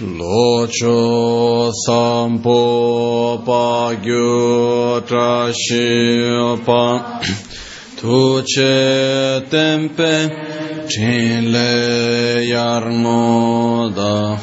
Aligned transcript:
Locho 0.00 1.72
sampo 1.84 3.42
pagyo 3.44 5.02
trashi 5.02 6.62
pa 6.64 7.20
tu 7.98 8.40
ce 8.46 9.42
tempe 9.50 10.30
cile 10.86 12.46
iarno 12.46 13.90
da 13.90 14.38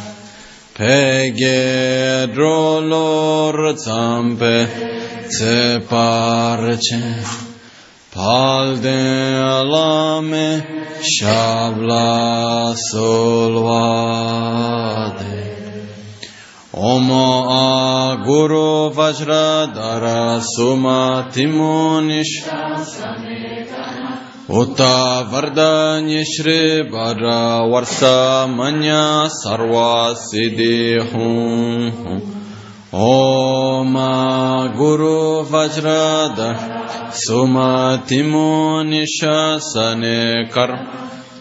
pege 0.75 2.27
drolor 2.33 3.77
zampe 3.77 4.67
se 5.29 5.79
parce 5.87 6.99
pal 8.13 8.75
de 8.81 9.01
lame 9.71 10.49
șabla 11.01 12.75
solvat. 12.91 14.25
Om 16.77 17.09
A 17.09 18.17
Guru 18.25 18.91
Vajradhara 18.91 20.41
Sumatimoonish 20.43 22.43
Uta 24.49 25.23
Vardanya 25.31 26.23
Shri 26.25 26.83
Bhadra 26.91 27.63
Varsa 27.71 28.45
Manya 28.53 29.29
Sarva 29.31 30.15
Siddhi 30.19 30.99
Hum. 30.99 32.21
Om 32.91 33.95
Guru 34.75 35.45
Vajradhara 35.45 37.13
Sumatimoonish 37.13 39.23
Sane 39.61 40.49
Karma 40.51 41.05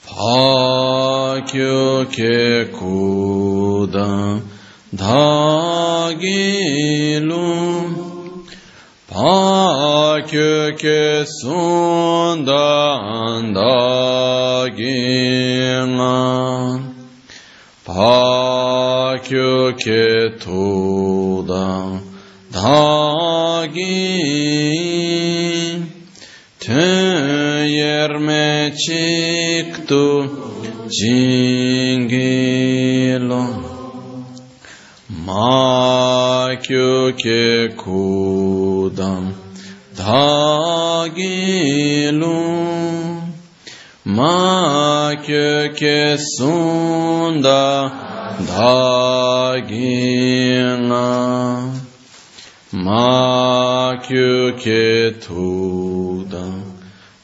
Fakyo 0.07 1.85
ke 2.09 2.73
kuda 2.73 4.41
dagilum. 4.97 6.25
Fakyo 9.07 10.73
ke 10.81 11.29
sundan 11.29 12.65
dagilan 13.53 14.77
Pakyo 17.85 18.26
Sakyoke 19.27 20.39
Todam 20.39 22.01
Dhagi 22.53 24.07
Teyerme 26.61 28.47
çıktı 28.87 30.31
Cingilo 30.91 32.27
Makyoke 35.27 36.97
Kudam 37.77 39.25
Dhagilu 39.99 41.37
Makyoke 44.05 45.99
Sunda 46.39 48.06
dagina 48.45 49.97
makyu 52.73 54.57
ketuda 54.61 56.47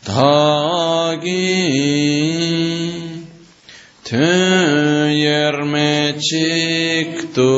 dagi 0.06 1.52
ten 4.04 5.10
yerme 5.10 6.14
çıktı 6.18 7.52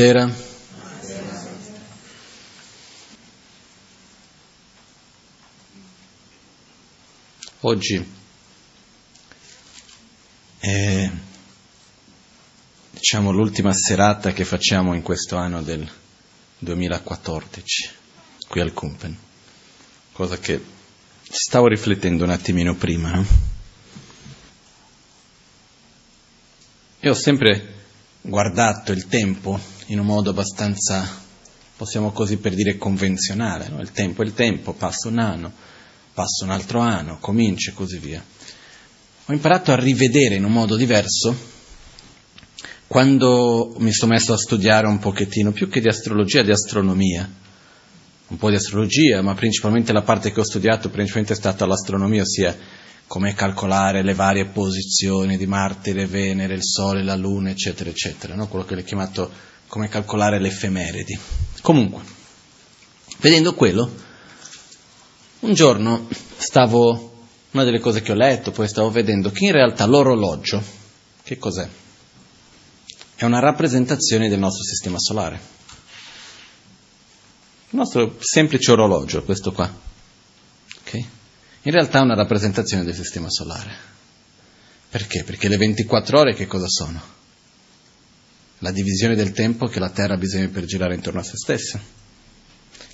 Buonasera. 0.00 0.34
Oggi 7.60 8.12
è 10.58 11.10
diciamo 12.92 13.30
l'ultima 13.30 13.74
serata 13.74 14.32
che 14.32 14.46
facciamo 14.46 14.94
in 14.94 15.02
questo 15.02 15.36
anno 15.36 15.60
del 15.60 15.86
2014 16.60 17.90
qui 18.48 18.60
al 18.62 18.72
Kumpen. 18.72 19.14
cosa 20.12 20.38
che 20.38 20.64
stavo 21.28 21.66
riflettendo 21.66 22.24
un 22.24 22.30
attimino 22.30 22.74
prima. 22.74 23.10
No? 23.16 23.26
Io 27.00 27.10
ho 27.10 27.14
sempre 27.14 27.74
guardato 28.22 28.92
il 28.92 29.06
tempo 29.06 29.69
in 29.90 29.98
un 29.98 30.06
modo 30.06 30.30
abbastanza, 30.30 31.06
possiamo 31.76 32.12
così 32.12 32.36
per 32.36 32.54
dire, 32.54 32.76
convenzionale. 32.76 33.68
No? 33.68 33.80
Il 33.80 33.92
tempo 33.92 34.22
è 34.22 34.24
il 34.24 34.34
tempo, 34.34 34.72
passa 34.72 35.08
un 35.08 35.18
anno, 35.18 35.52
passa 36.14 36.44
un 36.44 36.50
altro 36.50 36.78
anno, 36.78 37.18
comincia 37.18 37.70
e 37.70 37.74
così 37.74 37.98
via. 37.98 38.24
Ho 39.26 39.32
imparato 39.32 39.72
a 39.72 39.76
rivedere 39.76 40.36
in 40.36 40.44
un 40.44 40.52
modo 40.52 40.76
diverso 40.76 41.48
quando 42.86 43.74
mi 43.78 43.92
sono 43.92 44.12
messo 44.12 44.32
a 44.32 44.36
studiare 44.36 44.86
un 44.86 44.98
pochettino, 44.98 45.52
più 45.52 45.68
che 45.68 45.80
di 45.80 45.88
astrologia, 45.88 46.42
di 46.42 46.50
astronomia. 46.50 47.38
Un 48.28 48.36
po' 48.36 48.48
di 48.48 48.56
astrologia, 48.56 49.22
ma 49.22 49.34
principalmente 49.34 49.92
la 49.92 50.02
parte 50.02 50.32
che 50.32 50.38
ho 50.38 50.44
studiato 50.44 50.88
principalmente 50.88 51.32
è 51.32 51.36
stata 51.36 51.66
l'astronomia, 51.66 52.22
ossia 52.22 52.56
come 53.08 53.34
calcolare 53.34 54.02
le 54.02 54.14
varie 54.14 54.46
posizioni 54.46 55.36
di 55.36 55.46
Marte, 55.46 55.92
Venere, 56.06 56.54
il 56.54 56.62
Sole, 56.62 57.02
la 57.02 57.16
Luna, 57.16 57.50
eccetera, 57.50 57.90
eccetera, 57.90 58.36
no? 58.36 58.46
quello 58.46 58.64
che 58.64 58.76
l'ho 58.76 58.82
chiamato 58.82 59.30
come 59.70 59.88
calcolare 59.88 60.40
le 60.40 60.48
effemeridi. 60.48 61.16
Comunque, 61.62 62.02
vedendo 63.18 63.54
quello, 63.54 63.88
un 65.40 65.54
giorno 65.54 66.08
stavo, 66.36 67.26
una 67.52 67.62
delle 67.62 67.78
cose 67.78 68.02
che 68.02 68.10
ho 68.10 68.16
letto, 68.16 68.50
poi 68.50 68.66
stavo 68.66 68.90
vedendo 68.90 69.30
che 69.30 69.44
in 69.44 69.52
realtà 69.52 69.86
l'orologio, 69.86 70.60
che 71.22 71.38
cos'è? 71.38 71.68
È 73.14 73.24
una 73.24 73.38
rappresentazione 73.38 74.28
del 74.28 74.40
nostro 74.40 74.64
sistema 74.64 74.98
solare. 74.98 75.40
Il 77.70 77.78
nostro 77.78 78.16
semplice 78.18 78.72
orologio, 78.72 79.22
questo 79.22 79.52
qua. 79.52 79.72
Okay? 80.80 81.06
in 81.62 81.72
realtà 81.72 82.00
è 82.00 82.02
una 82.02 82.14
rappresentazione 82.14 82.82
del 82.82 82.94
sistema 82.94 83.30
solare. 83.30 83.72
Perché? 84.88 85.22
Perché 85.22 85.46
le 85.46 85.58
24 85.58 86.18
ore 86.18 86.34
che 86.34 86.48
cosa 86.48 86.66
sono? 86.66 87.18
La 88.62 88.72
divisione 88.72 89.14
del 89.14 89.32
tempo 89.32 89.68
che 89.68 89.80
la 89.80 89.88
Terra 89.88 90.14
ha 90.14 90.18
bisogno 90.18 90.50
per 90.50 90.64
girare 90.64 90.94
intorno 90.94 91.20
a 91.20 91.22
se 91.22 91.36
stessa. 91.36 91.80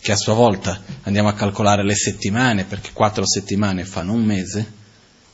Che 0.01 0.13
a 0.13 0.17
sua 0.17 0.35
volta 0.35 0.81
andiamo 1.03 1.29
a 1.29 1.35
calcolare 1.35 1.85
le 1.85 1.97
settimane, 1.97 2.65
perché 2.65 2.91
4 2.93 3.27
settimane 3.27 3.85
fanno 3.85 4.13
un 4.13 4.25
mese, 4.25 4.73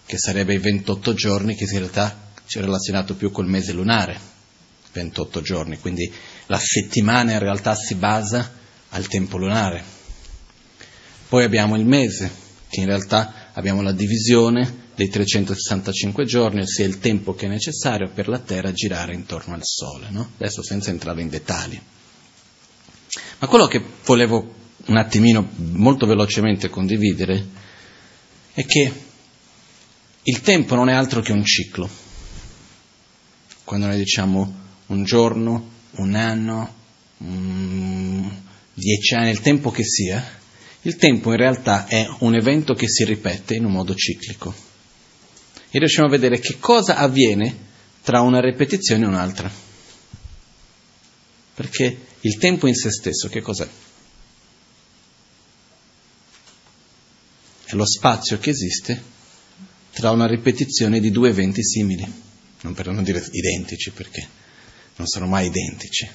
che 0.07 0.17
sarebbe 0.17 0.55
i 0.55 0.59
28 0.59 1.13
giorni, 1.13 1.55
che 1.55 1.65
in 1.65 1.79
realtà 1.79 2.31
c'è 2.47 2.61
relazionato 2.61 3.15
più 3.15 3.31
col 3.31 3.47
mese 3.47 3.73
lunare, 3.73 4.19
28 4.93 5.43
giorni, 5.43 5.79
quindi 5.79 6.11
la 6.47 6.59
settimana 6.59 7.33
in 7.33 7.39
realtà 7.39 7.75
si 7.75 7.95
basa 7.97 8.53
al 8.89 9.07
tempo 9.09 9.37
lunare. 9.37 9.83
Poi 11.29 11.45
abbiamo 11.45 11.77
il 11.77 11.85
mese, 11.85 12.31
che 12.71 12.81
in 12.81 12.87
realtà 12.87 13.51
abbiamo 13.53 13.83
la 13.83 13.93
divisione 13.93 14.81
dei 14.95 15.09
365 15.09 16.25
giorni, 16.25 16.61
ossia 16.61 16.85
il 16.85 16.99
tempo 16.99 17.35
che 17.35 17.47
è 17.47 17.49
necessario 17.49 18.11
per 18.11 18.29
la 18.29 18.39
Terra 18.39 18.73
girare 18.73 19.15
intorno 19.15 19.55
al 19.55 19.65
Sole, 19.65 20.09
no? 20.11 20.33
adesso 20.37 20.63
senza 20.63 20.91
entrare 20.91 21.23
in 21.23 21.29
dettagli. 21.29 21.81
Ma 23.39 23.47
quello 23.47 23.67
che 23.67 23.83
volevo 24.05 24.55
un 24.87 24.97
attimino 24.97 25.49
molto 25.57 26.07
velocemente 26.07 26.69
condividere 26.69 27.47
è 28.53 28.65
che 28.65 28.93
il 30.23 30.41
tempo 30.41 30.75
non 30.75 30.89
è 30.89 30.93
altro 30.93 31.21
che 31.21 31.33
un 31.33 31.45
ciclo. 31.45 31.89
Quando 33.65 33.87
noi 33.87 33.97
diciamo 33.97 34.61
un 34.87 35.05
giorno, 35.05 35.71
un 35.93 36.15
anno, 36.15 36.75
um, 37.19 38.43
dieci 38.75 39.15
anni, 39.15 39.31
il 39.31 39.41
tempo 39.41 39.71
che 39.71 39.85
sia, 39.85 40.41
il 40.83 40.97
tempo 40.97 41.31
in 41.31 41.37
realtà 41.37 41.87
è 41.87 42.07
un 42.21 42.35
evento 42.35 42.75
che 42.75 42.89
si 42.89 43.05
ripete 43.05 43.55
in 43.55 43.65
un 43.65 43.73
modo 43.73 43.95
ciclico. 43.95 44.71
E 45.75 45.79
riusciamo 45.79 46.07
a 46.07 46.11
vedere 46.11 46.39
che 46.39 46.59
cosa 46.59 46.97
avviene 46.97 47.57
tra 48.03 48.21
una 48.21 48.43
ripetizione 48.43 49.05
e 49.05 49.09
un'altra. 49.09 49.51
Perché 51.55 52.07
il 52.21 52.37
tempo 52.37 52.67
in 52.67 52.75
se 52.75 52.91
stesso 52.91 53.29
che 53.29 53.41
cos'è? 53.41 53.67
È 57.65 57.75
lo 57.75 57.87
spazio 57.87 58.39
che 58.39 58.51
esiste 58.51 59.03
tra 59.93 60.11
una 60.11 60.27
ripetizione 60.27 61.01
di 61.01 61.11
due 61.11 61.31
eventi 61.31 61.65
simili, 61.65 62.07
non 62.61 62.75
per 62.75 62.91
non 62.91 63.03
dire 63.03 63.27
identici 63.31 63.93
perché 63.93 64.29
non 64.97 65.07
sono 65.07 65.27
mai 65.27 65.47
identici, 65.47 66.07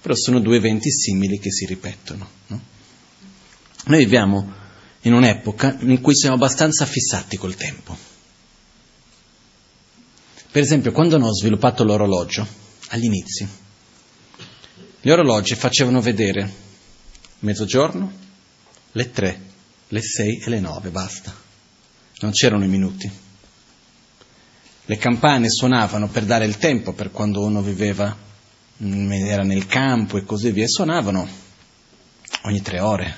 però 0.00 0.14
sono 0.14 0.40
due 0.40 0.56
eventi 0.56 0.90
simili 0.90 1.38
che 1.38 1.52
si 1.52 1.66
ripetono. 1.66 2.30
No? 2.46 2.62
Noi 3.84 3.98
viviamo 3.98 4.54
in 5.02 5.12
un'epoca 5.12 5.76
in 5.80 6.00
cui 6.00 6.16
siamo 6.16 6.36
abbastanza 6.36 6.86
fissati 6.86 7.36
col 7.36 7.56
tempo. 7.56 8.11
Per 10.52 10.60
esempio, 10.60 10.92
quando 10.92 11.16
hanno 11.16 11.32
sviluppato 11.32 11.82
l'orologio, 11.82 12.46
all'inizio, 12.88 13.48
gli 15.00 15.08
orologi 15.08 15.54
facevano 15.54 16.02
vedere 16.02 16.52
mezzogiorno, 17.38 18.12
le 18.92 19.10
tre, 19.10 19.40
le 19.88 20.02
sei 20.02 20.42
e 20.44 20.50
le 20.50 20.60
nove, 20.60 20.90
basta. 20.90 21.34
Non 22.20 22.32
c'erano 22.32 22.64
i 22.64 22.68
minuti. 22.68 23.10
Le 24.84 24.96
campane 24.98 25.48
suonavano 25.48 26.08
per 26.08 26.24
dare 26.24 26.44
il 26.44 26.58
tempo 26.58 26.92
per 26.92 27.10
quando 27.12 27.40
uno 27.40 27.62
viveva, 27.62 28.14
era 28.76 29.44
nel 29.44 29.66
campo 29.66 30.18
e 30.18 30.24
così 30.24 30.50
via, 30.50 30.68
suonavano 30.68 31.26
ogni 32.42 32.60
tre 32.60 32.78
ore, 32.78 33.16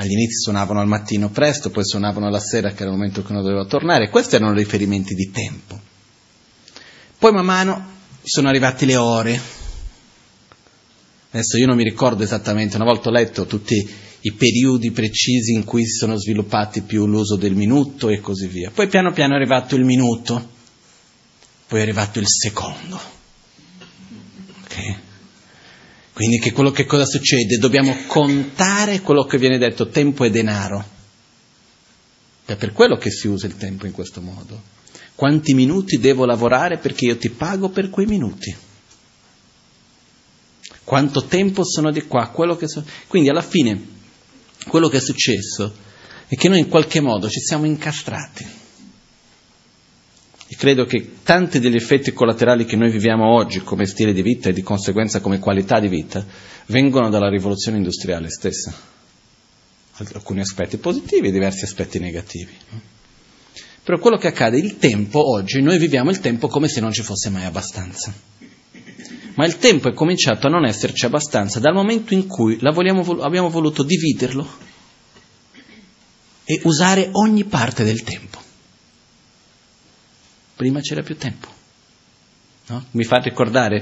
agli 0.00 0.12
inizi 0.12 0.40
suonavano 0.40 0.80
al 0.80 0.86
mattino 0.86 1.28
presto, 1.28 1.68
poi 1.68 1.84
suonavano 1.84 2.26
alla 2.26 2.40
sera 2.40 2.70
che 2.70 2.82
era 2.82 2.90
il 2.90 2.96
momento 2.96 3.22
che 3.22 3.32
uno 3.32 3.42
doveva 3.42 3.66
tornare, 3.66 4.08
questi 4.08 4.36
erano 4.36 4.54
riferimenti 4.54 5.14
di 5.14 5.30
tempo. 5.30 5.78
Poi 7.18 7.32
man 7.32 7.44
mano 7.44 7.86
sono 8.22 8.48
arrivate 8.48 8.86
le 8.86 8.96
ore. 8.96 9.40
Adesso 11.32 11.58
io 11.58 11.66
non 11.66 11.76
mi 11.76 11.84
ricordo 11.84 12.22
esattamente, 12.22 12.76
una 12.76 12.86
volta 12.86 13.10
ho 13.10 13.12
letto 13.12 13.44
tutti 13.44 13.74
i 14.22 14.32
periodi 14.32 14.90
precisi 14.90 15.52
in 15.52 15.64
cui 15.64 15.84
si 15.84 15.98
sono 15.98 16.16
sviluppati 16.16 16.80
più 16.80 17.06
l'uso 17.06 17.36
del 17.36 17.54
minuto 17.54 18.08
e 18.08 18.20
così 18.20 18.46
via. 18.46 18.70
Poi 18.70 18.88
piano 18.88 19.12
piano 19.12 19.34
è 19.34 19.36
arrivato 19.36 19.74
il 19.74 19.84
minuto, 19.84 20.50
poi 21.68 21.78
è 21.78 21.82
arrivato 21.82 22.18
il 22.18 22.26
secondo. 22.26 22.98
Okay? 24.64 25.08
Quindi 26.20 26.38
che 26.38 26.52
quello 26.52 26.70
che 26.70 26.84
cosa 26.84 27.06
succede? 27.06 27.56
Dobbiamo 27.56 27.96
contare 28.06 29.00
quello 29.00 29.24
che 29.24 29.38
viene 29.38 29.56
detto, 29.56 29.88
tempo 29.88 30.24
e 30.24 30.30
denaro. 30.30 30.84
È 32.44 32.56
per 32.56 32.74
quello 32.74 32.98
che 32.98 33.10
si 33.10 33.26
usa 33.26 33.46
il 33.46 33.56
tempo 33.56 33.86
in 33.86 33.92
questo 33.92 34.20
modo. 34.20 34.60
Quanti 35.14 35.54
minuti 35.54 35.98
devo 35.98 36.26
lavorare 36.26 36.76
perché 36.76 37.06
io 37.06 37.16
ti 37.16 37.30
pago 37.30 37.70
per 37.70 37.88
quei 37.88 38.04
minuti? 38.04 38.54
Quanto 40.84 41.24
tempo 41.24 41.64
sono 41.64 41.90
di 41.90 42.02
qua? 42.02 42.30
So... 42.66 42.84
Quindi 43.06 43.30
alla 43.30 43.40
fine 43.40 43.82
quello 44.68 44.88
che 44.88 44.98
è 44.98 45.00
successo 45.00 45.74
è 46.26 46.36
che 46.36 46.50
noi 46.50 46.58
in 46.58 46.68
qualche 46.68 47.00
modo 47.00 47.30
ci 47.30 47.40
siamo 47.40 47.64
incastrati 47.64 48.59
e 50.52 50.56
credo 50.56 50.84
che 50.84 51.18
tanti 51.22 51.60
degli 51.60 51.76
effetti 51.76 52.12
collaterali 52.12 52.64
che 52.64 52.74
noi 52.74 52.90
viviamo 52.90 53.24
oggi 53.24 53.60
come 53.60 53.86
stile 53.86 54.12
di 54.12 54.20
vita 54.20 54.48
e 54.48 54.52
di 54.52 54.62
conseguenza 54.62 55.20
come 55.20 55.38
qualità 55.38 55.78
di 55.78 55.86
vita 55.86 56.26
vengono 56.66 57.08
dalla 57.08 57.28
rivoluzione 57.28 57.76
industriale 57.76 58.28
stessa. 58.30 58.74
Alcuni 60.12 60.40
aspetti 60.40 60.78
positivi 60.78 61.28
e 61.28 61.30
diversi 61.30 61.62
aspetti 61.62 62.00
negativi. 62.00 62.50
Però 63.84 63.96
quello 64.00 64.16
che 64.16 64.26
accade, 64.26 64.58
il 64.58 64.78
tempo 64.78 65.30
oggi, 65.30 65.62
noi 65.62 65.78
viviamo 65.78 66.10
il 66.10 66.18
tempo 66.18 66.48
come 66.48 66.66
se 66.66 66.80
non 66.80 66.90
ci 66.90 67.02
fosse 67.02 67.30
mai 67.30 67.44
abbastanza. 67.44 68.12
Ma 69.34 69.46
il 69.46 69.56
tempo 69.58 69.88
è 69.88 69.92
cominciato 69.92 70.48
a 70.48 70.50
non 70.50 70.64
esserci 70.64 71.06
abbastanza 71.06 71.60
dal 71.60 71.74
momento 71.74 72.12
in 72.12 72.26
cui 72.26 72.58
abbiamo 72.60 73.50
voluto 73.50 73.84
dividerlo 73.84 74.48
e 76.42 76.60
usare 76.64 77.08
ogni 77.12 77.44
parte 77.44 77.84
del 77.84 78.02
tempo 78.02 78.39
prima 80.60 80.80
c'era 80.82 81.02
più 81.02 81.16
tempo. 81.16 81.48
No? 82.66 82.84
Mi 82.90 83.04
fa 83.04 83.16
ricordare, 83.16 83.76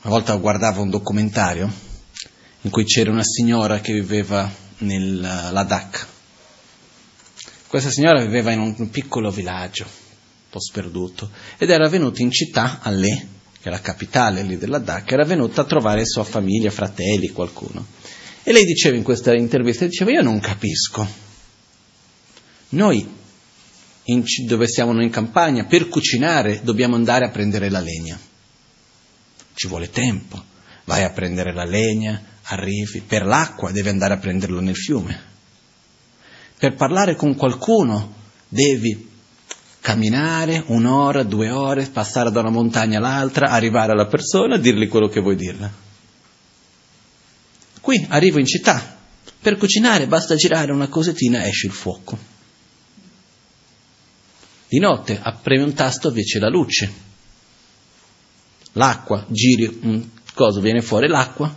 una 0.00 0.14
volta 0.14 0.34
guardavo 0.36 0.80
un 0.80 0.88
documentario 0.88 1.70
in 2.62 2.70
cui 2.70 2.84
c'era 2.84 3.10
una 3.10 3.22
signora 3.22 3.80
che 3.80 3.92
viveva 3.92 4.50
nel 4.78 5.20
Ladakh. 5.20 6.06
Questa 7.66 7.90
signora 7.90 8.22
viveva 8.22 8.52
in 8.52 8.60
un 8.60 8.88
piccolo 8.88 9.30
villaggio, 9.30 9.84
un 9.84 10.48
po' 10.48 10.60
sperduto, 10.60 11.30
ed 11.58 11.68
era 11.68 11.86
venuta 11.90 12.22
in 12.22 12.30
città, 12.30 12.78
a 12.80 12.88
Leh, 12.88 13.26
che 13.60 13.68
è 13.68 13.70
la 13.70 13.82
capitale 13.82 14.42
lì 14.42 14.56
del 14.56 14.70
Ladakh, 14.70 15.12
era 15.12 15.26
venuta 15.26 15.60
a 15.60 15.66
trovare 15.66 16.06
sua 16.06 16.24
famiglia, 16.24 16.70
fratelli, 16.70 17.28
qualcuno. 17.28 17.84
E 18.42 18.50
lei 18.50 18.64
diceva 18.64 18.96
in 18.96 19.02
questa 19.02 19.34
intervista, 19.34 19.84
diceva, 19.84 20.10
io 20.10 20.22
non 20.22 20.40
capisco. 20.40 21.06
Noi 22.70 23.18
in, 24.12 24.24
dove 24.46 24.66
siamo 24.66 24.92
noi 24.92 25.04
in 25.04 25.10
campagna, 25.10 25.64
per 25.64 25.88
cucinare 25.88 26.60
dobbiamo 26.62 26.94
andare 26.94 27.24
a 27.24 27.30
prendere 27.30 27.70
la 27.70 27.80
legna. 27.80 28.18
Ci 29.54 29.68
vuole 29.68 29.90
tempo. 29.90 30.42
Vai 30.84 31.04
a 31.04 31.10
prendere 31.10 31.52
la 31.52 31.64
legna, 31.64 32.20
arrivi, 32.44 33.00
per 33.00 33.24
l'acqua 33.24 33.70
devi 33.70 33.88
andare 33.88 34.14
a 34.14 34.18
prenderlo 34.18 34.60
nel 34.60 34.76
fiume. 34.76 35.28
Per 36.58 36.74
parlare 36.74 37.14
con 37.14 37.34
qualcuno 37.36 38.14
devi 38.48 39.08
camminare 39.80 40.62
un'ora, 40.66 41.22
due 41.22 41.50
ore, 41.50 41.86
passare 41.86 42.30
da 42.30 42.40
una 42.40 42.50
montagna 42.50 42.98
all'altra, 42.98 43.50
arrivare 43.50 43.92
alla 43.92 44.06
persona, 44.06 44.58
dirgli 44.58 44.88
quello 44.88 45.08
che 45.08 45.20
vuoi 45.20 45.36
dirle. 45.36 45.88
Qui 47.80 48.06
arrivo 48.10 48.38
in 48.38 48.46
città, 48.46 48.98
per 49.40 49.56
cucinare 49.56 50.06
basta 50.06 50.34
girare 50.34 50.72
una 50.72 50.88
cosettina 50.88 51.42
e 51.42 51.48
esce 51.48 51.66
il 51.66 51.72
fuoco. 51.72 52.29
Di 54.70 54.78
notte 54.78 55.20
premi 55.42 55.64
un 55.64 55.74
tasto 55.74 56.14
e 56.14 56.22
c'è 56.22 56.38
la 56.38 56.48
luce. 56.48 56.92
L'acqua, 58.74 59.26
giri 59.28 59.80
un 59.82 60.08
coso, 60.32 60.60
viene 60.60 60.80
fuori 60.80 61.08
l'acqua. 61.08 61.52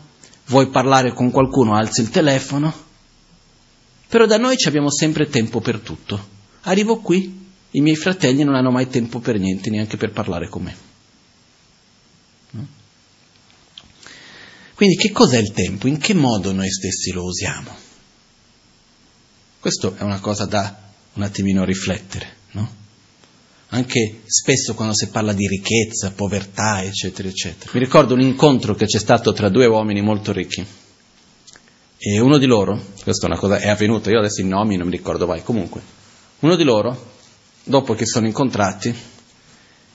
Vuoi 0.48 0.70
parlare 0.70 1.13
con 1.13 1.29
qualcuno, 1.29 1.75
alzi 1.75 2.01
il 2.01 2.10
telefono. 2.10 2.74
Però 4.08 4.25
da 4.25 4.38
noi 4.38 4.55
abbiamo 4.65 4.89
sempre 4.89 5.29
tempo 5.29 5.62
per 5.62 5.77
tutto. 5.82 6.27
Arrivo 6.62 7.01
qui, 7.01 7.51
i 7.70 7.82
miei 7.82 7.96
fratelli 7.96 8.43
non 8.43 8.55
hanno 8.55 8.72
mai 8.72 8.88
tempo 8.88 9.20
per 9.20 9.38
niente, 9.38 9.70
neanche 9.70 9.96
per 9.96 10.12
parlare 10.12 10.50
con 10.50 10.63
me. 10.63 10.75
Quindi 14.74 14.96
che 14.96 15.12
cos'è 15.12 15.38
il 15.38 15.51
tempo? 15.51 15.86
In 15.86 16.00
che 16.00 16.15
modo 16.15 16.51
noi 16.51 16.72
stessi 16.72 17.12
lo 17.12 17.25
usiamo? 17.25 17.75
Questo 19.60 19.96
è 19.98 20.01
una 20.01 20.20
cosa 20.20 20.46
da 20.46 20.91
un 21.13 21.22
attimino 21.22 21.63
riflettere? 21.63 22.41
Anche 23.74 24.22
spesso 24.25 24.75
quando 24.75 24.94
si 24.94 25.08
parla 25.08 25.34
di 25.34 25.48
ricchezza, 25.48 26.12
povertà, 26.12 26.84
eccetera, 26.84 27.27
eccetera. 27.27 27.72
Mi 27.74 27.80
ricordo 27.80 28.13
un 28.13 28.22
incontro 28.22 28.75
che 28.75 28.86
c'è 28.86 29.00
stato 29.00 29.34
tra 29.34 29.50
due 29.50 29.65
uomini 29.65 30.00
molto 30.00 30.32
ricchi. 30.32 30.63
E 31.98 32.20
uno 32.20 32.38
di 32.38 32.46
loro, 32.46 32.80
questa 33.01 33.25
è 33.25 33.30
una 33.32 33.39
cosa, 33.39 33.58
è 33.58 33.70
avvenuta, 33.70 34.12
io 34.12 34.20
adesso 34.20 34.42
i 34.42 34.46
nomi 34.46 34.77
non 34.77 34.86
mi 34.86 34.96
ricordo 34.96 35.25
mai, 35.25 35.42
comunque, 35.42 35.82
uno 36.42 36.56
di 36.56 36.63
loro, 36.63 37.13
dopo 37.63 37.96
che 37.96 38.06
sono 38.06 38.27
incontrati, 38.27 38.94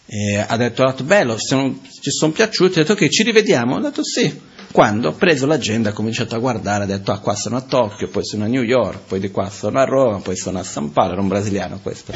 eh, 0.06 0.38
ha 0.38 0.56
detto, 0.56 0.82
ha 0.82 0.94
bello, 1.04 1.36
ci 1.38 1.46
sono, 1.46 1.80
ci 1.82 2.10
sono 2.10 2.32
piaciuti, 2.32 2.80
ha 2.80 2.82
detto 2.82 2.94
ok, 2.94 3.08
ci 3.08 3.22
rivediamo, 3.22 3.76
ha 3.76 3.80
detto 3.80 4.02
sì, 4.02 4.40
quando 4.72 5.10
ho 5.10 5.12
preso 5.12 5.46
l'agenda 5.46 5.90
ho 5.90 5.92
cominciato 5.92 6.34
a 6.34 6.38
guardare, 6.38 6.82
ho 6.82 6.86
detto 6.86 7.12
ah 7.12 7.20
qua 7.20 7.36
sono 7.36 7.56
a 7.56 7.60
Tokyo, 7.60 8.08
poi 8.08 8.24
sono 8.24 8.44
a 8.44 8.48
New 8.48 8.62
York, 8.62 9.00
poi 9.06 9.20
di 9.20 9.30
qua 9.30 9.50
sono 9.50 9.78
a 9.78 9.84
Roma, 9.84 10.18
poi 10.18 10.36
sono 10.36 10.58
a 10.58 10.64
San 10.64 10.90
Paolo, 10.90 11.12
era 11.12 11.20
un 11.20 11.28
brasiliano 11.28 11.78
questo, 11.80 12.12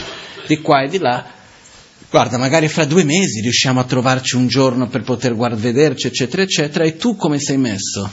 di 0.48 0.60
qua 0.60 0.82
e 0.82 0.88
di 0.88 0.98
là, 0.98 1.40
guarda 2.12 2.36
magari 2.36 2.68
fra 2.68 2.84
due 2.84 3.04
mesi 3.04 3.40
riusciamo 3.40 3.80
a 3.80 3.84
trovarci 3.84 4.36
un 4.36 4.46
giorno 4.46 4.86
per 4.86 5.00
poter 5.00 5.34
guard- 5.34 5.58
vederci 5.58 6.08
eccetera 6.08 6.42
eccetera, 6.42 6.84
e 6.84 6.96
tu 6.96 7.16
come 7.16 7.38
sei 7.38 7.56
messo? 7.56 8.06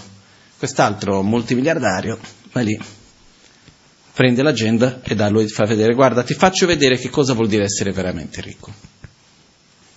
Quest'altro 0.57 1.21
multimiliardario 1.21 2.17
va 2.53 2.61
lì, 2.61 2.79
prende 4.13 4.41
l'agenda 4.41 5.01
e 5.03 5.15
da 5.15 5.27
lui 5.27 5.49
fa 5.49 5.65
vedere, 5.65 5.95
guarda 5.95 6.23
ti 6.23 6.33
faccio 6.33 6.65
vedere 6.65 6.97
che 6.97 7.09
cosa 7.09 7.33
vuol 7.33 7.49
dire 7.49 7.65
essere 7.65 7.91
veramente 7.91 8.39
ricco. 8.39 8.71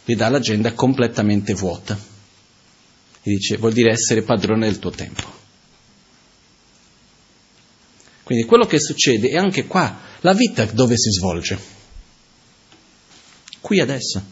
Gli 0.04 0.16
dà 0.16 0.28
l'agenda 0.28 0.73
completamente 0.73 1.54
vuota 1.54 1.97
e 1.97 3.30
dice 3.30 3.56
vuol 3.56 3.73
dire 3.73 3.92
essere 3.92 4.23
padrone 4.23 4.66
del 4.66 4.80
tuo 4.80 4.90
tempo. 4.90 5.40
Quindi 8.25 8.47
quello 8.47 8.66
che 8.66 8.80
succede 8.80 9.28
è 9.28 9.37
anche 9.37 9.66
qua, 9.66 9.97
la 10.23 10.32
vita 10.32 10.64
dove 10.64 10.97
si 10.97 11.11
svolge? 11.11 11.81
Qui 13.62 13.81
adesso, 13.81 14.23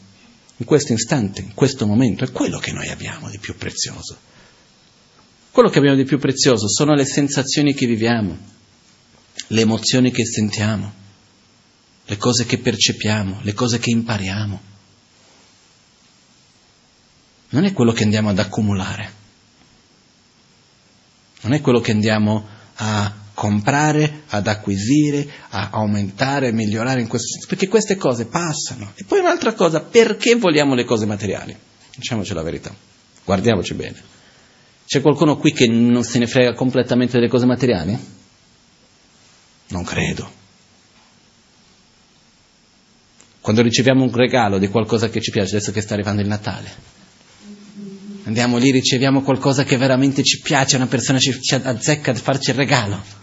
in 0.57 0.67
questo 0.67 0.93
istante, 0.93 1.41
in 1.41 1.55
questo 1.55 1.87
momento, 1.87 2.25
è 2.25 2.33
quello 2.33 2.59
che 2.59 2.73
noi 2.73 2.89
abbiamo 2.89 3.31
di 3.31 3.39
più 3.39 3.57
prezioso. 3.57 4.19
Quello 5.53 5.71
che 5.71 5.79
abbiamo 5.79 5.97
di 5.97 6.05
più 6.05 6.19
prezioso 6.19 6.69
sono 6.69 6.95
le 6.95 7.05
sensazioni 7.05 7.73
che 7.73 7.87
viviamo, 7.87 8.37
le 9.47 9.61
emozioni 9.61 10.11
che 10.11 10.27
sentiamo, 10.27 10.93
le 12.05 12.17
cose 12.17 12.45
che 12.45 12.59
percepiamo, 12.59 13.39
le 13.43 13.53
cose 13.55 13.79
che 13.79 13.91
impariamo 13.91 14.69
non 17.51 17.65
è 17.65 17.73
quello 17.73 17.93
che 17.93 18.05
andiamo 18.05 18.31
ad 18.31 18.39
accumulare, 18.39 19.13
non 21.43 21.53
è 21.53 21.61
quello 21.61 21.81
che 21.81 21.91
andiamo 21.93 22.47
a 22.75 23.20
comprare, 23.41 24.25
ad 24.27 24.49
acquisire, 24.49 25.27
a 25.49 25.71
aumentare, 25.73 26.49
a 26.49 26.53
migliorare 26.53 27.01
in 27.01 27.09
questo 27.09 27.29
senso, 27.29 27.47
perché 27.49 27.69
queste 27.69 27.97
cose 27.97 28.27
passano. 28.27 28.93
E 28.95 29.05
poi 29.05 29.21
un'altra 29.21 29.55
cosa, 29.55 29.81
perché 29.81 30.35
vogliamo 30.35 30.75
le 30.75 30.85
cose 30.85 31.07
materiali? 31.07 31.57
Diciamoci 31.97 32.35
la 32.35 32.43
verità, 32.43 32.71
guardiamoci 33.25 33.73
bene. 33.73 33.97
C'è 34.85 35.01
qualcuno 35.01 35.39
qui 35.39 35.53
che 35.55 35.67
non 35.67 36.05
se 36.05 36.19
ne 36.19 36.27
frega 36.27 36.53
completamente 36.53 37.15
delle 37.15 37.31
cose 37.31 37.47
materiali? 37.47 37.99
Non 39.69 39.85
credo. 39.85 40.31
Quando 43.41 43.63
riceviamo 43.63 44.05
un 44.05 44.13
regalo 44.13 44.59
di 44.59 44.69
qualcosa 44.69 45.09
che 45.09 45.23
ci 45.23 45.31
piace, 45.31 45.57
adesso 45.57 45.73
che 45.73 45.81
sta 45.81 45.95
arrivando 45.95 46.21
il 46.21 46.29
Natale, 46.29 46.99
Andiamo 48.25 48.59
lì, 48.59 48.71
riceviamo 48.71 49.23
qualcosa 49.23 49.65
che 49.65 49.79
veramente 49.79 50.23
ci 50.23 50.41
piace, 50.41 50.77
una 50.77 50.87
persona 50.87 51.19
ci, 51.19 51.41
ci 51.41 51.55
azzecca 51.55 52.11
a 52.11 52.15
farci 52.15 52.51
il 52.51 52.57
regalo. 52.57 53.20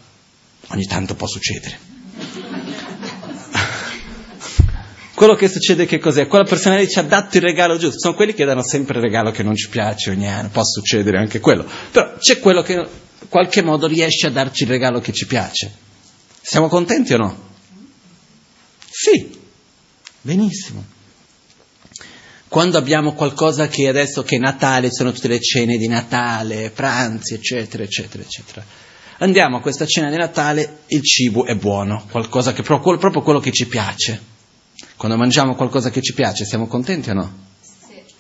Ogni 0.70 0.86
tanto 0.86 1.16
può 1.16 1.28
succedere. 1.28 1.86
Quello 5.14 5.36
che 5.36 5.48
succede 5.48 5.86
che 5.86 5.98
cos'è? 5.98 6.28
Quella 6.28 6.44
persona 6.44 6.78
lì 6.78 6.88
ci 6.88 7.00
ha 7.00 7.04
dato 7.04 7.38
il 7.38 7.44
regalo 7.44 7.78
giusto, 7.78 8.00
sono 8.00 8.14
quelli 8.14 8.34
che 8.34 8.46
danno 8.46 8.62
sempre 8.62 9.00
il 9.00 9.04
regalo 9.04 9.32
che 9.32 9.42
non 9.42 9.56
ci 9.56 9.68
piace 9.70 10.12
ogni 10.12 10.28
anno, 10.28 10.50
può 10.50 10.64
succedere 10.64 11.18
anche 11.18 11.40
quello. 11.40 11.66
Però 11.92 12.18
c'è 12.18 12.40
quello 12.40 12.62
che 12.62 12.74
in 12.74 12.88
qualche 13.28 13.64
modo 13.64 13.88
riesce 13.88 14.28
a 14.28 14.30
darci 14.30 14.64
il 14.64 14.70
regalo 14.70 15.00
che 15.00 15.14
ci 15.14 15.26
piace. 15.26 15.72
Siamo 16.40 16.68
contenti 16.68 17.14
o 17.14 17.18
no? 17.18 17.50
Sì, 18.90 19.40
benissimo 20.22 20.96
quando 22.48 22.78
abbiamo 22.78 23.14
qualcosa 23.14 23.68
che 23.68 23.88
adesso 23.88 24.24
che 24.24 24.38
è 24.38 24.40
Natale, 24.40 24.92
sono 24.92 25.12
tutte 25.12 25.28
le 25.28 25.42
cene 25.42 25.78
di 25.78 25.88
Natale, 25.88 26.70
pranzi, 26.70 27.34
eccetera, 27.34 27.84
eccetera, 27.84 28.24
eccetera. 28.24 28.66
Andiamo 29.20 29.58
a 29.58 29.62
questa 29.62 29.88
cena 29.88 30.12
di 30.12 30.16
Natale, 30.16 30.82
il 30.88 31.02
cibo 31.02 31.46
è 31.46 31.56
buono, 31.56 32.06
qualcosa 32.12 32.54
che, 32.54 32.62
proprio 32.62 33.22
quello 33.24 33.40
che 33.40 33.52
ci 33.52 33.68
piace. 33.68 34.22
Quando 34.96 35.18
mangiamo 35.18 35.56
qualcosa 35.56 35.90
che 35.90 36.04
ci 36.04 36.14
piace, 36.14 36.46
siamo 36.46 36.68
contenti 36.68 37.10
o 37.10 37.14
no? 37.14 37.34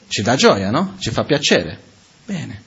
Ci 0.08 0.24
dà 0.24 0.36
gioia, 0.36 0.72
no? 0.72 0.96
Ci 0.98 1.12
fa 1.12 1.24
piacere. 1.24 1.80
Bene. 2.25 2.63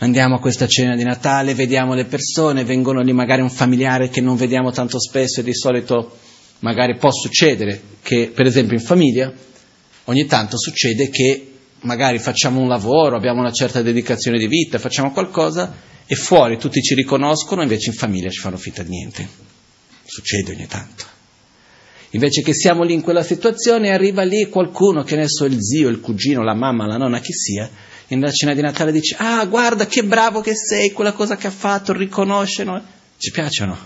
Andiamo 0.00 0.34
a 0.34 0.38
questa 0.38 0.66
cena 0.66 0.94
di 0.96 1.02
Natale, 1.02 1.54
vediamo 1.54 1.94
le 1.94 2.04
persone, 2.04 2.64
vengono 2.64 3.00
lì 3.00 3.12
magari 3.14 3.40
un 3.40 3.50
familiare 3.50 4.10
che 4.10 4.20
non 4.20 4.36
vediamo 4.36 4.70
tanto 4.70 5.00
spesso 5.00 5.40
e 5.40 5.44
di 5.44 5.54
solito 5.54 6.18
magari 6.58 6.98
può 6.98 7.10
succedere 7.10 7.80
che, 8.02 8.30
per 8.34 8.44
esempio 8.44 8.76
in 8.76 8.84
famiglia, 8.84 9.32
ogni 10.04 10.26
tanto 10.26 10.58
succede 10.58 11.08
che 11.08 11.52
magari 11.80 12.18
facciamo 12.18 12.60
un 12.60 12.68
lavoro, 12.68 13.16
abbiamo 13.16 13.40
una 13.40 13.52
certa 13.52 13.80
dedicazione 13.80 14.36
di 14.36 14.46
vita, 14.46 14.78
facciamo 14.78 15.10
qualcosa 15.10 15.87
e 16.10 16.14
fuori 16.16 16.56
tutti 16.56 16.80
ci 16.80 16.94
riconoscono, 16.94 17.60
invece 17.60 17.90
in 17.90 17.96
famiglia 17.96 18.30
ci 18.30 18.40
fanno 18.40 18.56
finta 18.56 18.82
di 18.82 18.88
niente. 18.88 19.28
Succede 20.06 20.52
ogni 20.52 20.66
tanto. 20.66 21.04
Invece 22.12 22.40
che 22.40 22.54
siamo 22.54 22.82
lì 22.82 22.94
in 22.94 23.02
quella 23.02 23.22
situazione, 23.22 23.90
arriva 23.90 24.22
lì 24.22 24.48
qualcuno, 24.48 25.02
che 25.02 25.16
ne 25.16 25.28
so, 25.28 25.44
il 25.44 25.62
zio, 25.62 25.90
il 25.90 26.00
cugino, 26.00 26.42
la 26.42 26.54
mamma, 26.54 26.86
la 26.86 26.96
nonna, 26.96 27.20
chi 27.20 27.34
sia, 27.34 27.70
e 28.06 28.14
nella 28.16 28.32
cena 28.32 28.54
di 28.54 28.62
Natale 28.62 28.90
dice, 28.90 29.16
ah, 29.18 29.44
guarda 29.44 29.86
che 29.86 30.02
bravo 30.02 30.40
che 30.40 30.54
sei, 30.56 30.92
quella 30.92 31.12
cosa 31.12 31.36
che 31.36 31.46
ha 31.46 31.50
fatto, 31.50 31.92
riconoscono. 31.92 32.82
Ci 33.18 33.30
piace 33.30 33.64
o 33.64 33.66
no? 33.66 33.78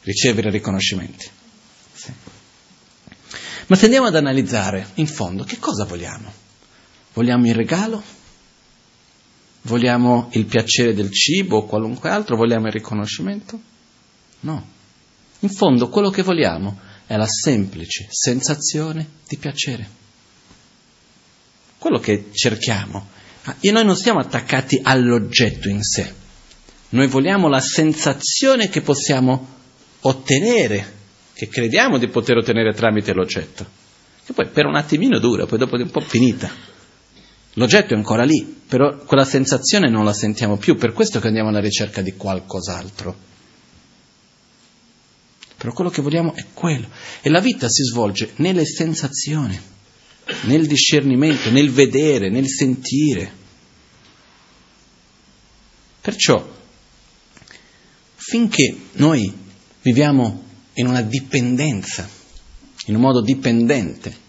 Ricevere 0.00 0.50
riconoscimenti. 0.50 1.30
Sì. 1.92 2.12
Ma 3.68 3.76
se 3.76 3.84
andiamo 3.84 4.08
ad 4.08 4.16
analizzare, 4.16 4.88
in 4.94 5.06
fondo, 5.06 5.44
che 5.44 5.60
cosa 5.60 5.84
vogliamo? 5.84 6.32
Vogliamo 7.12 7.46
il 7.46 7.54
regalo? 7.54 8.02
Vogliamo 9.66 10.28
il 10.32 10.44
piacere 10.44 10.94
del 10.94 11.10
cibo 11.10 11.58
o 11.58 11.66
qualunque 11.66 12.10
altro? 12.10 12.36
Vogliamo 12.36 12.66
il 12.66 12.72
riconoscimento? 12.72 13.58
No. 14.40 14.66
In 15.40 15.48
fondo 15.48 15.88
quello 15.88 16.10
che 16.10 16.22
vogliamo 16.22 16.78
è 17.06 17.16
la 17.16 17.26
semplice 17.26 18.06
sensazione 18.10 19.08
di 19.26 19.36
piacere. 19.38 19.88
Quello 21.78 21.98
che 21.98 22.28
cerchiamo. 22.32 23.08
E 23.60 23.70
noi 23.70 23.84
non 23.84 23.96
siamo 23.96 24.20
attaccati 24.20 24.80
all'oggetto 24.82 25.68
in 25.68 25.82
sé. 25.82 26.12
Noi 26.90 27.06
vogliamo 27.06 27.48
la 27.48 27.60
sensazione 27.60 28.68
che 28.68 28.82
possiamo 28.82 29.48
ottenere 30.00 30.92
che 31.34 31.48
crediamo 31.48 31.98
di 31.98 32.08
poter 32.08 32.36
ottenere 32.36 32.72
tramite 32.74 33.12
l'oggetto, 33.12 33.66
che 34.24 34.32
poi 34.32 34.48
per 34.48 34.66
un 34.66 34.76
attimino 34.76 35.18
dura, 35.18 35.46
poi 35.46 35.58
dopo 35.58 35.76
è 35.76 35.82
un 35.82 35.90
po' 35.90 36.00
finita. 36.00 36.72
L'oggetto 37.54 37.94
è 37.94 37.96
ancora 37.96 38.24
lì, 38.24 38.44
però 38.66 38.96
quella 38.98 39.24
sensazione 39.24 39.88
non 39.88 40.04
la 40.04 40.12
sentiamo 40.12 40.56
più, 40.56 40.76
per 40.76 40.92
questo 40.92 41.20
che 41.20 41.28
andiamo 41.28 41.50
alla 41.50 41.60
ricerca 41.60 42.02
di 42.02 42.14
qualcos'altro. 42.14 43.32
Però 45.56 45.72
quello 45.72 45.90
che 45.90 46.02
vogliamo 46.02 46.34
è 46.34 46.46
quello. 46.52 46.88
E 47.22 47.30
la 47.30 47.40
vita 47.40 47.68
si 47.68 47.84
svolge 47.84 48.32
nelle 48.36 48.66
sensazioni, 48.66 49.58
nel 50.42 50.66
discernimento, 50.66 51.50
nel 51.50 51.70
vedere, 51.70 52.28
nel 52.28 52.48
sentire. 52.48 53.42
Perciò, 56.00 56.46
finché 58.16 58.76
noi 58.94 59.32
viviamo 59.80 60.42
in 60.74 60.88
una 60.88 61.02
dipendenza, 61.02 62.08
in 62.86 62.96
un 62.96 63.00
modo 63.00 63.22
dipendente, 63.22 64.23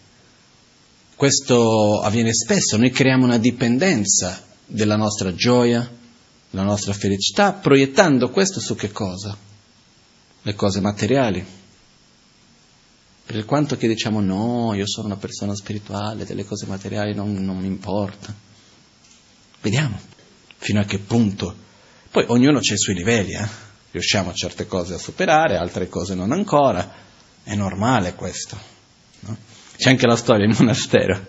questo 1.15 2.01
avviene 2.01 2.33
spesso, 2.33 2.77
noi 2.77 2.91
creiamo 2.91 3.25
una 3.25 3.37
dipendenza 3.37 4.43
della 4.65 4.95
nostra 4.95 5.33
gioia, 5.33 5.89
della 6.49 6.63
nostra 6.63 6.93
felicità, 6.93 7.53
proiettando 7.53 8.29
questo 8.29 8.59
su 8.59 8.75
che 8.75 8.91
cosa? 8.91 9.35
Le 10.41 10.53
cose 10.55 10.79
materiali. 10.79 11.45
Per 13.25 13.45
quanto 13.45 13.75
che 13.77 13.87
diciamo 13.87 14.19
no, 14.19 14.73
io 14.75 14.87
sono 14.87 15.07
una 15.07 15.17
persona 15.17 15.55
spirituale, 15.55 16.25
delle 16.25 16.45
cose 16.45 16.65
materiali 16.67 17.13
non, 17.15 17.33
non 17.33 17.57
mi 17.57 17.67
importa. 17.67 18.33
Vediamo 19.61 19.99
fino 20.57 20.79
a 20.79 20.85
che 20.85 20.99
punto 20.99 21.63
poi 22.15 22.23
ognuno 22.29 22.59
ha 22.59 22.61
i 22.61 22.77
suoi 22.77 22.95
livelli, 22.95 23.33
eh? 23.33 23.45
riusciamo 23.91 24.31
certe 24.31 24.67
cose 24.67 24.93
a 24.93 24.97
superare, 24.97 25.57
altre 25.57 25.89
cose 25.89 26.15
non 26.15 26.31
ancora, 26.31 26.89
è 27.43 27.55
normale 27.55 28.15
questo. 28.15 28.74
C'è 29.77 29.89
anche 29.89 30.07
la 30.07 30.15
storia 30.15 30.45
in 30.45 30.55
monastero, 30.57 31.25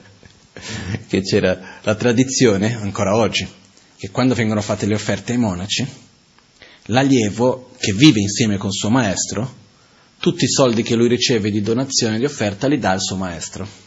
che 1.09 1.23
c'era 1.23 1.79
la 1.83 1.95
tradizione, 1.95 2.75
ancora 2.75 3.17
oggi, 3.17 3.47
che 3.97 4.11
quando 4.11 4.35
vengono 4.35 4.61
fatte 4.61 4.87
le 4.87 4.95
offerte 4.95 5.33
ai 5.33 5.39
monaci, 5.39 5.87
l'allievo 6.87 7.73
che 7.79 7.93
vive 7.93 8.21
insieme 8.21 8.57
con 8.57 8.71
suo 8.71 8.91
maestro, 8.91 9.65
tutti 10.19 10.45
i 10.45 10.49
soldi 10.49 10.83
che 10.83 10.95
lui 10.95 11.09
riceve 11.09 11.51
di 11.51 11.61
donazione 11.61 12.17
e 12.17 12.19
di 12.19 12.25
offerta 12.25 12.67
li 12.67 12.79
dà 12.79 12.93
al 12.93 13.01
suo 13.01 13.17
maestro 13.17 13.85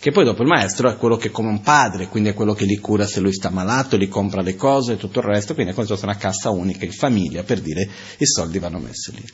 che 0.00 0.12
poi 0.12 0.24
dopo 0.24 0.42
il 0.42 0.48
maestro 0.48 0.88
è 0.88 0.96
quello 0.96 1.16
che 1.16 1.28
è 1.28 1.30
come 1.32 1.48
un 1.48 1.60
padre, 1.60 2.06
quindi 2.06 2.28
è 2.28 2.34
quello 2.34 2.54
che 2.54 2.64
li 2.64 2.76
cura 2.76 3.04
se 3.04 3.18
lui 3.18 3.32
sta 3.32 3.50
malato, 3.50 3.96
gli 3.96 4.08
compra 4.08 4.42
le 4.42 4.54
cose 4.54 4.92
e 4.92 4.96
tutto 4.96 5.18
il 5.18 5.24
resto, 5.24 5.54
quindi 5.54 5.72
è 5.72 5.74
come 5.74 5.88
se 5.88 5.94
fosse 5.94 6.06
una 6.06 6.16
cassa 6.16 6.50
unica 6.50 6.84
in 6.84 6.92
famiglia, 6.92 7.42
per 7.42 7.60
dire 7.60 7.88
i 8.18 8.26
soldi 8.26 8.60
vanno 8.60 8.78
messi 8.78 9.10
lì. 9.12 9.24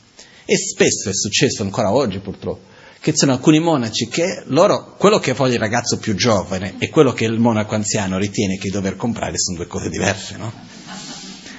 E 0.43 0.57
spesso 0.57 1.09
è 1.09 1.13
successo 1.13 1.61
ancora 1.61 1.93
oggi 1.93 2.17
purtroppo, 2.17 2.73
che 3.05 3.15
sono 3.15 3.33
alcuni 3.33 3.59
monaci 3.59 4.07
che 4.07 4.41
loro, 4.47 4.95
quello 4.97 5.19
che 5.19 5.33
vuole 5.33 5.53
il 5.53 5.59
ragazzo 5.59 5.99
più 5.99 6.15
giovane 6.15 6.73
e 6.79 6.89
quello 6.89 7.13
che 7.13 7.25
il 7.25 7.37
monaco 7.37 7.75
anziano 7.75 8.17
ritiene 8.17 8.57
che 8.57 8.71
dover 8.71 8.95
comprare 8.95 9.37
sono 9.37 9.57
due 9.57 9.67
cose 9.67 9.91
diverse, 9.91 10.37
no? 10.37 10.51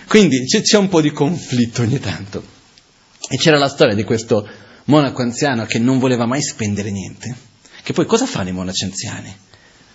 Quindi 0.09 0.45
c'è 0.45 0.77
un 0.77 0.89
po' 0.89 1.01
di 1.01 1.13
conflitto 1.13 1.83
ogni 1.83 2.01
tanto. 2.01 2.43
E 3.29 3.37
c'era 3.37 3.59
la 3.59 3.69
storia 3.69 3.95
di 3.95 4.03
questo 4.03 4.45
monaco 4.87 5.23
anziano 5.23 5.67
che 5.67 5.79
non 5.79 6.01
voleva 6.01 6.27
mai 6.27 6.43
spendere 6.43 6.91
niente 6.91 7.37
che 7.85 7.93
poi 7.93 8.07
cosa 8.07 8.27
fanno 8.27 8.49
i 8.49 8.53
monaci 8.53 8.83
anziani? 8.83 9.33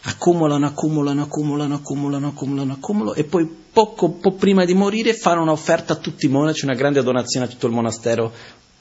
Accumulano, 0.03 0.65
accumulano, 0.67 1.23
accumulano, 1.23 1.75
accumulano, 1.75 2.27
accumulano, 2.27 2.71
accumulano 2.71 3.13
e 3.15 3.25
poi 3.25 3.45
poco, 3.45 4.11
po 4.11 4.35
prima 4.35 4.63
di 4.63 4.73
morire 4.73 5.13
fanno 5.13 5.41
un'offerta 5.41 5.91
a 5.91 5.97
tutti 5.97 6.27
i 6.27 6.29
monaci, 6.29 6.63
una 6.63 6.75
grande 6.75 7.03
donazione 7.03 7.47
a 7.47 7.49
tutto 7.49 7.67
il 7.67 7.73
monastero, 7.73 8.31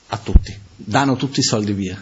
a 0.07 0.17
tutti. 0.19 0.57
Danno 0.77 1.17
tutti 1.17 1.41
i 1.41 1.43
soldi 1.43 1.73
via. 1.73 2.01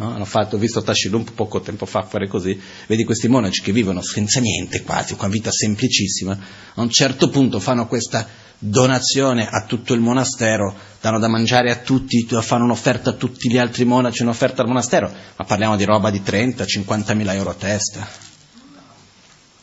No? 0.00 0.14
Hanno 0.14 0.24
fatto, 0.24 0.56
visto 0.56 0.82
Tashilump 0.82 1.32
poco 1.32 1.60
tempo 1.60 1.84
fa 1.84 2.00
fare 2.02 2.26
così, 2.26 2.58
vedi 2.86 3.04
questi 3.04 3.28
monaci 3.28 3.60
che 3.60 3.70
vivono 3.70 4.00
senza 4.00 4.40
niente 4.40 4.82
quasi, 4.82 5.14
con 5.14 5.26
una 5.26 5.34
vita 5.34 5.52
semplicissima, 5.52 6.38
a 6.74 6.80
un 6.80 6.88
certo 6.88 7.28
punto 7.28 7.60
fanno 7.60 7.86
questa 7.86 8.26
donazione 8.58 9.46
a 9.46 9.66
tutto 9.66 9.92
il 9.92 10.00
monastero, 10.00 10.74
danno 11.02 11.18
da 11.18 11.28
mangiare 11.28 11.70
a 11.70 11.76
tutti, 11.76 12.26
fanno 12.40 12.64
un'offerta 12.64 13.10
a 13.10 13.12
tutti 13.12 13.50
gli 13.50 13.58
altri 13.58 13.84
monaci, 13.84 14.22
un'offerta 14.22 14.62
al 14.62 14.68
monastero, 14.68 15.12
ma 15.36 15.44
parliamo 15.44 15.76
di 15.76 15.84
roba 15.84 16.10
di 16.10 16.22
30-50 16.24 17.14
mila 17.14 17.34
euro 17.34 17.50
a 17.50 17.54
testa. 17.54 18.08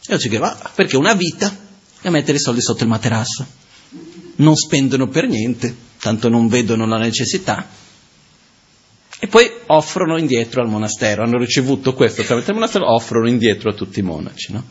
E 0.08 0.14
io 0.14 0.20
ci 0.20 0.30
dico, 0.30 0.44
ah, 0.44 0.72
perché 0.76 0.98
una 0.98 1.14
vita 1.16 1.52
è 2.00 2.10
mettere 2.10 2.38
i 2.38 2.42
soldi 2.42 2.62
sotto 2.62 2.84
il 2.84 2.90
materasso. 2.90 3.46
Non 4.36 4.56
spendono 4.56 5.08
per 5.08 5.28
niente, 5.28 5.76
tanto 6.00 6.30
non 6.30 6.48
vedono 6.48 6.86
la 6.86 6.98
necessità, 6.98 7.68
e 9.20 9.28
poi 9.28 9.52
offrono 9.68 10.18
indietro 10.18 10.62
al 10.62 10.70
monastero, 10.70 11.24
hanno 11.24 11.38
ricevuto 11.38 11.94
questo 11.94 12.22
tramite 12.22 12.52
il 12.52 12.56
monastero, 12.56 12.94
offrono 12.94 13.28
indietro 13.28 13.72
a 13.72 13.74
tutti 13.74 14.00
i 14.00 14.04
monaci. 14.04 14.54
No? 14.54 14.64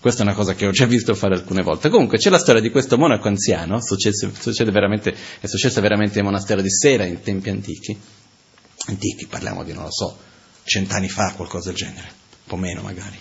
Questa 0.00 0.22
è 0.22 0.26
una 0.26 0.34
cosa 0.34 0.54
che 0.54 0.66
ho 0.66 0.70
già 0.70 0.86
visto 0.86 1.14
fare 1.14 1.34
alcune 1.34 1.62
volte. 1.62 1.90
Comunque 1.90 2.18
c'è 2.18 2.30
la 2.30 2.38
storia 2.38 2.60
di 2.60 2.70
questo 2.70 2.96
monaco 2.96 3.28
anziano, 3.28 3.80
successe, 3.80 4.30
veramente, 4.64 5.14
è 5.40 5.46
successa 5.46 5.80
veramente 5.80 6.16
nel 6.16 6.24
monastero 6.24 6.62
di 6.62 6.70
Sera 6.70 7.04
in 7.04 7.20
tempi 7.20 7.50
antichi, 7.50 7.96
antichi, 8.86 9.26
parliamo 9.26 9.62
di, 9.62 9.72
non 9.72 9.84
lo 9.84 9.92
so, 9.92 10.18
cent'anni 10.64 11.08
fa, 11.08 11.34
qualcosa 11.36 11.68
del 11.68 11.76
genere, 11.76 12.08
un 12.08 12.46
po' 12.46 12.56
meno 12.56 12.80
magari. 12.80 13.18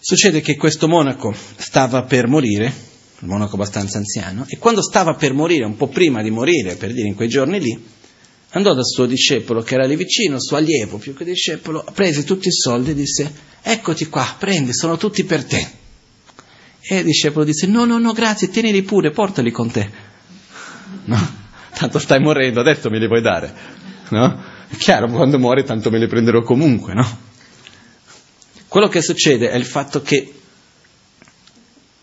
Succede 0.00 0.40
che 0.40 0.56
questo 0.56 0.88
monaco 0.88 1.34
stava 1.56 2.02
per 2.04 2.26
morire, 2.26 2.72
un 3.20 3.28
monaco 3.28 3.54
abbastanza 3.54 3.98
anziano, 3.98 4.46
e 4.48 4.56
quando 4.56 4.82
stava 4.82 5.14
per 5.14 5.34
morire, 5.34 5.66
un 5.66 5.76
po' 5.76 5.88
prima 5.88 6.22
di 6.22 6.30
morire, 6.30 6.76
per 6.76 6.92
dire 6.94 7.06
in 7.06 7.14
quei 7.14 7.28
giorni 7.28 7.60
lì, 7.60 7.98
andò 8.50 8.74
dal 8.74 8.86
suo 8.86 9.06
discepolo 9.06 9.62
che 9.62 9.74
era 9.74 9.86
lì 9.86 9.96
vicino, 9.96 10.40
suo 10.40 10.56
allievo 10.56 10.98
più 10.98 11.14
che 11.14 11.24
discepolo, 11.24 11.84
prese 11.94 12.24
tutti 12.24 12.48
i 12.48 12.52
soldi 12.52 12.90
e 12.90 12.94
disse, 12.94 13.32
eccoti 13.62 14.06
qua, 14.08 14.36
prendi, 14.38 14.72
sono 14.72 14.96
tutti 14.96 15.24
per 15.24 15.44
te. 15.44 15.78
E 16.80 16.98
il 16.98 17.04
discepolo 17.04 17.44
disse, 17.44 17.66
no, 17.66 17.84
no, 17.84 17.98
no, 17.98 18.12
grazie, 18.12 18.48
tienili 18.48 18.82
pure, 18.82 19.10
portali 19.10 19.50
con 19.50 19.70
te. 19.70 19.90
No? 21.04 21.38
Tanto 21.74 21.98
stai 21.98 22.20
morendo, 22.20 22.60
adesso 22.60 22.90
me 22.90 22.98
li 22.98 23.06
vuoi 23.06 23.22
dare. 23.22 23.54
No? 24.08 24.42
È 24.68 24.76
chiaro, 24.76 25.08
quando 25.08 25.38
muori 25.38 25.64
tanto 25.64 25.90
me 25.90 25.98
li 25.98 26.06
prenderò 26.06 26.42
comunque, 26.42 26.94
no? 26.94 27.18
Quello 28.66 28.88
che 28.88 29.02
succede 29.02 29.50
è 29.50 29.56
il 29.56 29.64
fatto 29.64 30.00
che 30.00 30.32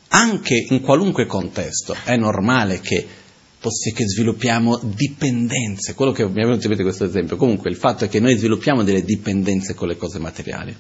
anche 0.10 0.66
in 0.70 0.82
qualunque 0.82 1.26
contesto 1.26 1.96
è 2.04 2.16
normale 2.16 2.80
che 2.80 3.08
che 3.94 4.08
sviluppiamo 4.08 4.80
dipendenze, 4.84 5.94
quello 5.94 6.12
che 6.12 6.26
mi 6.26 6.42
è 6.42 6.46
venuto 6.46 6.64
in 6.64 6.70
mente 6.70 6.84
questo 6.84 7.06
esempio, 7.06 7.36
comunque 7.36 7.70
il 7.70 7.76
fatto 7.76 8.06
è 8.06 8.10
che 8.10 8.20
noi 8.20 8.36
sviluppiamo 8.36 8.84
delle 8.84 9.04
dipendenze 9.04 9.74
con 9.74 9.88
le 9.88 9.98
cose 9.98 10.20
materiali. 10.20 10.76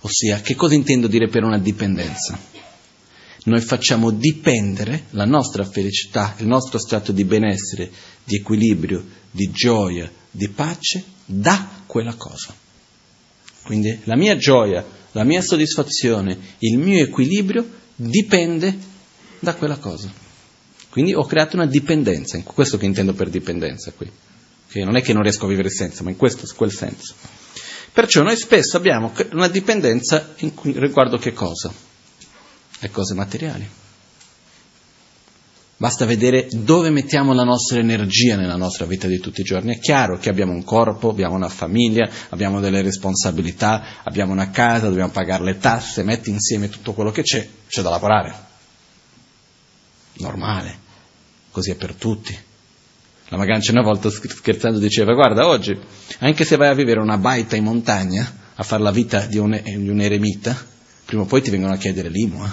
Ossia, 0.00 0.40
che 0.40 0.54
cosa 0.54 0.74
intendo 0.74 1.06
dire 1.06 1.28
per 1.28 1.44
una 1.44 1.58
dipendenza? 1.58 2.38
Noi 3.44 3.60
facciamo 3.60 4.10
dipendere 4.10 5.04
la 5.10 5.24
nostra 5.24 5.64
felicità, 5.64 6.34
il 6.38 6.46
nostro 6.46 6.78
stato 6.78 7.12
di 7.12 7.24
benessere, 7.24 7.90
di 8.22 8.36
equilibrio, 8.36 9.04
di 9.30 9.50
gioia, 9.50 10.10
di 10.30 10.48
pace 10.48 11.02
da 11.24 11.82
quella 11.86 12.14
cosa. 12.14 12.54
Quindi 13.62 14.00
la 14.04 14.16
mia 14.16 14.36
gioia, 14.36 14.84
la 15.12 15.24
mia 15.24 15.40
soddisfazione, 15.40 16.38
il 16.58 16.78
mio 16.78 17.02
equilibrio 17.02 17.66
dipende 17.96 18.76
da 19.40 19.54
quella 19.54 19.78
cosa. 19.78 20.23
Quindi 20.94 21.12
ho 21.12 21.24
creato 21.24 21.56
una 21.56 21.66
dipendenza, 21.66 22.40
questo 22.44 22.78
che 22.78 22.86
intendo 22.86 23.14
per 23.14 23.28
dipendenza 23.28 23.90
qui, 23.90 24.08
che 24.68 24.84
non 24.84 24.94
è 24.94 25.02
che 25.02 25.12
non 25.12 25.22
riesco 25.22 25.46
a 25.46 25.48
vivere 25.48 25.68
senza, 25.68 26.04
ma 26.04 26.10
in 26.10 26.16
questo, 26.16 26.46
quel 26.54 26.70
senso. 26.70 27.14
Perciò 27.92 28.22
noi 28.22 28.36
spesso 28.36 28.76
abbiamo 28.76 29.12
una 29.32 29.48
dipendenza 29.48 30.34
cui, 30.54 30.70
riguardo 30.78 31.16
che 31.16 31.32
cosa? 31.32 31.72
Le 32.78 32.90
cose 32.92 33.12
materiali. 33.14 33.68
Basta 35.76 36.04
vedere 36.04 36.46
dove 36.52 36.90
mettiamo 36.90 37.32
la 37.32 37.42
nostra 37.42 37.80
energia 37.80 38.36
nella 38.36 38.54
nostra 38.54 38.86
vita 38.86 39.08
di 39.08 39.18
tutti 39.18 39.40
i 39.40 39.44
giorni. 39.44 39.74
È 39.74 39.80
chiaro 39.80 40.16
che 40.18 40.28
abbiamo 40.28 40.52
un 40.52 40.62
corpo, 40.62 41.08
abbiamo 41.08 41.34
una 41.34 41.48
famiglia, 41.48 42.08
abbiamo 42.28 42.60
delle 42.60 42.82
responsabilità, 42.82 44.00
abbiamo 44.04 44.30
una 44.30 44.50
casa, 44.50 44.86
dobbiamo 44.86 45.10
pagare 45.10 45.42
le 45.42 45.58
tasse, 45.58 46.04
metti 46.04 46.30
insieme 46.30 46.68
tutto 46.68 46.92
quello 46.92 47.10
che 47.10 47.22
c'è, 47.22 47.48
c'è 47.66 47.82
da 47.82 47.90
lavorare. 47.90 48.52
Normale 50.18 50.82
così 51.54 51.70
è 51.70 51.76
per 51.76 51.94
tutti. 51.94 52.36
La 53.28 53.36
Magancia 53.36 53.70
una 53.70 53.82
volta 53.82 54.10
scherzando 54.10 54.80
diceva, 54.80 55.14
guarda, 55.14 55.46
oggi, 55.46 55.78
anche 56.18 56.44
se 56.44 56.56
vai 56.56 56.66
a 56.66 56.74
vivere 56.74 56.98
una 56.98 57.16
baita 57.16 57.54
in 57.54 57.62
montagna, 57.62 58.38
a 58.56 58.62
fare 58.64 58.82
la 58.82 58.90
vita 58.90 59.20
di 59.26 59.38
un, 59.38 59.58
di 59.62 59.88
un 59.88 60.00
eremita, 60.00 60.66
prima 61.04 61.22
o 61.22 61.26
poi 61.26 61.42
ti 61.42 61.50
vengono 61.50 61.72
a 61.72 61.76
chiedere 61.76 62.08
l'IMU. 62.08 62.44
Eh? 62.44 62.48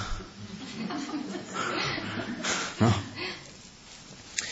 No? 2.78 3.10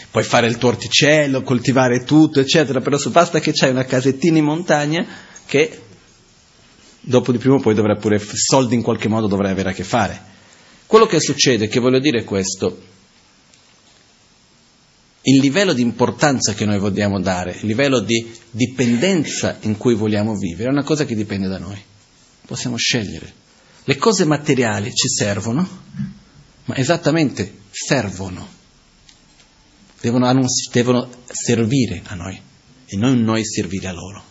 Puoi 0.10 0.24
fare 0.24 0.48
il 0.48 0.58
tuo 0.58 0.70
orticello, 0.70 1.44
coltivare 1.44 2.04
tutto, 2.04 2.40
eccetera, 2.40 2.82
però 2.82 2.98
basta 3.12 3.40
che 3.40 3.52
c'hai 3.54 3.70
una 3.70 3.86
casettina 3.86 4.40
in 4.40 4.46
montagna 4.46 5.06
che 5.46 5.84
dopo 7.02 7.32
di 7.32 7.38
prima 7.38 7.56
o 7.56 7.60
poi 7.60 7.76
dovrai 7.76 7.98
pure, 7.98 8.20
soldi 8.20 8.74
in 8.74 8.82
qualche 8.82 9.08
modo 9.08 9.28
dovrai 9.28 9.52
avere 9.52 9.70
a 9.70 9.74
che 9.74 9.84
fare. 9.84 10.20
Quello 10.88 11.06
che 11.06 11.20
succede, 11.20 11.68
che 11.68 11.80
voglio 11.80 12.00
dire 12.00 12.22
è 12.22 12.24
questo, 12.24 12.98
il 15.30 15.40
livello 15.40 15.74
di 15.74 15.82
importanza 15.82 16.54
che 16.54 16.66
noi 16.66 16.80
vogliamo 16.80 17.20
dare, 17.20 17.58
il 17.60 17.68
livello 17.68 18.00
di 18.00 18.32
dipendenza 18.52 19.58
in 19.62 19.78
cui 19.78 19.96
vogliamo 19.96 20.36
vivere, 20.36 20.70
è 20.70 20.72
una 20.72 20.84
cosa 20.84 21.06
che 21.06 21.16
dipende 21.16 21.48
da 21.48 21.58
noi. 21.58 21.82
Possiamo 22.46 22.78
scegliere. 22.78 23.34
Le 23.84 23.98
cose 23.98 24.26
materiali 24.26 24.94
ci 24.94 25.08
servono, 25.10 25.68
ma 26.66 26.76
esattamente 26.76 27.62
servono. 27.70 28.58
Devono, 30.02 30.48
devono 30.72 31.10
servire 31.26 32.02
a 32.06 32.16
noi 32.16 32.42
e 32.86 32.98
non 32.98 33.20
noi 33.20 33.46
servire 33.46 33.88
a 33.88 33.92
loro. 33.92 34.24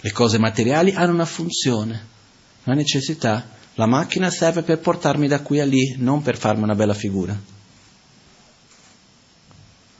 Le 0.00 0.12
cose 0.12 0.38
materiali 0.38 0.92
hanno 0.92 1.12
una 1.12 1.24
funzione 1.24 2.12
una 2.64 2.76
necessità. 2.76 3.46
La 3.74 3.86
macchina 3.86 4.30
serve 4.30 4.62
per 4.62 4.78
portarmi 4.78 5.26
da 5.26 5.40
qui 5.40 5.58
a 5.60 5.64
lì, 5.64 5.96
non 5.98 6.22
per 6.22 6.36
farmi 6.36 6.62
una 6.62 6.74
bella 6.74 6.94
figura. 6.94 7.36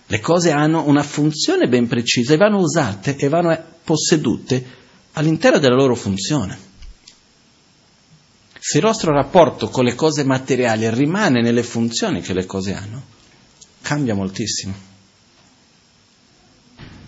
Le 0.07 0.21
cose 0.21 0.53
hanno 0.53 0.87
una 0.87 1.03
funzione 1.03 1.67
ben 1.67 1.89
precisa 1.89 2.35
e 2.35 2.37
vanno 2.37 2.59
usate 2.59 3.17
e 3.17 3.29
vanno 3.29 3.59
possedute 3.83 4.65
all'interno 5.13 5.59
della 5.59 5.75
loro 5.75 5.95
funzione. 5.97 6.73
Se 8.59 8.79
il 8.79 8.85
nostro 8.85 9.13
rapporto 9.13 9.69
con 9.69 9.85
le 9.85 9.95
cose 9.95 10.25
materiali 10.25 10.89
rimane 10.91 11.43
nelle 11.43 11.63
funzioni 11.63 12.21
che 12.21 12.33
le 12.33 12.47
cose 12.47 12.75
hanno, 12.75 13.03
cambia 13.83 14.15
moltissimo. 14.15 14.93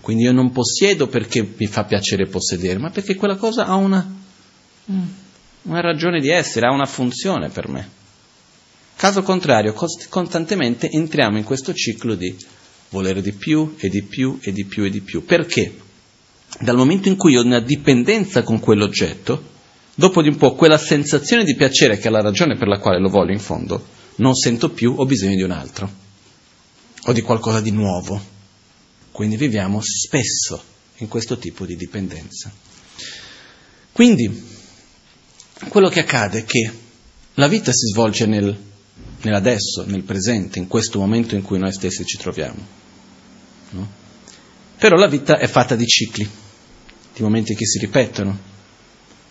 Quindi 0.01 0.25
io 0.25 0.33
non 0.33 0.53
possiedo 0.53 1.07
perché 1.07 1.55
mi 1.57 1.67
fa 1.67 1.85
piacere 1.85 2.27
possedere, 2.27 2.79
ma 2.79 2.91
perché 2.91 3.15
quella 3.15 3.37
cosa 3.37 3.67
ha 3.67 3.75
una, 3.75 4.07
una 5.67 5.81
ragione 5.81 6.21
di 6.21 6.31
essere, 6.31 6.67
ha 6.67 6.73
una 6.73 6.87
funzione 6.87 7.49
per 7.49 7.69
me. 7.69 7.89
Caso 8.97 9.23
contrario, 9.23 9.75
costantemente 10.09 10.89
entriamo 10.89 11.37
in 11.37 11.45
questo 11.45 11.75
ciclo 11.75 12.15
di 12.15 12.35
volere 12.89 13.21
di 13.21 13.33
più 13.33 13.75
e 13.79 13.89
di 13.89 14.03
più 14.03 14.39
e 14.41 14.53
di 14.53 14.65
più 14.65 14.85
e 14.85 14.91
di 14.91 15.01
più. 15.01 15.25
Perché? 15.25 15.77
Dal 16.61 16.77
momento 16.77 17.09
in 17.09 17.17
cui 17.17 17.37
ho 17.37 17.43
una 17.43 17.61
dipendenza 17.61 18.43
con 18.43 18.59
quell'oggetto, 18.61 19.55
dopo 19.95 20.23
di 20.23 20.29
un 20.29 20.37
po' 20.37 20.55
quella 20.55 20.79
sensazione 20.79 21.45
di 21.45 21.55
piacere 21.55 21.99
che 21.99 22.09
è 22.09 22.11
la 22.11 22.23
ragione 22.23 22.57
per 22.57 22.69
la 22.69 22.79
quale 22.79 22.99
lo 22.99 23.09
voglio 23.09 23.33
in 23.33 23.41
fondo, 23.41 23.85
non 24.17 24.35
sento 24.35 24.71
più, 24.71 24.95
ho 24.97 25.05
bisogno 25.05 25.35
di 25.35 25.43
un 25.43 25.51
altro, 25.51 25.91
o 27.03 27.13
di 27.13 27.21
qualcosa 27.21 27.61
di 27.61 27.73
nuovo. 27.73 28.35
Quindi 29.11 29.37
viviamo 29.37 29.81
spesso 29.83 30.63
in 30.99 31.09
questo 31.09 31.37
tipo 31.37 31.67
di 31.67 31.77
dipendenza. 31.77 32.51
Quindi 33.93 34.56
quello 35.69 35.89
che 35.89 36.01
accade 36.01 36.41
è 36.41 36.45
che 36.45 36.71
la 37.35 37.49
vita 37.49 37.73
si 37.73 37.87
svolge 37.87 38.27
nel, 38.27 38.57
nell'adesso, 39.23 39.85
nel 39.87 40.03
presente, 40.03 40.59
in 40.59 40.69
questo 40.69 40.99
momento 40.99 41.35
in 41.35 41.43
cui 41.43 41.59
noi 41.59 41.73
stessi 41.73 42.05
ci 42.05 42.19
troviamo. 42.19 42.67
No? 43.71 43.89
Però 44.79 44.97
la 44.97 45.09
vita 45.09 45.39
è 45.39 45.47
fatta 45.47 45.75
di 45.75 45.87
cicli, 45.87 46.29
di 47.15 47.23
momenti 47.23 47.55
che 47.55 47.67
si 47.67 47.79
ripetono. 47.79 48.55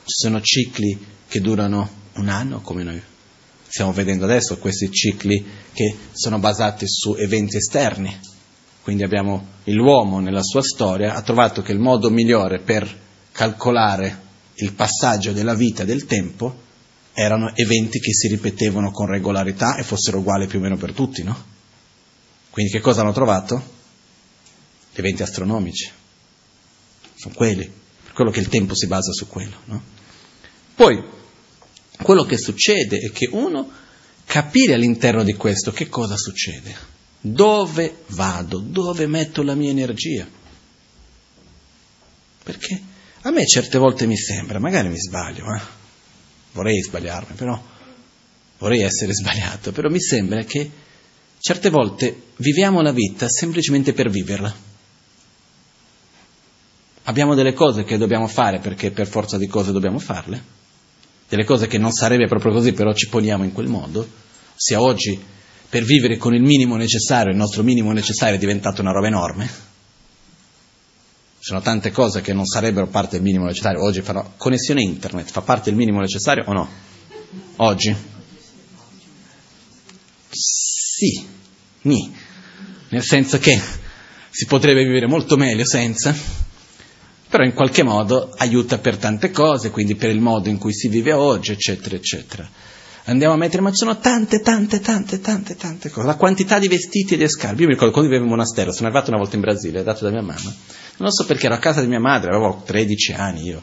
Ci 0.04 0.14
sono 0.14 0.42
cicli 0.42 0.98
che 1.28 1.42
durano 1.42 2.04
un 2.14 2.30
anno, 2.30 2.62
come 2.62 2.84
noi 2.84 3.02
stiamo 3.68 3.92
vedendo 3.92 4.26
adesso, 4.26 4.58
questi 4.58 4.90
cicli 4.92 5.44
che 5.74 5.96
sono 6.14 6.40
basati 6.40 6.86
su 6.88 7.16
eventi 7.16 7.58
esterni, 7.58 8.18
quindi 8.82 9.04
abbiamo 9.04 9.48
l'uomo 9.66 10.20
nella 10.20 10.44
sua 10.44 10.62
storia, 10.62 11.16
ha 11.16 11.22
trovato 11.22 11.62
che 11.62 11.72
il 11.72 11.80
modo 11.80 12.10
migliore 12.10 12.60
per 12.60 13.04
calcolare 13.32 14.25
il 14.56 14.74
passaggio 14.74 15.32
della 15.32 15.54
vita 15.54 15.84
e 15.84 15.86
del 15.86 16.06
tempo 16.06 16.64
erano 17.14 17.56
eventi 17.56 18.00
che 18.00 18.14
si 18.14 18.28
ripetevano 18.28 18.92
con 18.92 19.08
regolarità 19.08 19.78
e 19.78 19.84
fossero 19.84 20.20
uguali 20.20 20.48
più 20.48 20.60
o 20.60 20.62
meno 20.62 20.78
per 20.78 20.92
tutti, 20.92 21.24
no? 21.24 21.54
Quindi 22.50 22.72
che 22.72 22.82
cosa 22.82 23.02
hanno 23.02 23.14
trovato? 23.14 23.74
Gli 24.94 25.00
eventi 25.00 25.24
astronomici. 25.24 25.90
Sono 27.16 27.34
quelli, 27.34 27.70
per 28.04 28.14
quello 28.14 28.32
che 28.32 28.40
il 28.40 28.50
tempo 28.50 28.76
si 28.76 28.88
basa 28.88 29.12
su 29.12 29.28
quello, 29.28 29.58
no? 29.66 29.82
Poi, 30.76 31.04
quello 32.02 32.24
che 32.24 32.38
succede 32.38 32.98
è 32.98 33.12
che 33.12 33.30
uno 33.32 33.72
capire 34.26 34.74
all'interno 34.74 35.24
di 35.24 35.34
questo 35.34 35.72
che 35.72 35.88
cosa 35.88 36.18
succede. 36.18 36.94
Dove 37.22 38.04
vado? 38.08 38.60
Dove 38.60 39.08
metto 39.08 39.42
la 39.42 39.56
mia 39.56 39.70
energia? 39.70 40.28
Perché 42.44 42.82
a 43.28 43.32
me 43.32 43.46
certe 43.48 43.80
volte 43.80 44.06
mi 44.06 44.16
sembra, 44.16 44.60
magari 44.60 44.88
mi 44.88 45.00
sbaglio, 45.00 45.52
eh? 45.52 45.62
vorrei 46.52 46.80
sbagliarmi, 46.80 47.36
però 47.36 47.60
vorrei 48.60 48.82
essere 48.82 49.14
sbagliato, 49.18 49.72
però 49.72 49.90
mi 49.90 50.00
sembra 50.00 50.44
che 50.44 50.70
certe 51.40 51.72
volte 51.72 52.16
viviamo 52.38 52.82
la 52.82 52.92
vita 52.92 53.28
semplicemente 53.28 53.94
per 53.94 54.10
viverla. 54.10 54.74
Abbiamo 57.08 57.34
delle 57.34 57.54
cose 57.54 57.84
che 57.84 57.98
dobbiamo 57.98 58.28
fare 58.28 58.60
perché 58.60 58.92
per 58.92 59.08
forza 59.08 59.38
di 59.38 59.48
cose 59.48 59.72
dobbiamo 59.72 59.98
farle, 59.98 60.44
delle 61.28 61.46
cose 61.46 61.66
che 61.66 61.80
non 61.80 61.92
sarebbe 61.92 62.28
proprio 62.28 62.52
così, 62.54 62.74
però 62.74 62.94
ci 62.94 63.10
poniamo 63.10 63.44
in 63.44 63.54
quel 63.54 63.68
modo. 63.68 64.08
Sia 64.56 64.80
oggi 64.80 65.20
per 65.68 65.84
vivere 65.84 66.18
con 66.18 66.36
il 66.36 66.44
minimo 66.44 66.76
necessario, 66.76 67.32
il 67.32 67.38
nostro 67.38 67.64
minimo 67.64 67.92
necessario 67.92 68.36
è 68.36 68.40
diventato 68.40 68.82
una 68.82 68.92
roba 68.92 69.08
enorme. 69.08 69.75
Ci 71.46 71.52
sono 71.52 71.62
tante 71.62 71.92
cose 71.92 72.22
che 72.22 72.34
non 72.34 72.48
sarebbero 72.48 72.88
parte 72.88 73.18
del 73.18 73.22
minimo 73.22 73.46
necessario. 73.46 73.84
Oggi 73.84 74.02
farò 74.02 74.34
connessione 74.36 74.82
internet, 74.82 75.30
fa 75.30 75.42
parte 75.42 75.70
del 75.70 75.78
minimo 75.78 76.00
necessario 76.00 76.44
o 76.48 76.54
no? 76.54 76.68
Oggi? 77.58 77.96
Sì, 80.28 81.24
ni. 81.84 82.12
Nel 82.90 83.04
senso 83.04 83.38
che 83.38 83.62
si 84.32 84.48
potrebbe 84.48 84.84
vivere 84.86 85.06
molto 85.06 85.38
meglio 85.38 85.66
senza, 85.66 86.16
però 87.30 87.44
in 87.44 87.54
qualche 87.54 87.84
modo 87.84 88.34
aiuta 88.38 88.80
per 88.80 88.98
tante 88.98 89.30
cose, 89.30 89.70
quindi 89.70 89.94
per 89.94 90.10
il 90.10 90.22
modo 90.22 90.50
in 90.50 90.58
cui 90.58 90.74
si 90.74 90.88
vive 90.88 91.14
oggi, 91.14 91.52
eccetera, 91.52 91.96
eccetera 91.96 92.50
andiamo 93.06 93.34
a 93.34 93.38
mettere, 93.38 93.62
ma 93.62 93.72
ci 93.72 93.78
sono 93.78 93.98
tante, 93.98 94.42
tante, 94.42 94.80
tante, 94.80 95.20
tante, 95.20 95.56
tante 95.56 95.90
cose. 95.90 96.06
La 96.06 96.16
quantità 96.16 96.60
di 96.60 96.68
vestiti 96.68 97.14
e 97.14 97.18
di 97.18 97.28
scarpe. 97.28 97.62
Io 97.62 97.68
mi 97.68 97.74
ricordo 97.74 97.92
quando 97.92 98.10
vivevo 98.10 98.26
in 98.26 98.36
monastero, 98.36 98.72
sono 98.72 98.88
arrivato 98.88 99.10
una 99.10 99.20
volta 99.20 99.36
in 99.36 99.42
Brasile, 99.42 99.84
dato 99.84 100.06
da 100.06 100.12
mia 100.12 100.22
mamma. 100.22 100.54
Non 100.98 101.12
so 101.12 101.26
perché 101.26 101.46
ero 101.46 101.56
a 101.56 101.60
casa 101.60 101.82
di 101.82 101.88
mia 101.88 102.00
madre, 102.00 102.30
avevo 102.30 102.64
13 102.66 103.14
anni 103.14 103.44
io, 103.44 103.62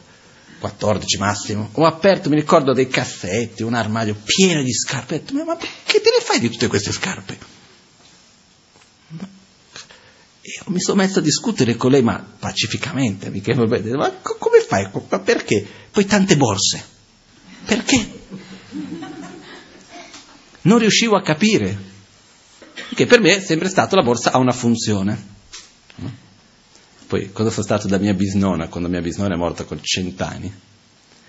14 0.59 1.17
massimo. 1.17 1.69
Ho 1.73 1.85
aperto, 1.85 2.29
mi 2.29 2.35
ricordo, 2.35 2.73
dei 2.73 2.87
cassetti, 2.87 3.63
un 3.63 3.73
armadio 3.73 4.15
pieno 4.23 4.61
di 4.61 4.73
scarpe. 4.73 5.15
Ho 5.15 5.17
detto, 5.19 5.33
ma 5.43 5.57
che 5.57 6.01
te 6.01 6.09
ne 6.09 6.23
fai 6.23 6.39
di 6.39 6.49
tutte 6.49 6.67
queste 6.67 6.91
scarpe? 6.91 7.61
E 10.45 10.61
mi 10.67 10.81
sono 10.81 11.01
messo 11.01 11.19
a 11.19 11.21
discutere 11.21 11.75
con 11.75 11.91
lei, 11.91 12.01
ma 12.01 12.23
pacificamente, 12.39 13.29
mica, 13.29 13.55
ma 13.55 14.11
come 14.21 14.59
fai? 14.59 14.89
Ma 15.09 15.19
perché? 15.19 15.65
Poi 15.89 16.05
tante 16.05 16.35
borse. 16.35 16.83
Perché? 17.65 18.21
Non 20.63 20.79
riuscivo 20.79 21.15
a 21.15 21.21
capire, 21.21 21.91
che 22.95 23.05
per 23.05 23.19
me 23.19 23.37
è 23.37 23.39
sempre 23.39 23.69
stato 23.69 23.95
la 23.95 24.03
borsa 24.03 24.31
ha 24.31 24.37
una 24.37 24.51
funzione. 24.51 25.31
Poi, 27.07 27.31
quando 27.31 27.51
sono 27.51 27.65
stato 27.65 27.87
da 27.87 27.97
mia 27.97 28.13
bisnonna, 28.13 28.67
quando 28.67 28.89
mia 28.89 29.01
bisnonna 29.01 29.35
è 29.35 29.37
morta 29.37 29.65
con 29.65 29.79
cent'anni, 29.81 30.51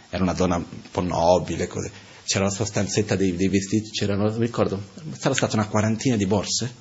era 0.08 0.22
una 0.22 0.32
donna 0.32 0.56
un 0.56 0.64
po' 0.90 1.02
nobile, 1.02 1.66
così. 1.66 1.90
c'era 2.24 2.44
la 2.44 2.50
sua 2.50 2.64
stanzetta 2.64 3.16
dei, 3.16 3.36
dei 3.36 3.48
vestiti, 3.48 3.90
c'erano, 3.90 4.30
mi 4.32 4.46
ricordo, 4.46 4.82
sarà 5.18 5.34
stata 5.34 5.56
una 5.56 5.66
quarantina 5.66 6.16
di 6.16 6.26
borse, 6.26 6.72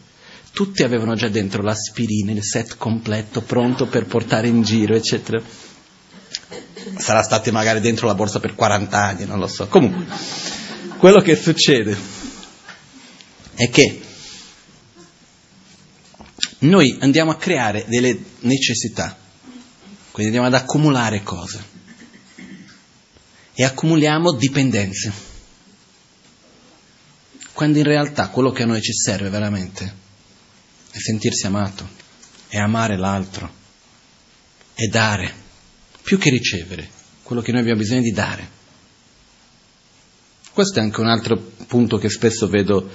tutti 0.53 0.83
avevano 0.83 1.15
già 1.15 1.27
dentro 1.27 1.63
l'aspirina, 1.63 2.31
il 2.31 2.43
set 2.43 2.77
completo, 2.77 3.41
pronto 3.41 3.87
per 3.87 4.05
portare 4.05 4.47
in 4.47 4.61
giro, 4.61 4.95
eccetera. 4.95 5.41
Sarà 6.97 7.23
state 7.23 7.51
magari 7.51 7.79
dentro 7.79 8.05
la 8.07 8.13
borsa 8.13 8.39
per 8.39 8.53
40 8.53 8.97
anni, 8.97 9.25
non 9.25 9.39
lo 9.39 9.47
so. 9.47 9.67
Comunque, 9.67 10.05
quello 10.97 11.19
che 11.21 11.35
succede 11.35 12.22
è 13.55 13.69
che 13.69 14.01
noi 16.59 16.97
andiamo 16.99 17.31
a 17.31 17.37
creare 17.37 17.85
delle 17.87 18.17
necessità, 18.41 19.17
quindi 20.11 20.35
andiamo 20.35 20.47
ad 20.55 20.61
accumulare 20.61 21.23
cose. 21.23 21.71
E 23.55 23.63
accumuliamo 23.63 24.33
dipendenze, 24.33 25.11
quando 27.53 27.77
in 27.77 27.83
realtà 27.83 28.29
quello 28.29 28.51
che 28.51 28.63
a 28.63 28.65
noi 28.65 28.81
ci 28.81 28.93
serve 28.93 29.29
veramente 29.29 30.01
è 30.89 30.97
sentirsi 30.97 31.45
amato, 31.45 31.87
è 32.47 32.57
amare 32.57 32.97
l'altro, 32.97 33.51
è 34.73 34.85
dare, 34.87 35.31
più 36.01 36.17
che 36.17 36.29
ricevere, 36.29 36.89
quello 37.21 37.41
che 37.41 37.51
noi 37.51 37.61
abbiamo 37.61 37.79
bisogno 37.79 38.01
di 38.01 38.11
dare. 38.11 38.61
Questo 40.51 40.79
è 40.79 40.81
anche 40.81 41.01
un 41.01 41.07
altro 41.07 41.35
punto 41.67 41.97
che 41.97 42.09
spesso 42.09 42.47
vedo 42.47 42.89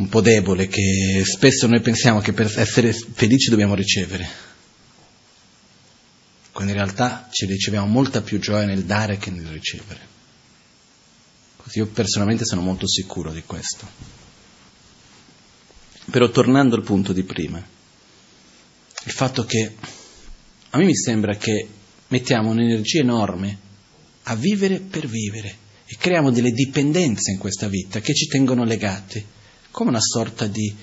un 0.00 0.08
po' 0.08 0.22
debole 0.22 0.66
che 0.66 1.22
spesso 1.26 1.66
noi 1.66 1.80
pensiamo 1.82 2.20
che 2.20 2.32
per 2.32 2.50
essere 2.58 2.90
felici 2.92 3.50
dobbiamo 3.50 3.74
ricevere, 3.74 4.26
quando 6.52 6.72
in 6.72 6.78
realtà 6.78 7.28
ci 7.30 7.44
riceviamo 7.44 7.86
molta 7.86 8.22
più 8.22 8.38
gioia 8.38 8.64
nel 8.64 8.84
dare 8.84 9.18
che 9.18 9.30
nel 9.30 9.46
ricevere. 9.46 10.08
Io 11.74 11.86
personalmente 11.86 12.46
sono 12.46 12.62
molto 12.62 12.88
sicuro 12.88 13.30
di 13.30 13.42
questo. 13.44 13.86
Però 16.10 16.28
tornando 16.30 16.74
al 16.74 16.82
punto 16.82 17.12
di 17.12 17.22
prima, 17.22 17.58
il 17.58 19.12
fatto 19.12 19.44
che 19.44 19.74
a 20.70 20.78
me 20.78 20.84
mi 20.84 20.96
sembra 20.96 21.36
che 21.36 21.68
mettiamo 22.08 22.50
un'energia 22.50 23.00
enorme 23.00 23.58
a 24.24 24.34
vivere 24.34 24.80
per 24.80 25.06
vivere 25.06 25.56
e 25.84 25.96
creiamo 25.96 26.30
delle 26.30 26.52
dipendenze 26.52 27.32
in 27.32 27.38
questa 27.38 27.68
vita 27.68 28.00
che 28.00 28.14
ci 28.14 28.26
tengono 28.26 28.64
legati 28.64 29.24
come 29.70 29.90
una 29.90 30.00
sorta 30.00 30.46
di 30.46 30.74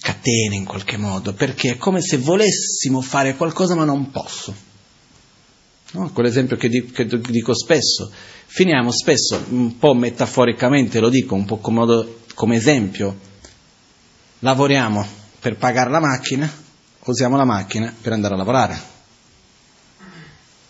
catena 0.00 0.54
in 0.54 0.64
qualche 0.64 0.96
modo, 0.96 1.32
perché 1.32 1.72
è 1.72 1.76
come 1.76 2.00
se 2.00 2.16
volessimo 2.16 3.00
fare 3.00 3.36
qualcosa 3.36 3.74
ma 3.74 3.84
non 3.84 4.10
posso. 4.10 4.54
No? 5.92 6.10
Quell'esempio 6.12 6.56
che 6.56 6.68
dico, 6.68 6.92
che 6.92 7.06
dico, 7.06 7.54
spesso. 7.54 8.10
Finiamo 8.46 8.90
spesso, 8.90 9.44
un 9.50 9.78
po' 9.78 9.94
metaforicamente 9.94 11.00
lo 11.00 11.08
dico, 11.08 11.34
un 11.34 11.44
po' 11.44 11.58
come, 11.58 12.06
come 12.34 12.56
esempio. 12.56 13.18
Lavoriamo 14.40 15.06
per 15.38 15.56
pagare 15.56 15.90
la 15.90 16.00
macchina, 16.00 16.50
usiamo 17.04 17.36
la 17.36 17.44
macchina 17.44 17.94
per 18.00 18.12
andare 18.12 18.34
a 18.34 18.36
lavorare. 18.36 18.80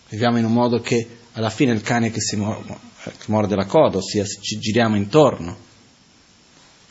Viviamo 0.09 0.37
in 0.37 0.45
un 0.45 0.53
modo 0.53 0.81
che 0.81 1.19
alla 1.33 1.49
fine 1.49 1.71
il 1.71 1.81
cane 1.81 2.11
che 2.11 2.19
si 2.19 2.35
morde 2.35 3.55
la 3.55 3.65
coda, 3.65 3.97
ossia 3.97 4.25
ci 4.25 4.59
giriamo 4.59 4.95
intorno. 4.95 5.69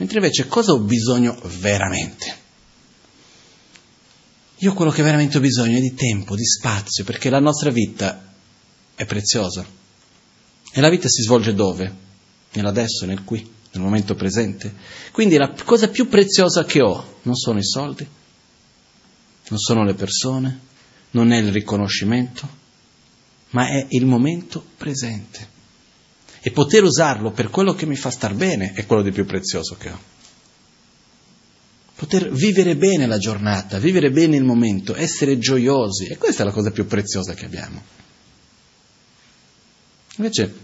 Mentre 0.00 0.18
invece 0.18 0.48
cosa 0.48 0.72
ho 0.72 0.78
bisogno 0.78 1.38
veramente? 1.58 2.34
Io 4.56 4.72
quello 4.72 4.90
che 4.90 5.02
veramente 5.02 5.36
ho 5.36 5.40
bisogno 5.40 5.76
è 5.76 5.80
di 5.80 5.92
tempo, 5.92 6.34
di 6.34 6.44
spazio, 6.44 7.04
perché 7.04 7.28
la 7.28 7.38
nostra 7.38 7.70
vita 7.70 8.32
è 8.94 9.04
preziosa. 9.04 9.62
E 10.72 10.80
la 10.80 10.88
vita 10.88 11.06
si 11.06 11.20
svolge 11.20 11.52
dove? 11.52 11.94
Nell'adesso, 12.52 13.04
nel 13.04 13.24
qui, 13.24 13.46
nel 13.72 13.82
momento 13.82 14.14
presente. 14.14 14.74
Quindi 15.12 15.36
la 15.36 15.54
cosa 15.64 15.88
più 15.88 16.08
preziosa 16.08 16.64
che 16.64 16.80
ho 16.80 17.18
non 17.22 17.34
sono 17.34 17.58
i 17.58 17.64
soldi, 17.64 18.08
non 19.48 19.58
sono 19.58 19.84
le 19.84 19.94
persone, 19.94 20.60
non 21.10 21.30
è 21.30 21.38
il 21.38 21.52
riconoscimento, 21.52 22.48
ma 23.50 23.68
è 23.68 23.84
il 23.90 24.06
momento 24.06 24.64
presente. 24.78 25.49
E 26.40 26.50
poter 26.50 26.82
usarlo 26.82 27.32
per 27.32 27.50
quello 27.50 27.74
che 27.74 27.86
mi 27.86 27.96
fa 27.96 28.10
star 28.10 28.34
bene 28.34 28.72
è 28.74 28.86
quello 28.86 29.02
di 29.02 29.12
più 29.12 29.26
prezioso 29.26 29.76
che 29.76 29.90
ho 29.90 30.18
poter 32.00 32.30
vivere 32.30 32.76
bene 32.76 33.06
la 33.06 33.18
giornata, 33.18 33.78
vivere 33.78 34.10
bene 34.10 34.34
il 34.36 34.42
momento, 34.42 34.96
essere 34.96 35.38
gioiosi. 35.38 36.06
E 36.06 36.16
questa 36.16 36.42
è 36.42 36.46
la 36.46 36.50
cosa 36.52 36.70
più 36.70 36.86
preziosa 36.86 37.34
che 37.34 37.44
abbiamo. 37.44 37.82
Invece, 40.16 40.54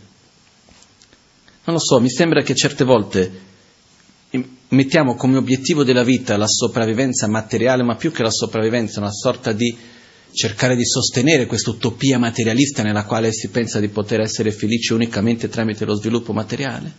non 1.65 1.77
lo 1.77 1.79
so, 1.79 2.01
mi 2.01 2.09
sembra 2.09 2.41
che 2.41 2.55
certe 2.55 2.85
volte 2.85 3.45
mettiamo 4.69 5.15
come 5.15 5.37
obiettivo 5.37 5.85
della 5.85 6.05
vita 6.05 6.39
la 6.39 6.49
sopravvivenza 6.49 7.29
materiale, 7.29 7.83
ma 7.83 7.97
più 7.97 8.13
che 8.13 8.23
la 8.23 8.31
sopravvivenza, 8.31 9.01
una 9.01 9.13
sorta 9.13 9.53
di 9.53 9.77
cercare 10.37 10.77
di 10.77 10.85
sostenere 10.85 11.47
questa 11.47 11.71
utopia 11.71 12.19
materialista 12.19 12.83
nella 12.83 13.05
quale 13.05 13.33
si 13.33 13.49
pensa 13.49 13.81
di 13.81 13.89
poter 13.89 14.21
essere 14.21 14.53
felici 14.53 14.93
unicamente 14.93 15.49
tramite 15.49 15.87
lo 15.87 15.95
sviluppo 15.95 16.35
materiale. 16.35 16.93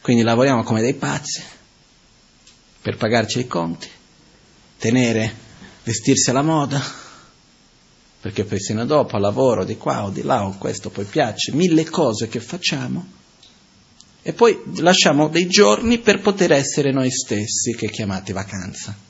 Quindi 0.00 0.22
lavoriamo 0.22 0.62
come 0.62 0.80
dei 0.80 0.94
pazzi, 0.94 1.42
per 2.80 2.96
pagarci 2.96 3.40
i 3.40 3.46
conti, 3.48 3.88
tenere, 4.78 5.34
vestirsi 5.82 6.30
alla 6.30 6.42
moda, 6.42 6.80
perché 8.20 8.44
poi 8.44 8.60
sino 8.60 8.82
a 8.82 8.86
dopo 8.86 9.18
lavoro 9.18 9.64
di 9.64 9.76
qua 9.76 10.04
o 10.04 10.10
di 10.10 10.22
là 10.22 10.46
o 10.46 10.56
questo 10.56 10.90
poi 10.90 11.04
piace, 11.04 11.50
mille 11.52 11.84
cose 11.84 12.28
che 12.28 12.38
facciamo 12.38 13.14
e 14.22 14.32
poi 14.32 14.60
lasciamo 14.76 15.28
dei 15.28 15.48
giorni 15.48 15.98
per 15.98 16.20
poter 16.20 16.52
essere 16.52 16.92
noi 16.92 17.10
stessi 17.10 17.74
che 17.74 17.90
chiamate 17.90 18.32
vacanza. 18.32 19.05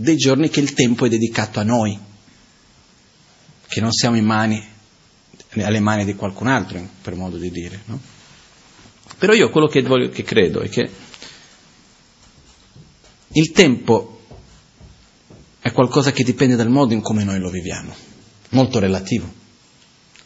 Dei 0.00 0.16
giorni 0.16 0.48
che 0.48 0.60
il 0.60 0.72
tempo 0.72 1.04
è 1.04 1.10
dedicato 1.10 1.60
a 1.60 1.62
noi, 1.62 1.98
che 3.68 3.80
non 3.82 3.92
siamo 3.92 4.16
in 4.16 4.24
mani, 4.24 4.66
alle 5.56 5.80
mani 5.80 6.06
di 6.06 6.14
qualcun 6.14 6.46
altro, 6.46 6.82
per 7.02 7.14
modo 7.16 7.36
di 7.36 7.50
dire. 7.50 7.82
No? 7.84 8.00
Però 9.18 9.34
io 9.34 9.50
quello 9.50 9.66
che, 9.66 9.82
voglio, 9.82 10.08
che 10.08 10.22
credo 10.22 10.60
è 10.60 10.70
che 10.70 10.90
il 13.28 13.52
tempo 13.52 14.22
è 15.60 15.70
qualcosa 15.70 16.12
che 16.12 16.24
dipende 16.24 16.56
dal 16.56 16.70
modo 16.70 16.94
in 16.94 17.02
come 17.02 17.22
noi 17.22 17.38
lo 17.38 17.50
viviamo, 17.50 17.94
molto 18.50 18.78
relativo. 18.78 19.30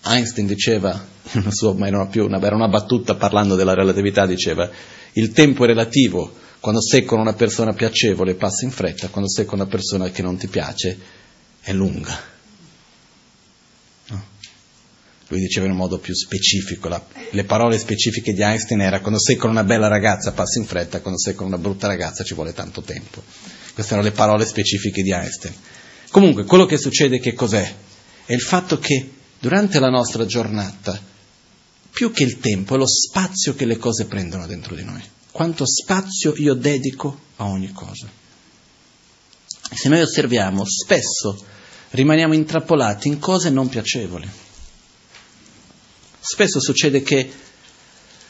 Einstein 0.05 0.47
diceva, 0.47 1.05
sua, 1.51 1.75
ma 1.75 1.89
era, 1.89 2.09
una, 2.13 2.41
era 2.41 2.55
una 2.55 2.69
battuta 2.69 3.17
parlando 3.17 3.57
della 3.57 3.75
relatività, 3.75 4.25
diceva, 4.25 4.71
il 5.15 5.33
tempo 5.33 5.65
è 5.65 5.67
relativo, 5.67 6.33
quando 6.65 6.81
sei 6.81 7.05
con 7.05 7.21
una 7.21 7.35
persona 7.35 7.75
piacevole 7.75 8.37
passa 8.37 8.65
in 8.65 8.71
fretta, 8.71 9.09
quando 9.09 9.29
sei 9.29 9.45
con 9.45 9.61
una 9.61 9.69
persona 9.69 10.09
che 10.09 10.23
non 10.23 10.39
ti 10.39 10.49
piace 10.49 10.99
è 11.61 11.75
lunga. 11.75 12.19
Lui 15.29 15.41
diceva 15.41 15.67
in 15.67 15.73
un 15.73 15.77
modo 15.77 15.99
più 15.99 16.15
specifico, 16.15 16.89
la, 16.89 17.05
le 17.33 17.45
parole 17.45 17.79
specifiche 17.79 18.33
di 18.33 18.41
Einstein 18.41 18.81
era 18.81 19.01
quando 19.01 19.21
sei 19.21 19.37
con 19.37 19.51
una 19.51 19.63
bella 19.63 19.89
ragazza 19.89 20.33
passi 20.33 20.59
in 20.59 20.65
fretta, 20.65 21.03
quando 21.03 21.21
sei 21.21 21.35
con 21.35 21.49
una 21.49 21.59
brutta 21.59 21.87
ragazza 21.87 22.25
ci 22.25 22.33
vuole 22.33 22.55
tanto 22.55 22.81
tempo. 22.81 23.23
Queste 23.75 23.93
erano 23.93 24.09
le 24.09 24.15
parole 24.15 24.47
specifiche 24.47 25.03
di 25.03 25.11
Einstein. 25.11 25.55
Comunque, 26.09 26.45
quello 26.45 26.65
che 26.65 26.79
succede 26.79 27.19
che 27.19 27.35
cos'è? 27.35 27.75
È 28.25 28.33
il 28.33 28.41
fatto 28.41 28.79
che 28.79 29.11
durante 29.39 29.79
la 29.81 29.91
nostra 29.91 30.25
giornata, 30.25 30.99
più 31.91 32.11
che 32.11 32.23
il 32.23 32.39
tempo, 32.39 32.75
è 32.75 32.79
lo 32.79 32.89
spazio 32.89 33.55
che 33.55 33.67
le 33.67 33.77
cose 33.77 34.07
prendono 34.07 34.47
dentro 34.47 34.75
di 34.75 34.83
noi. 34.83 35.03
Quanto 35.35 35.67
spazio 35.67 36.33
io 36.37 36.55
dedico 36.55 37.19
a 37.39 37.47
ogni 37.47 37.73
cosa. 37.73 38.07
Se 39.75 39.89
noi 39.89 40.01
osserviamo, 40.01 40.63
spesso 40.65 41.37
rimaniamo 41.91 42.35
intrappolati 42.35 43.09
in 43.09 43.19
cose 43.19 43.51
non 43.51 43.69
piacevoli 43.69 44.31
Spesso 46.21 46.61
succede 46.61 47.03
che 47.03 47.29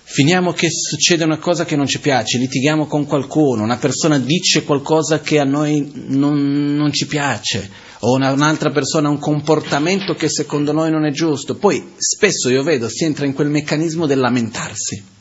finiamo 0.02 0.52
che 0.54 0.70
succede 0.70 1.24
una 1.24 1.36
cosa 1.36 1.66
che 1.66 1.76
non 1.76 1.86
ci 1.86 2.00
piace, 2.00 2.38
litighiamo 2.38 2.86
con 2.86 3.04
qualcuno, 3.04 3.64
una 3.64 3.76
persona 3.76 4.18
dice 4.18 4.64
qualcosa 4.64 5.20
che 5.20 5.38
a 5.38 5.44
noi 5.44 5.92
non, 6.06 6.74
non 6.74 6.90
ci 6.90 7.06
piace, 7.06 7.70
o 7.98 8.14
una, 8.14 8.32
un'altra 8.32 8.70
persona 8.70 9.08
ha 9.08 9.10
un 9.10 9.18
comportamento 9.18 10.14
che 10.14 10.30
secondo 10.30 10.72
noi 10.72 10.90
non 10.90 11.04
è 11.04 11.10
giusto. 11.10 11.56
Poi 11.56 11.92
spesso 11.98 12.48
io 12.48 12.62
vedo 12.62 12.88
si 12.88 13.04
entra 13.04 13.26
in 13.26 13.34
quel 13.34 13.50
meccanismo 13.50 14.06
del 14.06 14.20
lamentarsi. 14.20 15.12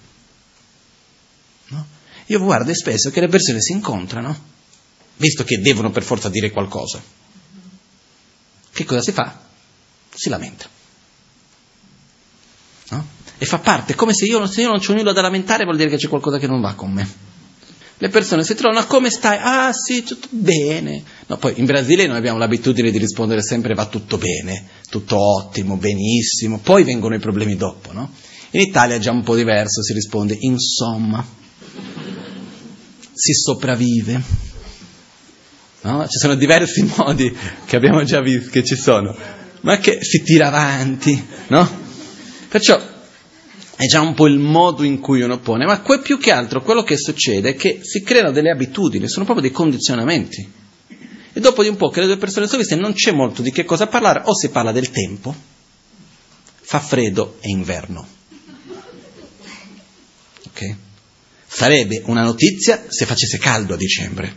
Io 2.27 2.39
guardo 2.39 2.73
spesso 2.73 3.09
che 3.09 3.19
le 3.19 3.27
persone 3.27 3.61
si 3.61 3.73
incontrano, 3.73 4.51
visto 5.17 5.43
che 5.43 5.59
devono 5.59 5.91
per 5.91 6.03
forza 6.03 6.29
dire 6.29 6.51
qualcosa. 6.51 7.01
Che 8.71 8.85
cosa 8.85 9.01
si 9.01 9.11
fa? 9.11 9.41
Si 10.13 10.29
lamenta 10.29 10.81
no? 12.93 13.05
E 13.37 13.45
fa 13.45 13.59
parte, 13.59 13.95
come 13.95 14.13
se 14.13 14.25
io, 14.25 14.45
se 14.45 14.61
io 14.61 14.69
non 14.69 14.79
ho 14.79 14.93
nulla 14.93 15.11
da 15.11 15.21
lamentare 15.21 15.63
vuol 15.65 15.75
dire 15.75 15.89
che 15.89 15.97
c'è 15.97 16.07
qualcosa 16.07 16.37
che 16.37 16.47
non 16.47 16.61
va 16.61 16.73
con 16.75 16.91
me. 16.91 17.31
Le 17.97 18.09
persone 18.09 18.43
si 18.43 18.55
trovano, 18.55 18.85
come 18.85 19.09
stai? 19.09 19.37
Ah 19.41 19.71
sì, 19.73 20.03
tutto 20.03 20.27
bene. 20.31 21.03
No, 21.27 21.37
poi 21.37 21.53
in 21.57 21.65
Brasile 21.65 22.07
noi 22.07 22.17
abbiamo 22.17 22.37
l'abitudine 22.37 22.91
di 22.91 22.97
rispondere 22.97 23.41
sempre 23.41 23.73
va 23.73 23.85
tutto 23.85 24.17
bene, 24.17 24.67
tutto 24.89 25.17
ottimo, 25.17 25.77
benissimo, 25.77 26.59
poi 26.59 26.83
vengono 26.83 27.15
i 27.15 27.19
problemi 27.19 27.55
dopo, 27.55 27.91
no? 27.91 28.11
In 28.51 28.61
Italia 28.61 28.95
è 28.95 28.99
già 28.99 29.11
un 29.11 29.23
po' 29.23 29.35
diverso, 29.35 29.81
si 29.81 29.93
risponde 29.93 30.37
insomma, 30.39 31.25
si 33.23 33.31
sopravvive. 33.31 34.21
No? 35.81 36.05
Ci 36.09 36.17
sono 36.17 36.35
diversi 36.35 36.83
modi 36.97 37.33
che 37.65 37.75
abbiamo 37.77 38.03
già 38.03 38.19
visto 38.19 38.49
che 38.49 38.65
ci 38.65 38.75
sono, 38.75 39.15
ma 39.61 39.77
che 39.77 39.99
si 40.01 40.23
tira 40.23 40.47
avanti, 40.47 41.25
no? 41.47 41.81
Perciò 42.49 42.91
è 43.77 43.85
già 43.85 44.01
un 44.01 44.13
po' 44.13 44.27
il 44.27 44.39
modo 44.39 44.83
in 44.83 44.99
cui 44.99 45.21
uno 45.21 45.39
pone, 45.39 45.65
ma 45.65 45.79
que- 45.79 46.01
più 46.01 46.17
che 46.17 46.31
altro 46.31 46.61
quello 46.61 46.83
che 46.83 46.97
succede 46.97 47.51
è 47.51 47.55
che 47.55 47.79
si 47.81 48.03
creano 48.03 48.31
delle 48.31 48.51
abitudini, 48.51 49.07
sono 49.07 49.23
proprio 49.23 49.47
dei 49.47 49.55
condizionamenti. 49.55 50.51
E 51.31 51.39
dopo 51.39 51.63
di 51.63 51.69
un 51.69 51.77
po' 51.77 51.87
che 51.87 52.01
le 52.01 52.07
due 52.07 52.17
persone 52.17 52.45
sono 52.45 52.59
viste 52.59 52.75
non 52.75 52.91
c'è 52.91 53.13
molto 53.13 53.41
di 53.41 53.51
che 53.51 53.63
cosa 53.63 53.87
parlare, 53.87 54.23
o 54.25 54.35
si 54.35 54.49
parla 54.49 54.73
del 54.73 54.91
tempo, 54.91 55.33
fa 56.59 56.79
freddo 56.79 57.37
e 57.39 57.49
inverno. 57.49 58.05
Ok? 60.45 60.75
Sarebbe 61.53 62.01
una 62.05 62.23
notizia 62.23 62.85
se 62.87 63.05
facesse 63.05 63.37
caldo 63.37 63.75
a 63.75 63.77
dicembre. 63.77 64.35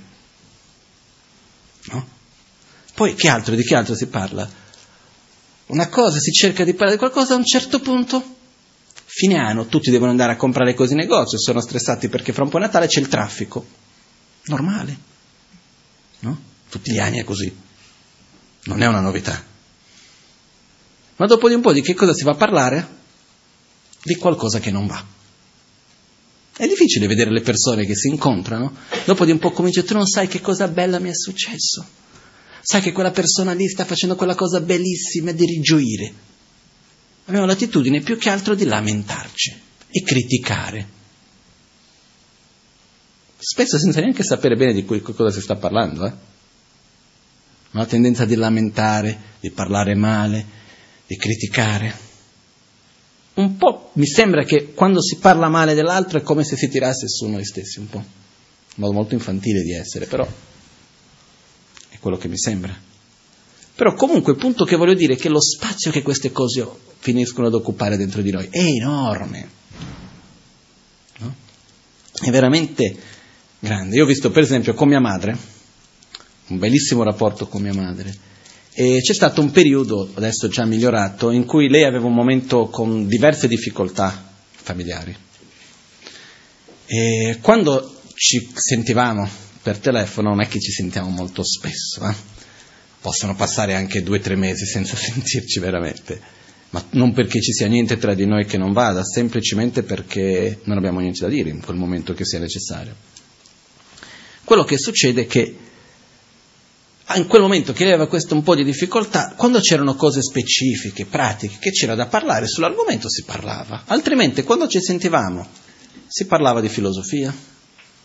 No? 1.85 2.09
Poi 2.94 3.14
che 3.14 3.29
altro, 3.29 3.55
di 3.55 3.62
che 3.62 3.74
altro 3.74 3.94
si 3.94 4.07
parla? 4.07 4.64
una 5.66 5.88
cosa, 5.88 6.18
si 6.18 6.31
cerca 6.31 6.64
di 6.64 6.72
parlare 6.72 6.92
di 6.92 6.98
qualcosa, 6.98 7.35
a 7.35 7.38
un 7.38 7.44
certo 7.44 7.81
punto, 7.81 8.22
fine 9.05 9.38
anno, 9.38 9.66
tutti 9.66 9.90
devono 9.90 10.11
andare 10.11 10.33
a 10.33 10.37
comprare 10.37 10.74
cose 10.74 10.92
in 10.92 10.98
negozio, 10.98 11.38
sono 11.38 11.61
stressati 11.61 12.09
perché 12.09 12.33
fra 12.33 12.44
un 12.44 12.50
po' 12.50 12.59
Natale 12.59 12.87
c'è 12.87 13.00
il 13.00 13.09
traffico. 13.09 13.66
Normale. 14.44 14.98
No? 16.20 16.40
Tutti 16.68 16.92
gli 16.92 16.98
anni 16.98 17.18
è 17.18 17.24
così. 17.24 17.55
Non 18.64 18.83
è 18.83 18.87
una 18.87 19.00
novità. 19.00 19.42
Ma 21.16 21.26
dopo 21.26 21.48
di 21.48 21.55
un 21.55 21.62
po' 21.62 21.72
di 21.72 21.81
che 21.81 21.94
cosa 21.94 22.12
si 22.12 22.22
va 22.22 22.33
a 22.33 22.37
parlare? 22.37 22.94
Di 24.02 24.14
qualcosa 24.14 24.61
che 24.61 24.70
non 24.70 24.87
va. 24.87 25.05
È 26.57 26.66
difficile 26.66 27.07
vedere 27.07 27.31
le 27.31 27.42
persone 27.42 27.85
che 27.85 27.95
si 27.95 28.09
incontrano, 28.09 28.75
dopo 29.05 29.25
di 29.25 29.31
un 29.31 29.38
po' 29.38 29.51
comincia, 29.51 29.83
tu 29.83 29.95
non 29.95 30.07
sai 30.07 30.27
che 30.27 30.40
cosa 30.40 30.69
bella 30.69 30.99
mi 30.99 31.11
è 31.11 31.14
successo 31.14 31.87
sai 32.66 32.81
che 32.81 32.90
quella 32.90 33.12
persona 33.12 33.53
lì 33.53 33.69
sta 33.69 33.85
facendo 33.85 34.16
quella 34.16 34.35
cosa 34.35 34.61
bellissima 34.61 35.31
di 35.31 35.47
rigioire. 35.47 36.12
Abbiamo 37.27 37.47
l'attitudine 37.47 38.01
più 38.01 38.19
che 38.19 38.29
altro 38.29 38.57
di 38.57 38.64
lamentarci 38.64 39.55
e 39.88 40.03
criticare. 40.03 40.88
Spesso 43.38 43.79
senza 43.79 44.01
neanche 44.01 44.25
sapere 44.25 44.57
bene 44.57 44.73
di 44.73 44.85
cui, 44.85 45.01
cosa 45.01 45.31
si 45.31 45.40
sta 45.40 45.55
parlando. 45.55 46.07
Eh? 46.07 46.12
la 47.71 47.87
tendenza 47.87 48.25
di 48.25 48.35
lamentare, 48.35 49.16
di 49.38 49.51
parlare 49.53 49.95
male, 49.95 50.45
di 51.07 51.16
criticare. 51.16 52.06
Un 53.37 53.57
po' 53.57 53.90
mi 53.94 54.07
sembra 54.07 54.44
che 54.44 54.72
quando 54.72 55.03
si 55.03 55.18
parla 55.18 55.49
male 55.49 55.75
dell'altro 55.75 56.18
è 56.18 56.22
come 56.22 56.42
se 56.42 56.57
si 56.57 56.68
tirasse 56.68 57.07
su 57.07 57.27
noi 57.27 57.44
stessi, 57.44 57.79
un 57.79 57.88
po'. 57.88 57.99
Un 57.99 58.05
modo 58.77 58.92
molto 58.92 59.14
infantile 59.14 59.62
di 59.62 59.72
essere, 59.72 60.07
però 60.07 60.27
è 61.90 61.99
quello 61.99 62.16
che 62.16 62.29
mi 62.29 62.38
sembra. 62.38 62.75
Però 63.75 63.92
comunque 63.92 64.33
il 64.33 64.38
punto 64.38 64.64
che 64.64 64.77
voglio 64.77 64.94
dire 64.94 65.14
è 65.14 65.16
che 65.16 65.29
lo 65.29 65.40
spazio 65.40 65.90
che 65.90 66.01
queste 66.01 66.33
cose 66.33 66.66
finiscono 66.99 67.49
ad 67.49 67.55
occupare 67.55 67.99
dentro 67.99 68.22
di 68.22 68.31
noi 68.31 68.49
è 68.51 68.59
enorme. 68.59 69.49
No? 71.18 71.35
È 72.18 72.31
veramente 72.31 72.96
grande. 73.59 73.96
Io 73.96 74.05
ho 74.05 74.07
visto 74.07 74.31
per 74.31 74.44
esempio 74.44 74.72
con 74.72 74.88
mia 74.88 75.01
madre, 75.01 75.37
un 76.46 76.59
bellissimo 76.59 77.03
rapporto 77.03 77.49
con 77.49 77.61
mia 77.61 77.75
madre, 77.75 78.14
e 78.79 79.01
c'è 79.01 79.15
stato 79.15 79.41
un 79.41 79.51
periodo, 79.53 80.11
adesso 80.17 80.49
già 80.49 80.67
migliorato, 80.67 81.31
in 81.31 81.47
cui 81.47 81.71
lei 81.71 81.85
aveva 81.85 82.05
un 82.05 82.12
momento 82.12 82.67
con 82.67 83.07
diverse 83.07 83.49
difficoltà 83.49 84.35
familiari. 84.51 85.17
E 86.85 87.39
quando 87.41 88.03
ci 88.12 88.51
sentivamo 88.53 89.27
per 89.62 89.79
telefono, 89.79 90.29
non 90.29 90.43
è 90.43 90.47
che 90.47 90.61
ci 90.61 90.73
sentiamo 90.73 91.09
molto 91.09 91.43
spesso, 91.43 92.07
eh? 92.07 92.15
possono 93.01 93.35
passare 93.35 93.75
anche 93.75 94.03
due 94.03 94.19
o 94.19 94.21
tre 94.21 94.37
mesi 94.37 94.67
senza 94.67 94.95
sentirci 95.01 95.59
veramente, 95.59 96.21
ma 96.69 96.85
non 96.91 97.15
perché 97.15 97.41
ci 97.41 97.55
sia 97.55 97.69
niente 97.69 97.97
tra 97.97 98.12
di 98.12 98.27
noi 98.27 98.45
che 98.45 98.59
non 98.59 98.75
vada, 98.75 99.03
semplicemente 99.03 99.85
perché 99.85 100.61
non 100.65 100.77
abbiamo 100.77 101.01
niente 101.01 101.21
da 101.21 101.29
dire 101.29 101.49
in 101.49 101.62
quel 101.62 101.79
momento 101.79 102.12
che 102.12 102.27
sia 102.27 102.39
necessario. 102.39 102.95
Quello 104.45 104.65
che 104.65 104.77
succede 104.77 105.23
è 105.23 105.27
che 105.27 105.57
in 107.14 107.27
quel 107.29 107.42
momento 107.42 107.73
che 107.73 107.85
lei 107.85 107.92
aveva 107.92 108.09
questo 108.09 108.35
un 108.35 108.42
po' 108.42 108.57
di 108.57 108.64
difficoltà, 108.64 109.35
quando 109.37 109.61
c'erano 109.61 109.95
cose 109.95 110.23
specifiche, 110.23 111.07
pratiche, 111.07 111.59
che 111.61 111.71
c'era 111.71 111.95
da 111.95 112.07
parlare, 112.07 112.49
sull'argomento 112.49 113.09
si 113.09 113.23
parlava. 113.25 113.85
Altrimenti, 113.87 114.42
quando 114.42 114.66
ci 114.66 114.81
sentivamo, 114.81 115.47
si 116.07 116.27
parlava 116.27 116.61
di 116.61 116.69
filosofia, 116.69 117.35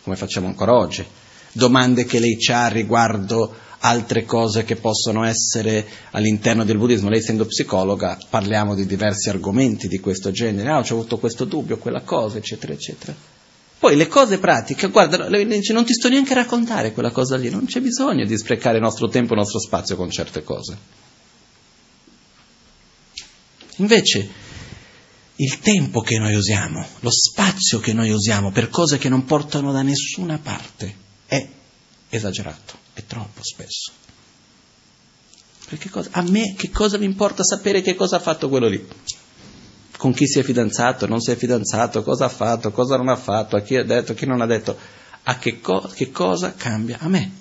come 0.04 0.16
facciamo 0.16 0.48
ancora 0.48 0.74
oggi, 0.74 1.04
domande 1.52 2.06
che 2.06 2.20
lei 2.20 2.38
ha 2.50 2.68
riguardo 2.68 3.54
altre 3.80 4.26
cose 4.26 4.64
che 4.64 4.76
possono 4.76 5.24
essere 5.24 5.86
all'interno 6.12 6.64
del 6.64 6.78
buddismo. 6.78 7.10
Lei 7.10 7.20
essendo 7.20 7.46
psicologa 7.46 8.18
parliamo 8.30 8.76
di 8.76 8.86
diversi 8.86 9.30
argomenti 9.30 9.88
di 9.88 10.00
questo 10.00 10.32
genere, 10.32 10.70
ah, 10.70 10.78
ho 10.78 10.82
avuto 10.82 11.18
questo 11.18 11.46
dubbio, 11.46 11.78
quella 11.78 12.02
cosa, 12.02 12.38
eccetera, 12.38 12.74
eccetera. 12.74 13.31
Poi 13.82 13.96
le 13.96 14.08
cose 14.08 14.38
pratiche, 14.38 14.90
guarda, 14.90 15.28
dice 15.44 15.74
non 15.74 15.86
ti 15.86 15.94
sto 15.94 16.08
neanche 16.08 16.34
a 16.34 16.36
raccontare 16.36 16.94
quella 16.94 17.10
cosa 17.10 17.36
lì, 17.36 17.50
non 17.50 17.66
c'è 17.66 17.82
bisogno 17.82 18.28
di 18.28 18.38
sprecare 18.38 18.78
il 18.78 18.84
nostro 18.84 19.08
tempo 19.08 19.32
e 19.32 19.34
il 19.34 19.42
nostro 19.42 19.60
spazio 19.60 19.96
con 19.96 20.12
certe 20.12 20.44
cose. 20.44 20.78
Invece 23.78 24.30
il 25.38 25.58
tempo 25.58 26.02
che 26.02 26.20
noi 26.20 26.36
usiamo, 26.36 26.86
lo 27.00 27.10
spazio 27.10 27.80
che 27.80 27.92
noi 27.92 28.12
usiamo 28.12 28.52
per 28.52 28.70
cose 28.70 29.00
che 29.00 29.10
non 29.10 29.26
portano 29.26 29.72
da 29.72 29.82
nessuna 29.82 30.38
parte 30.38 30.96
è 31.26 31.50
esagerato, 32.08 32.78
è 32.94 33.04
troppo 33.08 33.42
spesso. 33.42 33.94
Perché 35.68 35.90
cosa? 35.90 36.10
A 36.12 36.22
me 36.22 36.54
che 36.56 36.70
cosa 36.70 37.00
mi 37.00 37.06
importa 37.06 37.44
sapere 37.44 37.82
che 37.82 37.96
cosa 37.96 38.18
ha 38.18 38.20
fatto 38.20 38.48
quello 38.48 38.68
lì? 38.68 38.88
Con 40.02 40.14
chi 40.14 40.26
si 40.26 40.40
è 40.40 40.42
fidanzato, 40.42 41.06
non 41.06 41.20
si 41.20 41.30
è 41.30 41.36
fidanzato, 41.36 42.02
cosa 42.02 42.26
ha 42.26 42.30
fatto, 42.30 42.72
cosa 42.72 42.98
non 42.98 43.08
ha 43.08 43.16
fatto, 43.16 43.56
a 43.56 43.62
chi 43.62 43.76
ha 43.76 43.84
detto, 43.84 44.14
a 44.14 44.16
chi 44.16 44.26
non 44.26 44.42
ha 44.42 44.48
detto, 44.48 44.76
a 45.22 45.38
che, 45.38 45.60
co- 45.60 45.92
che 45.94 46.10
cosa 46.10 46.56
cambia 46.56 46.98
a 47.02 47.08
me? 47.08 47.32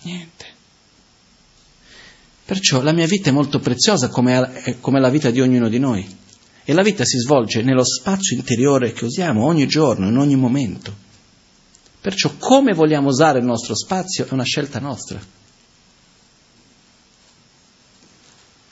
Niente. 0.00 0.46
Perciò 2.42 2.80
la 2.80 2.92
mia 2.92 3.04
vita 3.06 3.28
è 3.28 3.32
molto 3.34 3.58
preziosa 3.58 4.08
come, 4.08 4.78
come 4.80 4.98
la 4.98 5.10
vita 5.10 5.30
di 5.30 5.42
ognuno 5.42 5.68
di 5.68 5.78
noi. 5.78 6.08
E 6.64 6.72
la 6.72 6.80
vita 6.80 7.04
si 7.04 7.18
svolge 7.18 7.60
nello 7.60 7.84
spazio 7.84 8.34
interiore 8.34 8.94
che 8.94 9.04
usiamo 9.04 9.44
ogni 9.44 9.68
giorno, 9.68 10.08
in 10.08 10.16
ogni 10.16 10.36
momento. 10.36 10.96
Perciò 12.00 12.32
come 12.38 12.72
vogliamo 12.72 13.08
usare 13.08 13.40
il 13.40 13.44
nostro 13.44 13.76
spazio 13.76 14.24
è 14.24 14.32
una 14.32 14.42
scelta 14.44 14.78
nostra. 14.78 15.20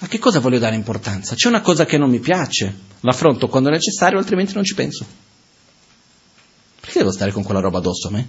A 0.07 0.09
che 0.09 0.21
cosa 0.21 0.39
voglio 0.39 0.61
dare 0.61 0.77
importanza? 0.77 1.35
C'è 1.35 1.49
una 1.49 1.63
cosa 1.63 1.85
che 1.85 1.99
non 1.99 2.09
mi 2.09 2.21
piace, 2.21 2.73
l'affronto 3.01 3.49
quando 3.49 3.71
è 3.71 3.73
necessario, 3.73 4.19
altrimenti 4.19 4.55
non 4.55 4.63
ci 4.63 4.77
penso. 4.77 5.05
Perché 6.79 7.01
devo 7.01 7.11
stare 7.11 7.33
con 7.33 7.43
quella 7.43 7.59
roba 7.59 7.79
addosso 7.79 8.07
a 8.07 8.13
me? 8.13 8.29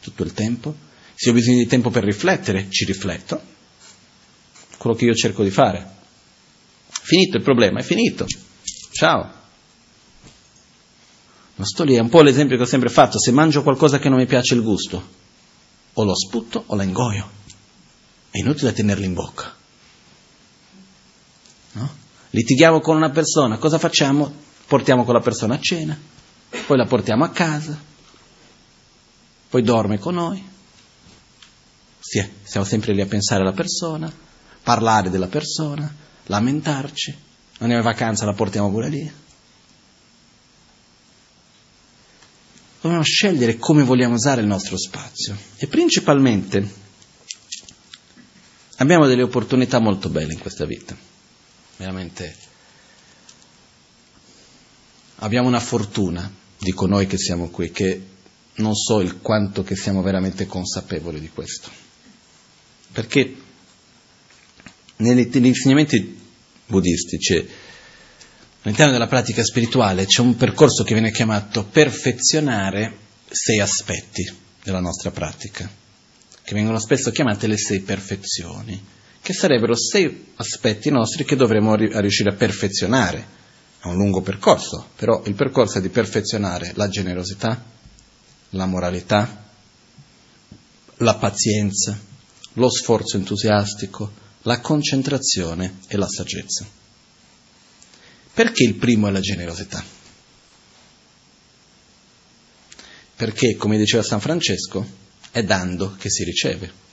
Tutto 0.00 0.22
il 0.22 0.32
tempo? 0.32 0.74
Se 1.14 1.28
ho 1.28 1.32
bisogno 1.34 1.58
di 1.58 1.66
tempo 1.66 1.90
per 1.90 2.02
riflettere, 2.02 2.68
ci 2.70 2.86
rifletto. 2.86 3.42
Quello 4.78 4.96
che 4.96 5.04
io 5.04 5.12
cerco 5.12 5.42
di 5.42 5.50
fare. 5.50 5.86
Finito 6.88 7.36
il 7.36 7.42
problema, 7.42 7.80
è 7.80 7.82
finito. 7.82 8.24
Ciao. 8.90 9.32
Non 11.56 11.66
sto 11.66 11.84
lì, 11.84 11.96
è 11.96 12.00
un 12.00 12.08
po' 12.08 12.22
l'esempio 12.22 12.56
che 12.56 12.62
ho 12.62 12.66
sempre 12.66 12.88
fatto. 12.88 13.18
Se 13.18 13.32
mangio 13.32 13.62
qualcosa 13.62 13.98
che 13.98 14.08
non 14.08 14.16
mi 14.16 14.24
piace 14.24 14.54
il 14.54 14.62
gusto, 14.62 15.08
o 15.92 16.04
lo 16.04 16.16
sputo 16.16 16.64
o 16.68 16.74
la 16.74 16.84
ingoio. 16.84 17.30
È 18.30 18.38
inutile 18.38 18.72
tenerlo 18.72 19.04
in 19.04 19.12
bocca. 19.12 19.58
Litighiamo 22.30 22.80
con 22.80 22.96
una 22.96 23.10
persona, 23.10 23.58
cosa 23.58 23.78
facciamo? 23.78 24.32
Portiamo 24.66 25.04
quella 25.04 25.20
persona 25.20 25.54
a 25.54 25.60
cena, 25.60 25.98
poi 26.66 26.76
la 26.76 26.86
portiamo 26.86 27.24
a 27.24 27.30
casa, 27.30 27.76
poi 29.48 29.62
dorme 29.62 29.98
con 29.98 30.14
noi. 30.14 30.48
Siamo 31.98 32.64
sempre 32.64 32.92
lì 32.92 33.00
a 33.00 33.06
pensare 33.06 33.42
alla 33.42 33.52
persona, 33.52 34.12
parlare 34.62 35.10
della 35.10 35.26
persona, 35.26 35.92
lamentarci. 36.26 37.18
È 37.58 37.64
in 37.64 37.80
vacanza, 37.82 38.24
la 38.24 38.32
portiamo 38.32 38.70
pure 38.70 38.88
lì. 38.88 39.12
Dobbiamo 42.80 43.02
scegliere 43.02 43.58
come 43.58 43.82
vogliamo 43.82 44.14
usare 44.14 44.40
il 44.40 44.46
nostro 44.46 44.78
spazio 44.78 45.36
e 45.56 45.66
principalmente 45.66 46.74
abbiamo 48.76 49.06
delle 49.06 49.24
opportunità 49.24 49.80
molto 49.80 50.08
belle 50.08 50.32
in 50.32 50.38
questa 50.38 50.64
vita 50.64 51.09
veramente 51.80 52.36
abbiamo 55.16 55.48
una 55.48 55.60
fortuna, 55.60 56.30
dico 56.58 56.86
noi 56.86 57.06
che 57.06 57.16
siamo 57.16 57.48
qui, 57.48 57.70
che 57.70 58.02
non 58.56 58.74
so 58.74 59.00
il 59.00 59.20
quanto 59.22 59.62
che 59.62 59.76
siamo 59.76 60.02
veramente 60.02 60.44
consapevoli 60.44 61.20
di 61.20 61.30
questo. 61.30 61.70
Perché 62.92 63.34
negli, 64.96 65.30
negli 65.32 65.46
insegnamenti 65.46 66.20
buddistici, 66.66 67.48
all'interno 68.60 68.92
della 68.92 69.06
pratica 69.06 69.42
spirituale, 69.42 70.04
c'è 70.04 70.20
un 70.20 70.36
percorso 70.36 70.84
che 70.84 70.92
viene 70.92 71.10
chiamato 71.10 71.64
perfezionare 71.64 72.94
sei 73.26 73.58
aspetti 73.58 74.30
della 74.62 74.80
nostra 74.80 75.10
pratica, 75.10 75.70
che 76.42 76.54
vengono 76.54 76.78
spesso 76.78 77.10
chiamate 77.10 77.46
le 77.46 77.56
sei 77.56 77.80
perfezioni 77.80 78.98
che 79.22 79.32
sarebbero 79.32 79.76
sei 79.76 80.32
aspetti 80.36 80.90
nostri 80.90 81.24
che 81.24 81.36
dovremmo 81.36 81.74
riuscire 81.74 82.30
a 82.30 82.36
perfezionare. 82.36 83.38
È 83.80 83.86
un 83.86 83.94
lungo 83.94 84.20
percorso, 84.20 84.88
però 84.96 85.22
il 85.26 85.34
percorso 85.34 85.78
è 85.78 85.80
di 85.80 85.88
perfezionare 85.88 86.72
la 86.74 86.88
generosità, 86.88 87.62
la 88.50 88.66
moralità, 88.66 89.48
la 90.96 91.14
pazienza, 91.14 91.98
lo 92.54 92.70
sforzo 92.70 93.16
entusiastico, 93.16 94.12
la 94.42 94.60
concentrazione 94.60 95.78
e 95.86 95.96
la 95.96 96.08
saggezza. 96.08 96.66
Perché 98.32 98.64
il 98.64 98.74
primo 98.74 99.08
è 99.08 99.10
la 99.10 99.20
generosità? 99.20 99.82
Perché, 103.16 103.54
come 103.56 103.76
diceva 103.76 104.02
San 104.02 104.20
Francesco, 104.20 104.86
è 105.30 105.42
dando 105.42 105.94
che 105.98 106.10
si 106.10 106.24
riceve 106.24 106.88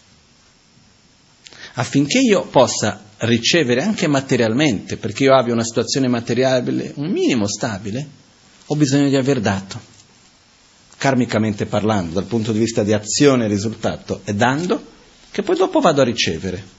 affinché 1.79 2.19
io 2.19 2.45
possa 2.47 3.01
ricevere 3.19 3.81
anche 3.81 4.07
materialmente, 4.07 4.97
perché 4.97 5.23
io 5.23 5.35
abbia 5.35 5.53
una 5.53 5.63
situazione 5.63 6.07
materiale, 6.07 6.93
un 6.95 7.09
minimo 7.11 7.47
stabile, 7.47 8.07
ho 8.65 8.75
bisogno 8.75 9.09
di 9.09 9.15
aver 9.15 9.39
dato. 9.39 9.79
Karmicamente 10.97 11.67
parlando, 11.67 12.15
dal 12.15 12.25
punto 12.25 12.51
di 12.51 12.59
vista 12.59 12.83
di 12.83 12.93
azione 12.93 13.45
e 13.45 13.47
risultato, 13.47 14.21
è 14.23 14.33
dando 14.33 14.95
che 15.29 15.43
poi 15.43 15.55
dopo 15.55 15.79
vado 15.79 16.01
a 16.01 16.05
ricevere. 16.05 16.75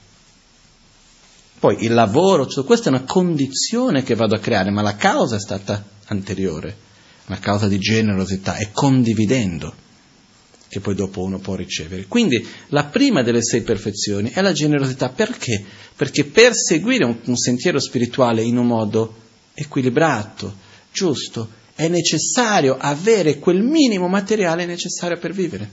Poi 1.59 1.83
il 1.83 1.93
lavoro, 1.93 2.45
tutto 2.45 2.65
questo 2.65 2.89
è 2.89 2.91
una 2.91 3.03
condizione 3.03 4.03
che 4.03 4.15
vado 4.15 4.35
a 4.35 4.39
creare, 4.39 4.69
ma 4.69 4.81
la 4.81 4.95
causa 4.95 5.37
è 5.37 5.39
stata 5.39 5.81
anteriore, 6.07 6.75
una 7.27 7.39
causa 7.39 7.67
di 7.67 7.79
generosità, 7.79 8.55
è 8.55 8.69
condividendo 8.71 9.87
che 10.69 10.79
poi 10.79 10.93
dopo 10.93 11.21
uno 11.23 11.39
può 11.39 11.55
ricevere. 11.55 12.05
Quindi 12.07 12.45
la 12.67 12.85
prima 12.85 13.23
delle 13.23 13.43
sei 13.43 13.61
perfezioni 13.61 14.29
è 14.29 14.41
la 14.41 14.53
generosità. 14.53 15.09
Perché? 15.09 15.65
Perché 15.95 16.25
per 16.25 16.53
seguire 16.53 17.03
un, 17.03 17.17
un 17.25 17.35
sentiero 17.35 17.79
spirituale 17.79 18.43
in 18.43 18.57
un 18.57 18.67
modo 18.67 19.15
equilibrato, 19.55 20.55
giusto, 20.93 21.57
è 21.73 21.87
necessario 21.87 22.77
avere 22.77 23.39
quel 23.39 23.63
minimo 23.63 24.07
materiale 24.07 24.65
necessario 24.65 25.17
per 25.17 25.33
vivere. 25.33 25.69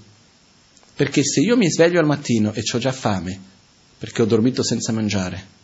Perché 0.95 1.23
se 1.23 1.41
io 1.41 1.57
mi 1.57 1.71
sveglio 1.71 2.01
al 2.01 2.07
mattino 2.07 2.55
e 2.55 2.63
ho 2.73 2.79
già 2.79 2.93
fame, 2.93 3.39
perché 3.99 4.23
ho 4.23 4.27
dormito 4.27 4.63
senza 4.63 4.93
mangiare, 4.93 5.55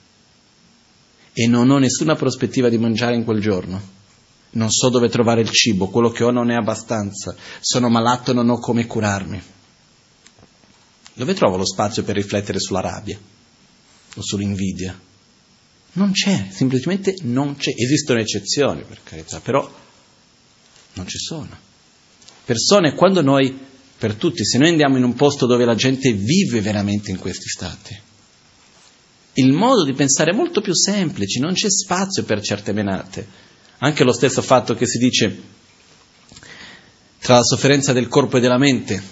e 1.33 1.47
non 1.47 1.71
ho 1.71 1.79
nessuna 1.79 2.15
prospettiva 2.15 2.69
di 2.69 2.77
mangiare 2.77 3.15
in 3.15 3.25
quel 3.25 3.41
giorno, 3.41 4.01
non 4.53 4.71
so 4.71 4.89
dove 4.89 5.09
trovare 5.09 5.41
il 5.41 5.51
cibo, 5.51 5.89
quello 5.89 6.11
che 6.11 6.25
ho 6.25 6.31
non 6.31 6.51
è 6.51 6.55
abbastanza, 6.55 7.35
sono 7.61 7.89
malato 7.89 8.31
e 8.31 8.35
non 8.35 8.51
ho 8.51 8.59
come 8.59 8.87
curarmi. 8.87 9.43
Dove 11.15 11.35
trovo 11.35 11.57
lo 11.57 11.67
spazio 11.67 12.03
per 12.05 12.17
riflettere 12.17 12.59
sulla 12.59 12.81
rabbia 12.81 13.19
o 14.15 14.23
sull'invidia? 14.23 14.99
Non 15.95 16.13
c'è, 16.13 16.49
semplicemente 16.51 17.17
non 17.23 17.57
c'è. 17.57 17.73
Esistono 17.77 18.21
eccezioni, 18.21 18.83
per 18.83 19.01
carità, 19.03 19.41
però 19.41 19.71
non 20.95 21.07
ci 21.07 21.19
sono. 21.19 21.71
Persone, 22.45 22.95
quando 22.95 23.21
noi, 23.23 23.59
per 23.99 24.15
tutti, 24.15 24.45
se 24.45 24.59
noi 24.59 24.71
andiamo 24.71 24.97
in 24.97 25.05
un 25.05 25.15
posto 25.15 25.47
dove 25.47 25.65
la 25.65 25.75
gente 25.75 26.13
vive 26.13 26.61
veramente 26.61 27.11
in 27.11 27.19
questi 27.19 27.49
stati, 27.49 28.01
il 29.35 29.53
modo 29.53 29.85
di 29.85 29.93
pensare 29.95 30.33
è 30.33 30.35
molto 30.35 30.61
più 30.61 30.75
semplice, 30.75 31.41
non 31.41 31.53
c'è 31.53 31.71
spazio 31.71 32.25
per 32.25 32.43
certe 32.43 32.73
menate. 32.73 33.51
Anche 33.85 34.05
lo 34.05 34.13
stesso 34.13 34.43
fatto 34.43 34.75
che 34.75 34.87
si 34.87 34.99
dice 34.99 35.43
tra 37.19 37.37
la 37.37 37.43
sofferenza 37.43 37.93
del 37.93 38.07
corpo 38.07 38.37
e 38.37 38.41
della 38.41 38.59
mente, 38.59 39.03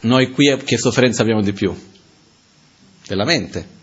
noi 0.00 0.30
qui 0.30 0.56
che 0.64 0.78
sofferenza 0.78 1.20
abbiamo 1.20 1.42
di 1.42 1.52
più? 1.52 1.74
Della 3.06 3.24
mente. 3.24 3.76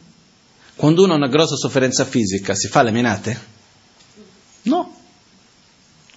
Quando 0.75 1.03
uno 1.03 1.13
ha 1.13 1.17
una 1.17 1.27
grossa 1.27 1.55
sofferenza 1.55 2.05
fisica, 2.05 2.55
si 2.55 2.67
fa 2.67 2.81
le 2.81 2.91
menate? 2.91 3.39
No. 4.63 4.97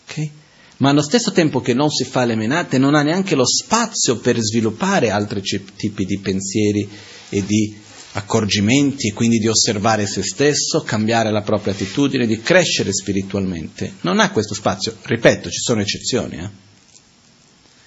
Okay? 0.05 0.31
Ma 0.79 0.89
allo 0.89 1.03
stesso 1.03 1.33
tempo 1.33 1.61
che 1.61 1.75
non 1.75 1.91
si 1.91 2.05
fa 2.05 2.25
le 2.25 2.35
menate, 2.35 2.79
non 2.79 2.95
ha 2.95 3.03
neanche 3.03 3.35
lo 3.35 3.47
spazio 3.47 4.19
per 4.21 4.39
sviluppare 4.39 5.11
altri 5.11 5.43
tipi 5.43 6.07
di 6.07 6.19
pensieri 6.19 6.89
e 7.29 7.45
di 7.45 7.77
accorgimenti 8.13 9.09
e 9.09 9.13
quindi 9.13 9.39
di 9.39 9.49
osservare 9.49 10.07
se 10.07 10.23
stesso, 10.23 10.83
cambiare 10.83 11.31
la 11.31 11.43
propria 11.43 11.73
attitudine, 11.73 12.27
di 12.27 12.41
crescere 12.41 12.93
spiritualmente. 12.93 13.95
Non 14.03 14.21
ha 14.21 14.31
questo 14.31 14.55
spazio, 14.55 14.97
ripeto, 15.03 15.51
ci 15.51 15.61
sono 15.61 15.81
eccezioni. 15.81 16.37
Eh? 16.37 16.51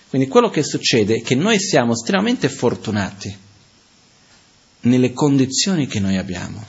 Quindi 0.10 0.28
quello 0.28 0.50
che 0.50 0.64
succede 0.64 1.16
è 1.16 1.22
che 1.22 1.36
noi 1.36 1.60
siamo 1.60 1.94
estremamente 1.94 2.50
fortunati 2.50 3.36
nelle 4.82 5.14
condizioni 5.14 5.88
che 5.88 6.00
noi 6.00 6.18
abbiamo, 6.18 6.66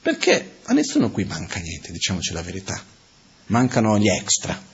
perché 0.00 0.56
a 0.64 0.72
nessuno 0.72 1.10
qui 1.10 1.24
manca 1.24 1.58
niente, 1.60 1.92
diciamoci 1.92 2.32
la 2.32 2.42
verità, 2.42 2.80
mancano 3.46 3.98
gli 3.98 4.08
extra. 4.08 4.70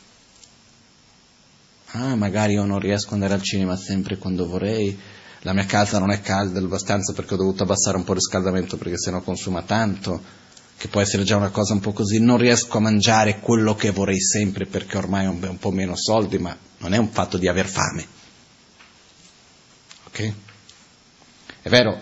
Ah, 1.93 2.15
magari 2.15 2.55
io 2.55 2.65
non 2.65 2.79
riesco 2.79 3.09
ad 3.09 3.15
andare 3.15 3.35
al 3.35 3.43
cinema 3.43 3.77
sempre 3.77 4.19
quando 4.19 4.47
vorrei, 4.47 4.99
la 5.49 5.55
mia 5.55 5.65
casa 5.65 5.99
non 5.99 6.11
è 6.11 6.21
calda 6.21 6.59
abbastanza 6.59 7.15
perché 7.15 7.33
ho 7.33 7.39
dovuto 7.39 7.63
abbassare 7.63 7.97
un 7.97 8.05
po' 8.05 8.13
il 8.13 8.19
riscaldamento 8.19 8.77
perché 8.77 8.99
sennò 8.99 9.23
consuma 9.23 9.63
tanto, 9.63 10.23
che 10.77 10.89
può 10.89 11.01
essere 11.01 11.25
già 11.25 11.37
una 11.37 11.49
cosa 11.49 11.73
un 11.73 11.81
po' 11.81 11.95
così, 11.95 12.21
non 12.21 12.37
riesco 12.37 12.77
a 12.77 12.81
mangiare 12.81 13.41
quello 13.41 13.75
che 13.75 13.91
vorrei 13.91 14.21
sempre 14.21 14.67
perché 14.67 14.99
ormai 14.99 15.25
ho 15.25 15.31
un 15.31 15.59
po' 15.59 15.71
meno 15.71 15.97
soldi, 15.97 16.37
ma 16.37 16.55
non 16.81 16.93
è 16.93 16.99
un 16.99 17.09
fatto 17.09 17.39
di 17.39 17.49
aver 17.49 17.67
fame. 17.67 18.07
Ok? 20.09 20.33
È 21.63 21.69
vero, 21.71 21.99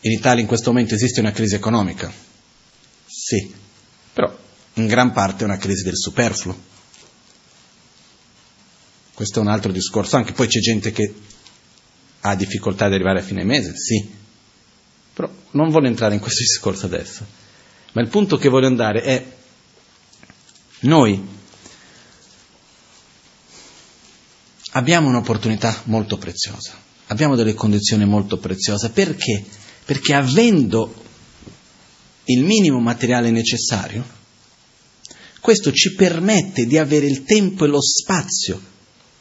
in 0.00 0.12
Italia 0.12 0.40
in 0.40 0.48
questo 0.48 0.70
momento 0.70 0.94
esiste 0.94 1.20
una 1.20 1.32
crisi 1.32 1.56
economica? 1.56 2.10
Sì, 3.04 3.54
però 4.10 4.34
in 4.74 4.86
gran 4.86 5.12
parte 5.12 5.42
è 5.42 5.46
una 5.46 5.58
crisi 5.58 5.82
del 5.82 5.98
superfluo. 5.98 6.58
Questo 9.12 9.38
è 9.38 9.42
un 9.42 9.48
altro 9.48 9.70
discorso, 9.70 10.16
anche 10.16 10.32
poi 10.32 10.46
c'è 10.46 10.60
gente 10.60 10.92
che 10.92 11.14
ha 12.26 12.34
difficoltà 12.34 12.88
di 12.88 12.94
arrivare 12.94 13.18
a 13.18 13.22
fine 13.22 13.44
mese, 13.44 13.76
sì, 13.76 14.10
però 15.12 15.30
non 15.52 15.68
voglio 15.68 15.88
entrare 15.88 16.14
in 16.14 16.20
questo 16.20 16.40
discorso 16.42 16.86
adesso, 16.86 17.26
ma 17.92 18.00
il 18.00 18.08
punto 18.08 18.38
che 18.38 18.48
voglio 18.48 18.66
andare 18.66 19.02
è 19.02 19.24
noi 20.80 21.22
abbiamo 24.72 25.08
un'opportunità 25.08 25.82
molto 25.84 26.16
preziosa, 26.16 26.72
abbiamo 27.08 27.36
delle 27.36 27.52
condizioni 27.52 28.06
molto 28.06 28.38
preziose, 28.38 28.88
perché? 28.88 29.44
Perché 29.84 30.14
avendo 30.14 31.02
il 32.24 32.42
minimo 32.42 32.80
materiale 32.80 33.30
necessario, 33.30 34.02
questo 35.40 35.72
ci 35.72 35.94
permette 35.94 36.64
di 36.64 36.78
avere 36.78 37.04
il 37.04 37.22
tempo 37.24 37.66
e 37.66 37.68
lo 37.68 37.82
spazio 37.82 38.58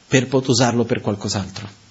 per 0.07 0.27
poter 0.27 0.51
usarlo 0.51 0.85
per 0.85 1.01
qualcos'altro. 1.01 1.82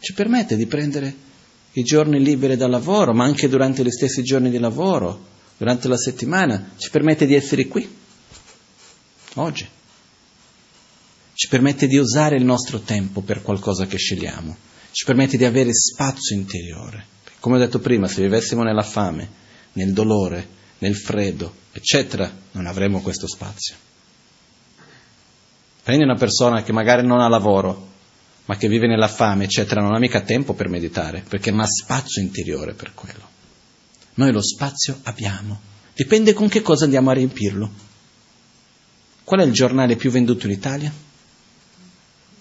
Ci 0.00 0.12
permette 0.12 0.56
di 0.56 0.66
prendere 0.66 1.26
i 1.72 1.82
giorni 1.82 2.22
liberi 2.22 2.56
dal 2.56 2.70
lavoro, 2.70 3.12
ma 3.12 3.24
anche 3.24 3.48
durante 3.48 3.84
gli 3.84 3.90
stessi 3.90 4.22
giorni 4.22 4.50
di 4.50 4.58
lavoro, 4.58 5.26
durante 5.56 5.88
la 5.88 5.96
settimana, 5.96 6.72
ci 6.76 6.90
permette 6.90 7.26
di 7.26 7.34
essere 7.34 7.66
qui, 7.66 7.88
oggi. 9.34 9.68
Ci 11.34 11.48
permette 11.48 11.86
di 11.86 11.96
usare 11.96 12.36
il 12.36 12.44
nostro 12.44 12.80
tempo 12.80 13.20
per 13.20 13.42
qualcosa 13.42 13.86
che 13.86 13.96
scegliamo, 13.96 14.56
ci 14.90 15.04
permette 15.04 15.36
di 15.36 15.44
avere 15.44 15.72
spazio 15.72 16.34
interiore. 16.34 17.06
Come 17.38 17.56
ho 17.56 17.58
detto 17.60 17.78
prima, 17.78 18.08
se 18.08 18.22
vivessimo 18.22 18.62
nella 18.62 18.82
fame, 18.82 19.30
nel 19.74 19.92
dolore, 19.92 20.56
nel 20.78 20.96
freddo, 20.96 21.54
eccetera, 21.72 22.32
non 22.52 22.66
avremmo 22.66 23.00
questo 23.00 23.28
spazio. 23.28 23.76
Prendi 25.82 26.04
una 26.04 26.16
persona 26.16 26.62
che 26.62 26.72
magari 26.72 27.06
non 27.06 27.20
ha 27.20 27.28
lavoro, 27.28 27.87
ma 28.48 28.56
che 28.56 28.66
vive 28.66 28.86
nella 28.86 29.08
fame, 29.08 29.44
eccetera, 29.44 29.82
non 29.82 29.94
ha 29.94 29.98
mica 29.98 30.22
tempo 30.22 30.54
per 30.54 30.68
meditare, 30.68 31.22
perché 31.28 31.50
non 31.50 31.60
ha 31.60 31.66
spazio 31.66 32.22
interiore 32.22 32.72
per 32.72 32.94
quello. 32.94 33.36
Noi 34.14 34.32
lo 34.32 34.40
spazio 34.40 35.00
abbiamo, 35.02 35.60
dipende 35.94 36.32
con 36.32 36.48
che 36.48 36.62
cosa 36.62 36.84
andiamo 36.84 37.10
a 37.10 37.12
riempirlo. 37.12 37.70
Qual 39.22 39.40
è 39.40 39.44
il 39.44 39.52
giornale 39.52 39.96
più 39.96 40.10
venduto 40.10 40.46
in 40.46 40.52
Italia? 40.52 40.90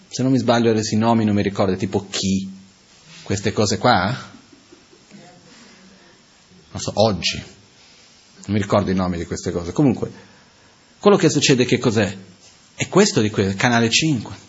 Se 0.07 0.23
non 0.23 0.31
mi 0.31 0.37
sbaglio 0.37 0.71
adesso 0.71 0.95
i 0.95 0.97
nomi 0.97 1.25
non 1.25 1.35
mi 1.35 1.41
ricordo, 1.41 1.75
tipo 1.75 2.07
chi, 2.09 2.49
queste 3.23 3.51
cose 3.51 3.77
qua? 3.77 4.05
Non 6.71 6.81
so, 6.81 6.91
oggi, 6.93 7.35
non 7.35 8.55
mi 8.55 8.61
ricordo 8.61 8.89
i 8.91 8.95
nomi 8.95 9.17
di 9.17 9.25
queste 9.25 9.51
cose. 9.51 9.73
Comunque, 9.73 10.09
quello 10.99 11.17
che 11.17 11.29
succede 11.29 11.65
che 11.65 11.77
cos'è? 11.79 12.17
È 12.75 12.87
questo 12.87 13.19
di 13.19 13.29
quel 13.29 13.55
canale 13.55 13.89
5. 13.89 14.45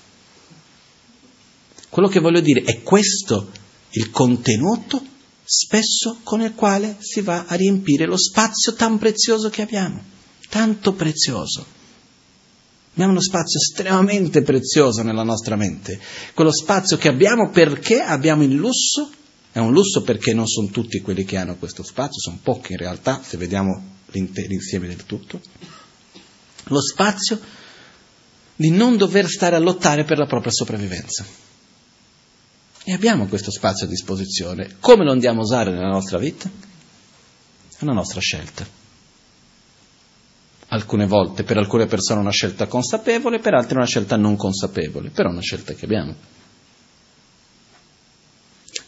Quello 1.99 2.13
che 2.13 2.21
voglio 2.21 2.39
dire 2.39 2.63
è 2.63 2.85
questo 2.85 3.51
il 3.91 4.11
contenuto 4.11 5.05
spesso 5.43 6.21
con 6.23 6.41
il 6.43 6.55
quale 6.55 6.95
si 7.01 7.23
va 7.23 7.47
a 7.49 7.57
riempire 7.57 8.07
lo 8.07 8.17
spazio 8.17 8.75
tan 8.75 8.99
prezioso 8.99 9.49
che 9.49 9.63
abbiamo, 9.63 10.01
tanto 10.49 10.93
prezioso. 10.93 11.67
Abbiamo 12.93 13.11
uno 13.11 13.21
spazio 13.21 13.59
estremamente 13.59 14.43
prezioso 14.43 15.03
nella 15.03 15.25
nostra 15.25 15.57
mente, 15.57 15.99
quello 16.35 16.53
spazio 16.53 16.97
che 16.99 17.09
abbiamo 17.09 17.51
perché 17.51 18.01
abbiamo 18.01 18.45
il 18.45 18.55
lusso, 18.55 19.11
è 19.51 19.59
un 19.59 19.73
lusso 19.73 20.03
perché 20.03 20.33
non 20.33 20.47
sono 20.47 20.69
tutti 20.69 21.01
quelli 21.01 21.25
che 21.25 21.37
hanno 21.37 21.57
questo 21.57 21.83
spazio, 21.83 22.21
sono 22.21 22.39
pochi 22.41 22.75
in 22.75 22.79
realtà, 22.79 23.21
se 23.25 23.37
vediamo 23.37 23.97
l'insieme 24.13 24.87
del 24.87 25.05
tutto, 25.05 25.41
lo 26.67 26.81
spazio 26.81 27.41
di 28.55 28.71
non 28.71 28.97
dover 28.97 29.29
stare 29.29 29.57
a 29.57 29.59
lottare 29.59 30.05
per 30.05 30.19
la 30.19 30.27
propria 30.27 30.53
sopravvivenza. 30.53 31.48
E 32.89 32.95
abbiamo 32.95 33.27
questo 33.27 33.51
spazio 33.51 33.85
a 33.85 33.89
disposizione. 33.91 34.77
Come 34.81 35.05
lo 35.05 35.11
andiamo 35.11 35.41
a 35.41 35.43
usare 35.43 35.71
nella 35.71 35.91
nostra 35.91 36.17
vita? 36.17 36.49
È 36.49 37.83
una 37.85 37.93
nostra 37.93 38.19
scelta. 38.19 38.67
Alcune 40.69 41.07
volte 41.07 41.43
per 41.43 41.59
alcune 41.59 41.85
persone 41.85 42.21
una 42.21 42.31
scelta 42.31 42.67
consapevole, 42.67 43.41
per 43.41 43.53
altre 43.53 43.77
una 43.77 43.85
scelta 43.85 44.17
non 44.17 44.37
consapevole, 44.37 45.11
però 45.11 45.29
è 45.29 45.33
una 45.33 45.43
scelta 45.43 45.75
che 45.75 45.85
abbiamo. 45.85 46.15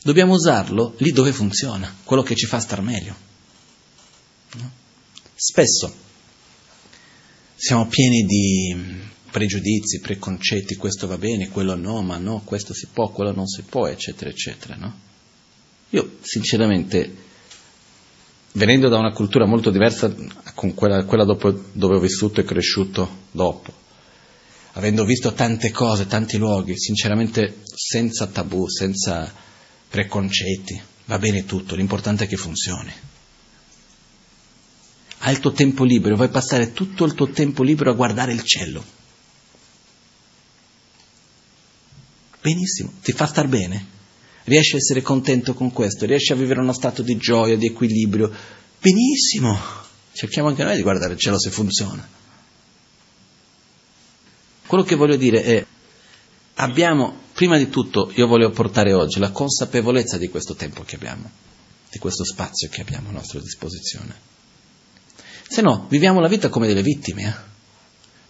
Dobbiamo 0.03 0.33
usarlo 0.33 0.95
lì 0.97 1.13
dove 1.13 1.33
funziona, 1.33 1.95
quello 2.03 2.23
che 2.23 2.35
ci 2.35 2.47
fa 2.47 2.59
star 2.59 2.81
meglio. 2.81 3.15
No? 4.55 4.71
Spesso 5.35 5.95
siamo 7.55 7.87
pieni 7.87 8.25
di 8.25 8.75
pregiudizi, 9.31 10.01
preconcetti, 10.01 10.77
questo 10.77 11.07
va 11.07 11.17
bene, 11.17 11.49
quello 11.49 11.75
no, 11.75 12.03
ma 12.03 12.19
no, 12.19 12.43
questo 12.45 12.75
si 12.75 12.89
può, 12.93 13.11
quello 13.11 13.33
non 13.33 13.47
si 13.47 13.63
può, 13.63 13.87
eccetera, 13.87 14.31
eccetera. 14.31 14.77
No? 14.77 14.99
Io 15.91 16.17
sinceramente, 16.21 17.15
venendo 18.53 18.89
da 18.89 18.99
una 18.99 19.13
cultura 19.13 19.47
molto 19.47 19.71
diversa 19.71 20.15
con 20.55 20.75
quella, 20.75 21.05
quella 21.05 21.25
dove 21.25 21.97
ho 21.97 22.01
vissuto 22.01 22.41
e 22.41 22.45
cresciuto 22.45 23.27
dopo, 23.31 23.73
avendo 24.73 25.05
visto 25.05 25.33
tante 25.33 25.71
cose, 25.71 26.07
tanti 26.07 26.37
luoghi, 26.37 26.79
sinceramente 26.79 27.63
senza 27.65 28.27
tabù, 28.27 28.69
senza 28.69 29.33
preconcetti, 29.89 30.81
va 31.07 31.19
bene 31.19 31.45
tutto, 31.45 31.75
l'importante 31.75 32.25
è 32.25 32.29
che 32.29 32.37
funzioni. 32.37 32.93
Hai 35.23 35.33
il 35.35 35.41
tuo 35.41 35.53
tempo 35.53 35.85
libero, 35.85 36.17
vuoi 36.17 36.31
passare 36.31 36.73
tutto 36.73 37.05
il 37.05 37.15
tuo 37.15 37.29
tempo 37.29 37.63
libero 37.63 37.91
a 37.91 37.95
guardare 37.95 38.33
il 38.33 38.43
cielo 38.43 38.99
Benissimo, 42.41 42.93
ti 43.03 43.13
fa 43.13 43.27
star 43.27 43.49
bene? 43.49 43.99
Riesci 44.45 44.75
a 44.75 44.79
essere 44.79 45.03
contento 45.03 45.55
con 45.55 45.71
questo? 45.73 46.07
Riesci 46.07 46.33
a 46.33 46.37
vivere 46.37 46.61
uno 46.61 46.73
stato 46.73 47.03
di 47.03 47.17
gioia, 47.17 47.57
di 47.57 47.67
equilibrio? 47.67 48.33
Benissimo! 48.81 49.59
Cerchiamo 50.13 50.49
anche 50.49 50.65
noi 50.65 50.77
di 50.77 50.83
guardare 50.83 51.13
il 51.13 51.19
cielo 51.19 51.39
se 51.39 51.51
funziona. 51.51 52.07
Quello 54.67 54.85
che 54.85 54.95
voglio 54.95 55.17
dire 55.17 55.43
è, 55.43 55.67
abbiamo, 56.55 57.23
prima 57.33 57.59
di 57.59 57.69
tutto, 57.69 58.11
io 58.15 58.27
voglio 58.27 58.51
portare 58.51 58.93
oggi 58.93 59.19
la 59.19 59.31
consapevolezza 59.31 60.17
di 60.17 60.29
questo 60.29 60.55
tempo 60.55 60.83
che 60.83 60.97
abbiamo, 60.97 61.31
di 61.91 61.99
questo 61.99 62.25
spazio 62.25 62.69
che 62.69 62.81
abbiamo 62.81 63.11
a 63.11 63.13
nostra 63.13 63.41
disposizione. 63.41 64.15
Se 65.47 65.61
no, 65.61 65.87
viviamo 65.89 66.21
la 66.21 66.29
vita 66.29 66.49
come 66.49 66.67
delle 66.67 66.83
vittime, 66.83 67.23
eh? 67.25 67.35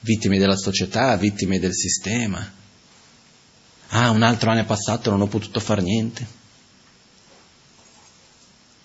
vittime 0.00 0.38
della 0.38 0.56
società, 0.56 1.16
vittime 1.16 1.58
del 1.58 1.74
sistema. 1.74 2.58
Ah, 3.92 4.10
un 4.10 4.22
altro 4.22 4.50
anno 4.50 4.60
è 4.60 4.64
passato, 4.64 5.10
non 5.10 5.20
ho 5.20 5.26
potuto 5.26 5.58
fare 5.58 5.82
niente. 5.82 6.26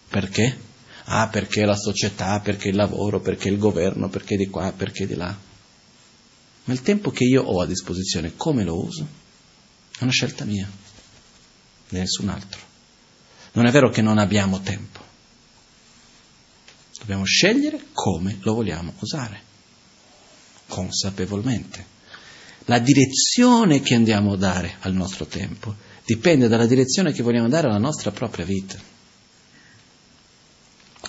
Perché? 0.10 0.60
Ah, 1.06 1.28
perché 1.28 1.66
la 1.66 1.76
società, 1.76 2.40
perché 2.40 2.70
il 2.70 2.76
lavoro, 2.76 3.20
perché 3.20 3.50
il 3.50 3.60
governo, 3.60 4.10
perché 4.10 4.36
di 4.36 4.48
qua, 4.48 4.72
perché 4.72 5.06
di 5.06 5.16
là. 5.16 5.36
Ma 6.64 6.74
il 6.74 6.82
tempo 6.82 7.12
che 7.12 7.24
io 7.24 7.44
ho 7.44 7.62
a 7.62 7.68
disposizione, 7.68 8.36
come 8.36 8.64
lo 8.64 8.84
uso? 8.84 9.08
È 9.98 10.02
una 10.02 10.12
scelta 10.12 10.46
mia, 10.46 10.68
di 11.90 12.00
nessun 12.00 12.30
altro. 12.30 12.60
Non 13.52 13.68
è 13.68 13.72
vero 13.72 13.90
che 13.90 14.02
non 14.02 14.18
abbiamo 14.18 14.62
tempo. 14.62 15.04
Dobbiamo 16.98 17.26
scegliere 17.26 17.90
come 17.94 18.40
lo 18.42 18.56
vogliamo 18.56 18.94
usare, 19.00 19.42
consapevolmente. 20.68 21.94
La 22.66 22.80
direzione 22.80 23.82
che 23.82 23.94
andiamo 23.94 24.34
a 24.34 24.38
dare 24.38 24.78
al 24.80 24.94
nostro 24.94 25.26
tempo 25.26 25.76
dipende 26.04 26.48
dalla 26.48 26.66
direzione 26.66 27.12
che 27.12 27.24
vogliamo 27.24 27.48
dare 27.48 27.68
alla 27.68 27.78
nostra 27.78 28.12
propria 28.12 28.46
vita. 28.46 28.78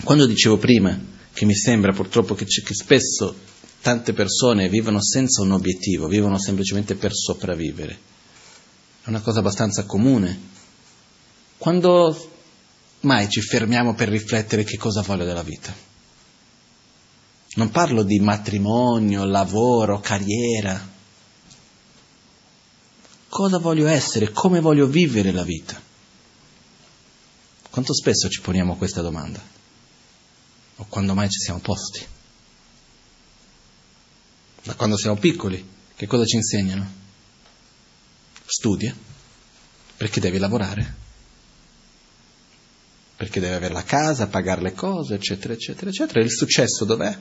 Quando 0.04 0.26
dicevo 0.26 0.58
prima 0.58 0.98
che 1.32 1.44
mi 1.44 1.54
sembra 1.54 1.92
purtroppo 1.92 2.34
che, 2.34 2.44
che 2.44 2.74
spesso 2.74 3.34
tante 3.80 4.12
persone 4.12 4.68
vivono 4.68 5.02
senza 5.02 5.42
un 5.42 5.52
obiettivo, 5.52 6.08
vivono 6.08 6.38
semplicemente 6.38 6.94
per 6.94 7.12
sopravvivere, 7.14 7.98
è 9.02 9.08
una 9.08 9.20
cosa 9.20 9.38
abbastanza 9.38 9.84
comune. 9.84 10.54
Quando 11.56 12.30
mai 13.00 13.28
ci 13.30 13.40
fermiamo 13.40 13.94
per 13.94 14.08
riflettere 14.08 14.64
che 14.64 14.76
cosa 14.76 15.02
voglio 15.02 15.24
della 15.24 15.42
vita? 15.42 15.74
Non 17.54 17.70
parlo 17.70 18.02
di 18.02 18.18
matrimonio, 18.18 19.24
lavoro, 19.24 20.00
carriera. 20.00 20.94
Cosa 23.36 23.58
voglio 23.58 23.86
essere? 23.86 24.32
Come 24.32 24.60
voglio 24.60 24.86
vivere 24.86 25.30
la 25.30 25.42
vita? 25.42 25.78
Quanto 27.68 27.92
spesso 27.92 28.30
ci 28.30 28.40
poniamo 28.40 28.78
questa 28.78 29.02
domanda? 29.02 29.42
O 30.76 30.86
quando 30.88 31.12
mai 31.12 31.28
ci 31.28 31.40
siamo 31.40 31.60
posti? 31.60 32.02
Da 34.62 34.74
quando 34.74 34.96
siamo 34.96 35.18
piccoli, 35.18 35.68
che 35.94 36.06
cosa 36.06 36.24
ci 36.24 36.36
insegnano? 36.36 36.90
Studia, 38.46 38.96
perché 39.98 40.18
devi 40.18 40.38
lavorare, 40.38 40.94
perché 43.16 43.38
devi 43.38 43.52
avere 43.52 43.74
la 43.74 43.84
casa, 43.84 44.28
pagare 44.28 44.62
le 44.62 44.72
cose, 44.72 45.16
eccetera, 45.16 45.52
eccetera, 45.52 45.90
eccetera. 45.90 46.20
Il 46.20 46.30
successo 46.30 46.86
dov'è? 46.86 47.18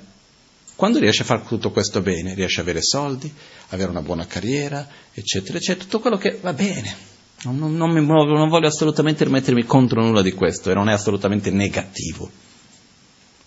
Quando 0.75 0.99
riesce 0.99 1.21
a 1.21 1.25
fare 1.25 1.43
tutto 1.45 1.71
questo 1.71 2.01
bene, 2.01 2.33
riesce 2.33 2.59
ad 2.59 2.67
avere 2.67 2.83
soldi, 2.83 3.33
avere 3.69 3.89
una 3.89 4.01
buona 4.01 4.27
carriera, 4.27 4.85
eccetera, 5.13 5.57
eccetera, 5.57 5.85
tutto 5.85 5.99
quello 6.01 6.17
che 6.17 6.37
va 6.41 6.53
bene. 6.53 7.13
Non, 7.43 7.77
non, 7.77 7.91
mi, 7.91 8.05
non 8.05 8.49
voglio 8.49 8.67
assolutamente 8.67 9.23
rimettermi 9.23 9.63
contro 9.63 10.01
nulla 10.01 10.21
di 10.21 10.33
questo 10.33 10.71
e 10.71 10.73
non 10.73 10.89
è 10.89 10.93
assolutamente 10.93 11.49
negativo. 11.49 12.29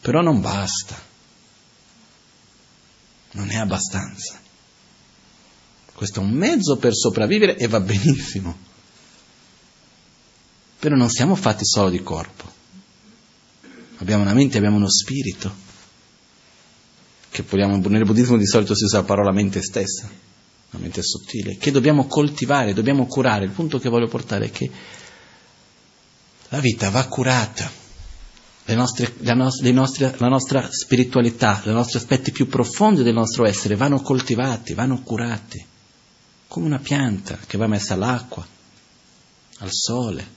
Però 0.01 0.23
non 0.23 0.41
basta. 0.41 0.97
Non 3.33 3.51
è 3.51 3.57
abbastanza. 3.57 4.41
Questo 5.93 6.21
è 6.21 6.23
un 6.23 6.31
mezzo 6.31 6.77
per 6.77 6.95
sopravvivere 6.95 7.57
e 7.57 7.69
va 7.69 7.81
benissimo. 7.81 8.57
Però 10.79 10.95
non 10.95 11.11
siamo 11.11 11.35
fatti 11.35 11.67
solo 11.67 11.91
di 11.91 12.03
corpo. 12.03 12.57
Abbiamo 13.99 14.23
una 14.23 14.33
mente, 14.33 14.57
abbiamo 14.57 14.77
uno 14.77 14.89
spirito 14.89 15.67
che 17.31 17.45
vogliamo, 17.49 17.77
nel 17.77 18.05
buddismo 18.05 18.37
di 18.37 18.47
solito 18.47 18.75
si 18.75 18.85
usa 18.85 18.99
la 18.99 19.05
parola 19.05 19.33
mente 19.33 19.63
stessa, 19.63 20.09
la 20.71 20.79
mente 20.79 21.03
sottile, 21.03 21.57
che 21.57 21.71
dobbiamo 21.71 22.07
coltivare, 22.07 22.73
dobbiamo 22.73 23.07
curare. 23.07 23.45
Il 23.45 23.51
punto 23.51 23.79
che 23.79 23.89
voglio 23.89 24.09
portare 24.09 24.47
è 24.47 24.51
che 24.51 24.71
la 26.49 26.61
vita 26.61 26.91
va 26.91 27.07
curata, 27.07 27.71
nostre, 28.75 29.15
la, 29.19 29.35
nostre, 29.35 29.71
nostre, 29.73 30.15
la 30.19 30.29
nostra 30.29 30.69
spiritualità, 30.71 31.63
i 31.65 31.71
nostri 31.71 31.99
aspetti 31.99 32.33
più 32.33 32.49
profondi 32.49 33.03
del 33.03 33.15
nostro 33.15 33.47
essere 33.47 33.77
vanno 33.77 34.01
coltivati, 34.01 34.75
vanno 34.75 35.03
curati, 35.03 35.65
come 36.49 36.67
una 36.67 36.79
pianta 36.79 37.39
che 37.47 37.59
va 37.59 37.67
messa 37.67 37.95
all'acqua, 37.95 38.47
al 39.59 39.71
sole. 39.71 40.37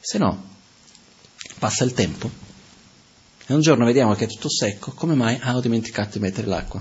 Se 0.00 0.16
no, 0.16 0.48
passa 1.58 1.84
il 1.84 1.92
tempo 1.92 2.49
e 3.50 3.52
un 3.52 3.62
giorno 3.62 3.84
vediamo 3.84 4.14
che 4.14 4.26
è 4.26 4.28
tutto 4.28 4.48
secco, 4.48 4.92
come 4.92 5.16
mai? 5.16 5.36
Ah, 5.40 5.56
ho 5.56 5.60
dimenticato 5.60 6.10
di 6.12 6.18
mettere 6.20 6.46
l'acqua. 6.46 6.80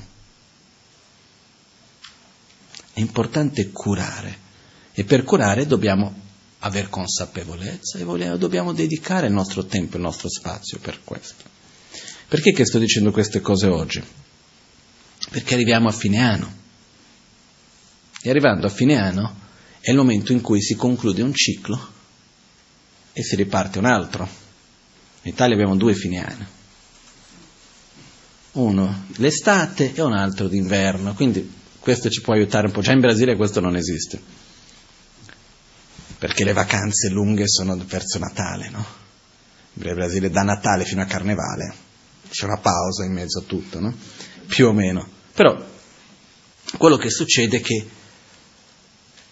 È 2.94 3.00
importante 3.00 3.72
curare 3.72 4.38
e 4.94 5.04
per 5.04 5.24
curare 5.24 5.66
dobbiamo 5.66 6.14
avere 6.60 6.88
consapevolezza 6.88 7.98
e 7.98 8.04
vogliamo, 8.04 8.38
dobbiamo 8.38 8.72
dedicare 8.72 9.26
il 9.26 9.34
nostro 9.34 9.66
tempo, 9.66 9.96
il 9.96 10.04
nostro 10.04 10.30
spazio 10.30 10.78
per 10.78 11.04
questo. 11.04 11.44
Perché 12.28 12.52
che 12.52 12.66
sto 12.66 12.78
dicendo 12.78 13.10
queste 13.10 13.42
cose 13.42 13.66
oggi? 13.66 14.04
Perché 15.32 15.56
arriviamo 15.56 15.88
a 15.88 15.92
fine 15.92 16.20
anno. 16.20 16.54
E 18.22 18.30
arrivando 18.30 18.68
a 18.68 18.70
fine 18.70 18.96
anno 18.96 19.40
è 19.80 19.90
il 19.90 19.98
momento 19.98 20.34
in 20.34 20.42
cui 20.42 20.62
si 20.62 20.76
conclude 20.76 21.24
un 21.24 21.34
ciclo 21.34 21.94
e 23.12 23.24
si 23.24 23.36
riparte 23.36 23.80
un 23.80 23.86
altro. 23.86 24.30
In 25.24 25.32
Italia 25.32 25.56
abbiamo 25.56 25.76
due 25.76 25.96
fine 25.96 26.24
anno 26.24 26.58
uno 28.54 29.06
l'estate 29.18 29.94
e 29.94 30.02
un 30.02 30.14
altro 30.14 30.48
d'inverno, 30.48 31.14
quindi 31.14 31.58
questo 31.80 32.10
ci 32.10 32.22
può 32.22 32.34
aiutare 32.34 32.68
un 32.68 32.74
po'. 32.74 32.82
Già 32.82 32.92
in 32.92 33.00
Brasile 33.00 33.36
questo 33.36 33.60
non 33.60 33.76
esiste, 33.76 34.22
perché 36.18 36.44
le 36.44 36.54
vacanze 36.54 37.10
lunghe 37.10 37.48
sono 37.48 37.78
verso 37.86 38.20
Natale, 38.20 38.70
no? 38.70 38.86
In 39.74 39.94
Brasile 39.94 40.30
da 40.30 40.42
Natale 40.42 40.84
fino 40.84 41.02
a 41.02 41.06
Carnevale 41.06 41.74
c'è 42.30 42.46
una 42.46 42.58
pausa 42.58 43.04
in 43.04 43.14
mezzo 43.14 43.40
a 43.40 43.44
tutto, 43.44 43.80
no? 43.80 43.96
Più 44.48 44.68
o 44.68 44.74
meno. 44.74 45.08
Però 45.34 45.66
quello 46.78 46.98
che 46.98 47.10
succede 47.10 47.58
è 47.58 47.62
che 47.62 47.88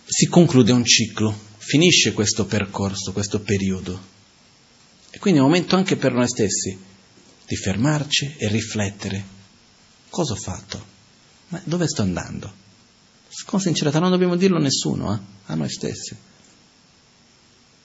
si 0.05 0.27
conclude 0.27 0.71
un 0.71 0.85
ciclo, 0.85 1.37
finisce 1.57 2.13
questo 2.13 2.45
percorso, 2.45 3.11
questo 3.11 3.41
periodo. 3.41 4.15
E 5.09 5.19
quindi 5.19 5.39
è 5.39 5.43
un 5.43 5.49
momento 5.49 5.75
anche 5.75 5.95
per 5.95 6.13
noi 6.13 6.27
stessi 6.27 6.95
di 7.47 7.55
fermarci 7.55 8.35
e 8.37 8.49
riflettere. 8.49 9.23
Cosa 10.09 10.33
ho 10.33 10.35
fatto? 10.35 10.85
Ma 11.47 11.61
dove 11.63 11.87
sto 11.87 12.01
andando? 12.01 12.65
Con 13.45 13.61
sincerità 13.61 13.99
non 13.99 14.11
dobbiamo 14.11 14.35
dirlo 14.35 14.57
a 14.57 14.61
nessuno, 14.61 15.13
eh? 15.13 15.19
a 15.45 15.55
noi 15.55 15.69
stessi. 15.69 16.15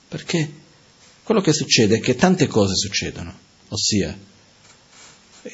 Perché 0.08 0.52
quello 1.22 1.40
che 1.40 1.52
succede 1.52 1.96
è 1.96 2.00
che 2.00 2.16
tante 2.16 2.48
cose 2.48 2.74
succedono, 2.74 3.38
ossia 3.68 4.16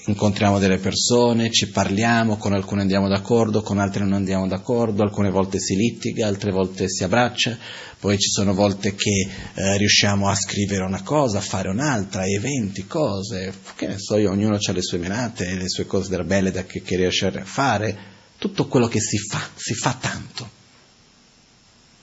incontriamo 0.06 0.58
delle 0.58 0.78
persone, 0.78 1.50
ci 1.50 1.70
parliamo, 1.70 2.36
con 2.36 2.52
alcune 2.52 2.82
andiamo 2.82 3.08
d'accordo, 3.08 3.62
con 3.62 3.78
altre 3.78 4.04
non 4.04 4.12
andiamo 4.12 4.46
d'accordo, 4.46 5.02
alcune 5.02 5.30
volte 5.30 5.58
si 5.58 5.74
litiga, 5.76 6.26
altre 6.26 6.50
volte 6.50 6.88
si 6.90 7.04
abbraccia, 7.04 7.56
poi 7.98 8.18
ci 8.18 8.28
sono 8.28 8.52
volte 8.52 8.94
che 8.94 9.28
eh, 9.54 9.76
riusciamo 9.78 10.28
a 10.28 10.34
scrivere 10.34 10.84
una 10.84 11.02
cosa, 11.02 11.38
a 11.38 11.42
fare 11.42 11.68
un'altra, 11.68 12.26
eventi, 12.26 12.86
cose, 12.86 13.52
che 13.76 13.86
ne 13.86 13.98
so 13.98 14.16
io, 14.16 14.30
ognuno 14.30 14.56
ha 14.56 14.72
le 14.72 14.82
sue 14.82 14.98
menate, 14.98 15.54
le 15.54 15.68
sue 15.68 15.86
cose 15.86 16.22
belle 16.22 16.50
da 16.50 16.64
che, 16.64 16.82
che 16.82 16.96
riesce 16.96 17.26
a 17.26 17.44
fare, 17.44 18.16
tutto 18.36 18.66
quello 18.66 18.88
che 18.88 19.00
si 19.00 19.16
fa, 19.16 19.40
si 19.54 19.74
fa 19.74 19.96
tanto. 19.98 20.56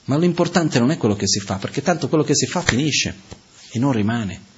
Ma 0.06 0.16
l'importante 0.18 0.78
non 0.78 0.90
è 0.90 0.96
quello 0.96 1.16
che 1.16 1.26
si 1.26 1.40
fa, 1.40 1.56
perché 1.56 1.82
tanto 1.82 2.08
quello 2.08 2.24
che 2.24 2.34
si 2.34 2.46
fa 2.46 2.62
finisce 2.62 3.14
e 3.70 3.78
non 3.78 3.92
rimane. 3.92 4.54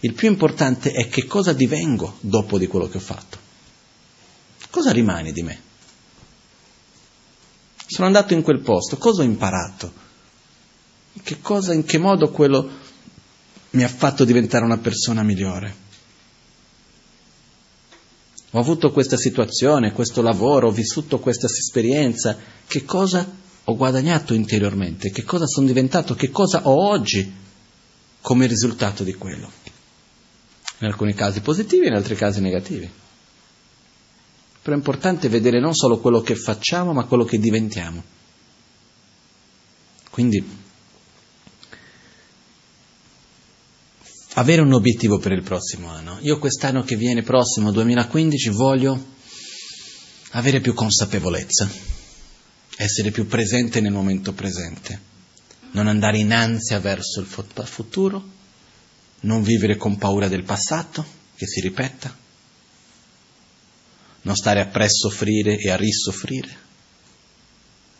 Il 0.00 0.14
più 0.14 0.28
importante 0.28 0.92
è 0.92 1.08
che 1.08 1.26
cosa 1.26 1.52
divengo 1.52 2.16
dopo 2.20 2.58
di 2.58 2.66
quello 2.66 2.88
che 2.88 2.96
ho 2.96 3.00
fatto. 3.00 3.38
Cosa 4.70 4.92
rimane 4.92 5.32
di 5.32 5.42
me? 5.42 5.60
Sono 7.86 8.06
andato 8.06 8.34
in 8.34 8.42
quel 8.42 8.60
posto, 8.60 8.96
cosa 8.96 9.22
ho 9.22 9.24
imparato? 9.24 9.92
Che 11.22 11.40
cosa, 11.40 11.74
in 11.74 11.84
che 11.84 11.98
modo 11.98 12.30
quello 12.30 12.68
mi 13.70 13.82
ha 13.82 13.88
fatto 13.88 14.24
diventare 14.24 14.64
una 14.64 14.78
persona 14.78 15.22
migliore? 15.22 15.88
Ho 18.52 18.58
avuto 18.58 18.90
questa 18.90 19.16
situazione, 19.16 19.92
questo 19.92 20.22
lavoro, 20.22 20.68
ho 20.68 20.72
vissuto 20.72 21.18
questa 21.18 21.46
esperienza. 21.46 22.36
Che 22.66 22.84
cosa 22.84 23.28
ho 23.64 23.76
guadagnato 23.76 24.34
interiormente? 24.34 25.10
Che 25.10 25.24
cosa 25.24 25.46
sono 25.46 25.66
diventato? 25.66 26.14
Che 26.14 26.30
cosa 26.30 26.66
ho 26.66 26.88
oggi 26.88 27.32
come 28.20 28.46
risultato 28.46 29.04
di 29.04 29.14
quello? 29.14 29.59
In 30.80 30.86
alcuni 30.86 31.14
casi 31.14 31.40
positivi, 31.40 31.86
in 31.86 31.94
altri 31.94 32.14
casi 32.14 32.40
negativi. 32.40 32.90
Però 34.62 34.74
è 34.74 34.78
importante 34.78 35.28
vedere 35.28 35.60
non 35.60 35.74
solo 35.74 35.98
quello 36.00 36.20
che 36.20 36.34
facciamo, 36.34 36.92
ma 36.92 37.04
quello 37.04 37.24
che 37.24 37.38
diventiamo. 37.38 38.02
Quindi 40.10 40.58
avere 44.34 44.60
un 44.60 44.72
obiettivo 44.72 45.18
per 45.18 45.32
il 45.32 45.42
prossimo 45.42 45.88
anno. 45.88 46.18
Io 46.20 46.38
quest'anno 46.38 46.82
che 46.82 46.96
viene 46.96 47.22
prossimo, 47.22 47.72
2015, 47.72 48.48
voglio 48.50 49.04
avere 50.32 50.60
più 50.60 50.74
consapevolezza, 50.74 51.68
essere 52.76 53.10
più 53.10 53.26
presente 53.26 53.80
nel 53.80 53.92
momento 53.92 54.32
presente, 54.32 55.00
non 55.72 55.88
andare 55.88 56.18
in 56.18 56.32
ansia 56.32 56.78
verso 56.80 57.20
il 57.20 57.26
futuro, 57.26 58.38
non 59.20 59.42
vivere 59.42 59.76
con 59.76 59.96
paura 59.96 60.28
del 60.28 60.44
passato 60.44 61.04
che 61.36 61.46
si 61.46 61.60
ripeta, 61.60 62.14
non 64.22 64.36
stare 64.36 64.60
a 64.60 64.66
pre-soffrire 64.66 65.56
e 65.56 65.70
a 65.70 65.76
risoffrire. 65.76 66.68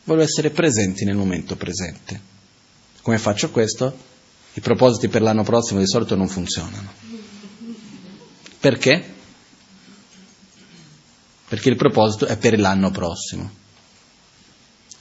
Voglio 0.05 0.23
essere 0.23 0.51
presenti 0.51 1.05
nel 1.05 1.17
momento 1.17 1.57
presente. 1.57 2.21
Come 3.03 3.19
faccio 3.19 3.51
questo? 3.51 4.09
I 4.55 4.61
propositi 4.61 5.09
per 5.09 5.23
l'anno 5.23 5.45
prossimo 5.45 5.79
di 5.79 5.87
solito 5.87 6.17
non 6.17 6.29
funzionano. 6.29 6.93
Perché? 8.59 9.15
Perché 11.49 11.69
il 11.69 11.77
proposito 11.77 12.27
è 12.27 12.37
per 12.37 12.59
l'anno 12.59 12.91
prossimo. 12.91 13.59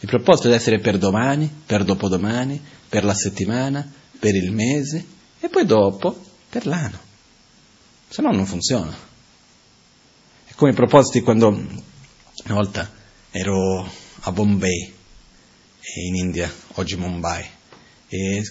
Il 0.01 0.07
proposito 0.07 0.47
deve 0.47 0.59
essere 0.59 0.79
per 0.79 0.97
domani, 0.97 1.51
per 1.65 1.83
dopodomani, 1.83 2.61
per 2.87 3.03
la 3.03 3.13
settimana, 3.13 3.85
per 4.17 4.35
il 4.35 4.51
mese 4.51 5.17
e 5.39 5.49
poi 5.49 5.65
dopo 5.65 6.17
per 6.49 6.65
l'anno. 6.65 6.99
Se 8.09 8.21
no 8.21 8.31
non 8.31 8.45
funziona 8.45 9.07
come 10.59 10.73
propositi 10.73 11.21
quando 11.21 11.47
una 11.47 12.53
volta 12.53 12.91
ero 13.31 13.89
a 14.19 14.31
Bombay, 14.33 14.93
in 16.05 16.15
India, 16.15 16.53
oggi 16.73 16.97
Mumbai, 16.97 17.45
e 18.09 18.43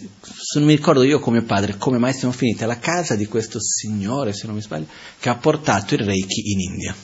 mi 0.55 0.75
ricordo 0.75 1.03
io 1.03 1.21
come 1.21 1.43
padre 1.43 1.77
come 1.77 1.99
mai 1.99 2.15
siamo 2.15 2.33
finiti 2.33 2.65
alla 2.65 2.79
casa 2.79 3.15
di 3.15 3.27
questo 3.27 3.61
signore, 3.61 4.33
se 4.33 4.47
non 4.47 4.55
mi 4.55 4.63
sbaglio, 4.63 4.87
che 5.21 5.29
ha 5.29 5.37
portato 5.37 5.97
il 5.97 6.01
Reiki 6.01 6.51
in 6.53 6.61
India. 6.61 6.97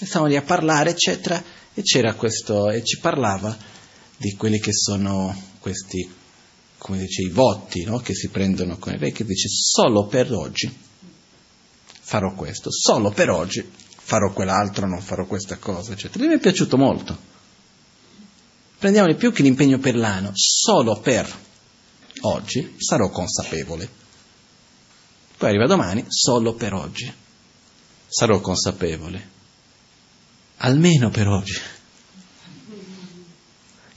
E 0.00 0.06
stavamo 0.06 0.28
lì 0.28 0.36
a 0.36 0.42
parlare, 0.42 0.90
eccetera, 0.90 1.40
e 1.72 1.82
c'era 1.82 2.14
questo, 2.14 2.68
e 2.68 2.82
ci 2.82 2.98
parlava 2.98 3.56
di 4.16 4.34
quelli 4.34 4.58
che 4.58 4.72
sono 4.72 5.40
questi, 5.60 6.10
come 6.82 6.98
dice, 6.98 7.22
i 7.22 7.28
voti 7.28 7.84
no? 7.84 7.98
che 7.98 8.12
si 8.12 8.28
prendono 8.28 8.76
con 8.76 8.92
il 8.92 8.98
Reiki, 8.98 9.24
dice 9.24 9.46
solo 9.48 10.06
per 10.08 10.32
oggi 10.32 10.68
farò 12.00 12.34
questo, 12.34 12.72
solo 12.72 13.12
per 13.12 13.30
oggi 13.30 13.64
farò 13.64 14.32
quell'altro, 14.32 14.88
non 14.88 15.00
farò 15.00 15.24
questa 15.26 15.58
cosa, 15.58 15.92
eccetera. 15.92 16.26
Mi 16.26 16.34
è 16.34 16.40
piaciuto 16.40 16.76
molto. 16.76 17.16
Prendiamone 18.80 19.14
più 19.14 19.30
che 19.30 19.44
l'impegno 19.44 19.78
per 19.78 19.94
l'anno, 19.94 20.32
solo 20.34 20.98
per 20.98 21.32
oggi 22.22 22.74
sarò 22.78 23.10
consapevole. 23.10 23.88
Poi 25.38 25.50
arriva 25.50 25.66
domani, 25.66 26.04
solo 26.08 26.54
per 26.54 26.74
oggi 26.74 27.12
sarò 28.08 28.40
consapevole. 28.40 29.30
Almeno 30.56 31.10
per 31.10 31.28
oggi. 31.28 31.60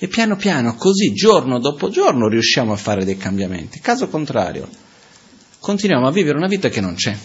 E 0.05 0.07
piano 0.07 0.35
piano, 0.35 0.75
così, 0.75 1.13
giorno 1.13 1.57
dopo 1.57 1.89
giorno, 1.89 2.27
riusciamo 2.27 2.71
a 2.71 2.75
fare 2.75 3.03
dei 3.03 3.17
cambiamenti. 3.17 3.79
Caso 3.79 4.07
contrario, 4.07 4.69
continuiamo 5.59 6.05
a 6.05 6.11
vivere 6.11 6.37
una 6.37 6.45
vita 6.45 6.69
che 6.69 6.79
non 6.79 6.93
c'è 6.93 7.17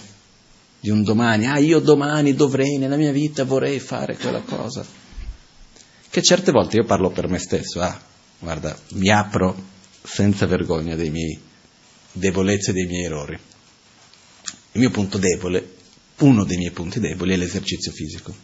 di 0.80 0.88
un 0.88 1.02
domani, 1.02 1.46
ah 1.46 1.58
io 1.58 1.80
domani 1.80 2.34
dovrei, 2.34 2.78
nella 2.78 2.96
mia 2.96 3.12
vita 3.12 3.44
vorrei 3.44 3.78
fare 3.80 4.16
quella 4.16 4.40
cosa. 4.40 4.82
Che 6.08 6.22
certe 6.22 6.52
volte 6.52 6.76
io 6.76 6.84
parlo 6.84 7.10
per 7.10 7.28
me 7.28 7.36
stesso, 7.38 7.82
ah, 7.82 8.00
guarda, 8.38 8.74
mi 8.92 9.10
apro 9.10 9.54
senza 10.02 10.46
vergogna 10.46 10.96
dei 10.96 11.10
miei 11.10 11.38
debolezze 12.12 12.70
e 12.70 12.72
dei 12.72 12.86
miei 12.86 13.04
errori. 13.04 13.38
Il 14.72 14.80
mio 14.80 14.90
punto 14.90 15.18
debole, 15.18 15.74
uno 16.20 16.44
dei 16.44 16.56
miei 16.56 16.70
punti 16.70 16.98
deboli 16.98 17.34
è 17.34 17.36
l'esercizio 17.36 17.92
fisico. 17.92 18.34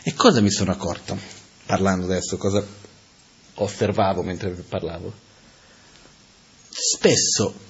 E 0.00 0.14
cosa 0.14 0.40
mi 0.40 0.50
sono 0.50 0.70
accorto, 0.70 1.18
parlando 1.66 2.04
adesso, 2.04 2.36
cosa 2.36 2.64
osservavo 3.62 4.22
mentre 4.22 4.50
parlavo? 4.50 5.12
Spesso 6.68 7.68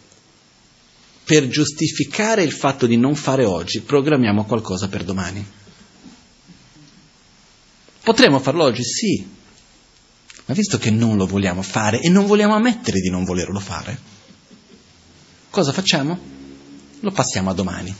per 1.25 1.49
giustificare 1.49 2.43
il 2.43 2.53
fatto 2.53 2.87
di 2.87 2.97
non 2.97 3.15
fare 3.15 3.45
oggi, 3.45 3.81
programmiamo 3.81 4.45
qualcosa 4.45 4.89
per 4.89 5.05
domani. 5.05 5.47
Potremmo 8.03 8.41
farlo 8.41 8.65
oggi? 8.65 8.83
Sì, 8.83 9.27
ma 10.47 10.55
visto 10.55 10.79
che 10.79 10.91
non 10.91 11.17
lo 11.17 11.27
vogliamo 11.27 11.63
fare 11.63 12.01
e 12.01 12.09
non 12.09 12.27
vogliamo 12.27 12.55
ammettere 12.55 12.99
di 13.01 13.11
non 13.11 13.25
volerlo 13.25 13.61
fare, 13.61 13.99
cosa 15.51 15.73
facciamo? 15.73 16.19
Lo 16.99 17.11
passiamo 17.13 17.51
a 17.51 17.55
domani. 17.55 17.95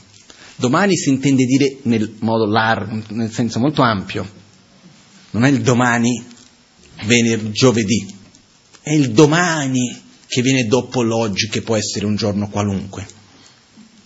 Domani 0.57 0.97
si 0.97 1.09
intende 1.09 1.45
dire 1.45 1.77
nel 1.83 2.17
modo 2.19 2.45
largo, 2.45 3.01
nel 3.09 3.31
senso 3.31 3.59
molto 3.59 3.81
ampio. 3.81 4.39
Non 5.31 5.45
è 5.45 5.49
il 5.49 5.61
domani, 5.61 6.23
venerdì, 7.03 7.51
giovedì, 7.51 8.15
è 8.81 8.91
il 8.91 9.11
domani 9.11 9.99
che 10.27 10.41
viene 10.41 10.65
dopo 10.65 11.01
l'oggi, 11.01 11.49
che 11.49 11.61
può 11.61 11.75
essere 11.75 12.05
un 12.05 12.15
giorno 12.15 12.49
qualunque. 12.49 13.05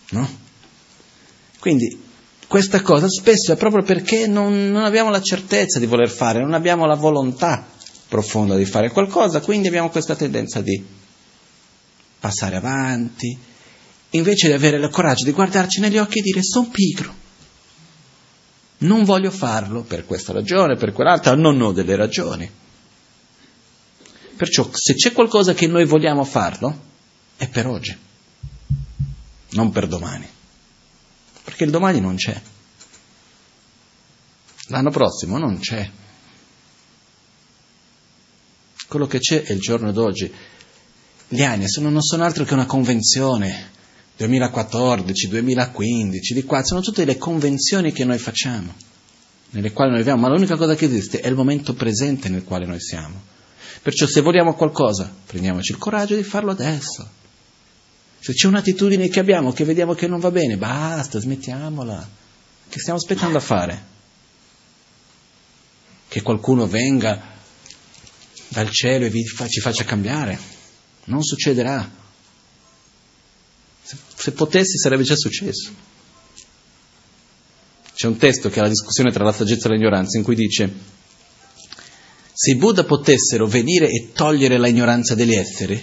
No? 0.09 0.27
Quindi 1.59 2.03
questa 2.47 2.81
cosa 2.81 3.07
spesso 3.07 3.51
è 3.51 3.57
proprio 3.57 3.83
perché 3.83 4.27
non, 4.27 4.71
non 4.71 4.83
abbiamo 4.83 5.09
la 5.09 5.21
certezza 5.21 5.79
di 5.79 5.86
voler 5.86 6.09
fare, 6.09 6.39
non 6.39 6.53
abbiamo 6.53 6.86
la 6.86 6.95
volontà 6.95 7.67
profonda 8.07 8.55
di 8.55 8.65
fare 8.65 8.91
qualcosa, 8.91 9.41
quindi 9.41 9.67
abbiamo 9.67 9.89
questa 9.89 10.15
tendenza 10.15 10.61
di 10.61 10.83
passare 12.19 12.55
avanti, 12.55 13.38
invece 14.11 14.47
di 14.47 14.53
avere 14.53 14.77
il 14.77 14.89
coraggio 14.89 15.25
di 15.25 15.31
guardarci 15.31 15.79
negli 15.79 15.97
occhi 15.97 16.19
e 16.19 16.21
dire 16.21 16.41
sono 16.43 16.69
pigro, 16.69 17.13
non 18.79 19.03
voglio 19.03 19.31
farlo 19.31 19.81
per 19.81 20.05
questa 20.05 20.33
ragione, 20.33 20.75
per 20.75 20.91
quell'altra, 20.91 21.36
non 21.36 21.59
ho 21.61 21.71
delle 21.71 21.95
ragioni. 21.95 22.49
Perciò 24.36 24.69
se 24.73 24.93
c'è 24.95 25.11
qualcosa 25.11 25.53
che 25.53 25.67
noi 25.67 25.86
vogliamo 25.86 26.23
farlo, 26.23 26.81
è 27.38 27.47
per 27.47 27.67
oggi 27.67 28.03
non 29.55 29.71
per 29.71 29.88
domani, 29.88 30.27
perché 31.43 31.63
il 31.63 31.71
domani 31.71 31.99
non 31.99 32.15
c'è. 32.15 32.39
L'anno 34.67 34.89
prossimo 34.89 35.38
non 35.38 35.59
c'è. 35.59 35.89
Quello 38.88 39.07
che 39.07 39.19
c'è 39.19 39.43
è 39.43 39.51
il 39.51 39.59
giorno 39.59 39.91
d'oggi. 39.91 40.31
Gli 41.27 41.41
anni 41.41 41.67
sono, 41.67 41.89
non 41.89 42.01
sono 42.01 42.23
altro 42.23 42.43
che 42.43 42.53
una 42.53 42.65
convenzione. 42.65 43.73
2014, 44.17 45.27
2015, 45.27 46.33
di 46.33 46.43
qua, 46.43 46.63
sono 46.63 46.79
tutte 46.79 47.03
le 47.03 47.17
convenzioni 47.17 47.91
che 47.91 48.05
noi 48.05 48.17
facciamo, 48.17 48.73
nelle 49.49 49.73
quali 49.73 49.89
noi 49.89 49.99
viviamo, 49.99 50.21
ma 50.21 50.29
l'unica 50.29 50.55
cosa 50.55 50.73
che 50.73 50.86
esiste 50.86 51.19
è 51.19 51.27
il 51.27 51.36
momento 51.36 51.73
presente 51.73 52.29
nel 52.29 52.45
quale 52.45 52.65
noi 52.65 52.79
siamo. 52.79 53.33
Perciò 53.86 54.07
se 54.07 54.21
vogliamo 54.21 54.55
qualcosa, 54.55 55.13
prendiamoci 55.27 55.71
il 55.71 55.77
coraggio 55.77 56.15
di 56.15 56.23
farlo 56.23 56.49
adesso. 56.49 57.07
Se 58.19 58.33
c'è 58.33 58.47
un'attitudine 58.47 59.09
che 59.09 59.19
abbiamo 59.19 59.53
che 59.53 59.63
vediamo 59.63 59.93
che 59.93 60.07
non 60.07 60.19
va 60.19 60.31
bene, 60.31 60.57
basta, 60.57 61.19
smettiamola. 61.19 62.09
Che 62.67 62.79
stiamo 62.79 62.97
aspettando 62.97 63.38
a 63.38 63.41
fare? 63.41 63.86
Che 66.07 66.21
qualcuno 66.23 66.65
venga 66.65 67.36
dal 68.47 68.71
cielo 68.71 69.05
e 69.05 69.23
fa, 69.25 69.47
ci 69.47 69.59
faccia 69.59 69.83
cambiare? 69.83 70.39
Non 71.03 71.21
succederà. 71.21 71.88
Se, 73.83 73.97
se 74.15 74.31
potessi 74.31 74.79
sarebbe 74.79 75.03
già 75.03 75.15
successo. 75.15 75.71
C'è 77.93 78.07
un 78.07 78.17
testo 78.17 78.49
che 78.49 78.57
è 78.57 78.63
la 78.63 78.67
discussione 78.67 79.11
tra 79.11 79.23
la 79.23 79.31
saggezza 79.31 79.69
e 79.69 79.73
l'ignoranza 79.73 80.17
in 80.17 80.23
cui 80.23 80.33
dice 80.33 80.73
se 82.38 82.57
Buddha 82.57 82.83
potessero 82.83 83.47
venire 83.47 83.88
e 83.88 84.11
togliere 84.11 84.59
l'ignoranza 84.59 85.15
degli 85.15 85.33
esseri, 85.33 85.81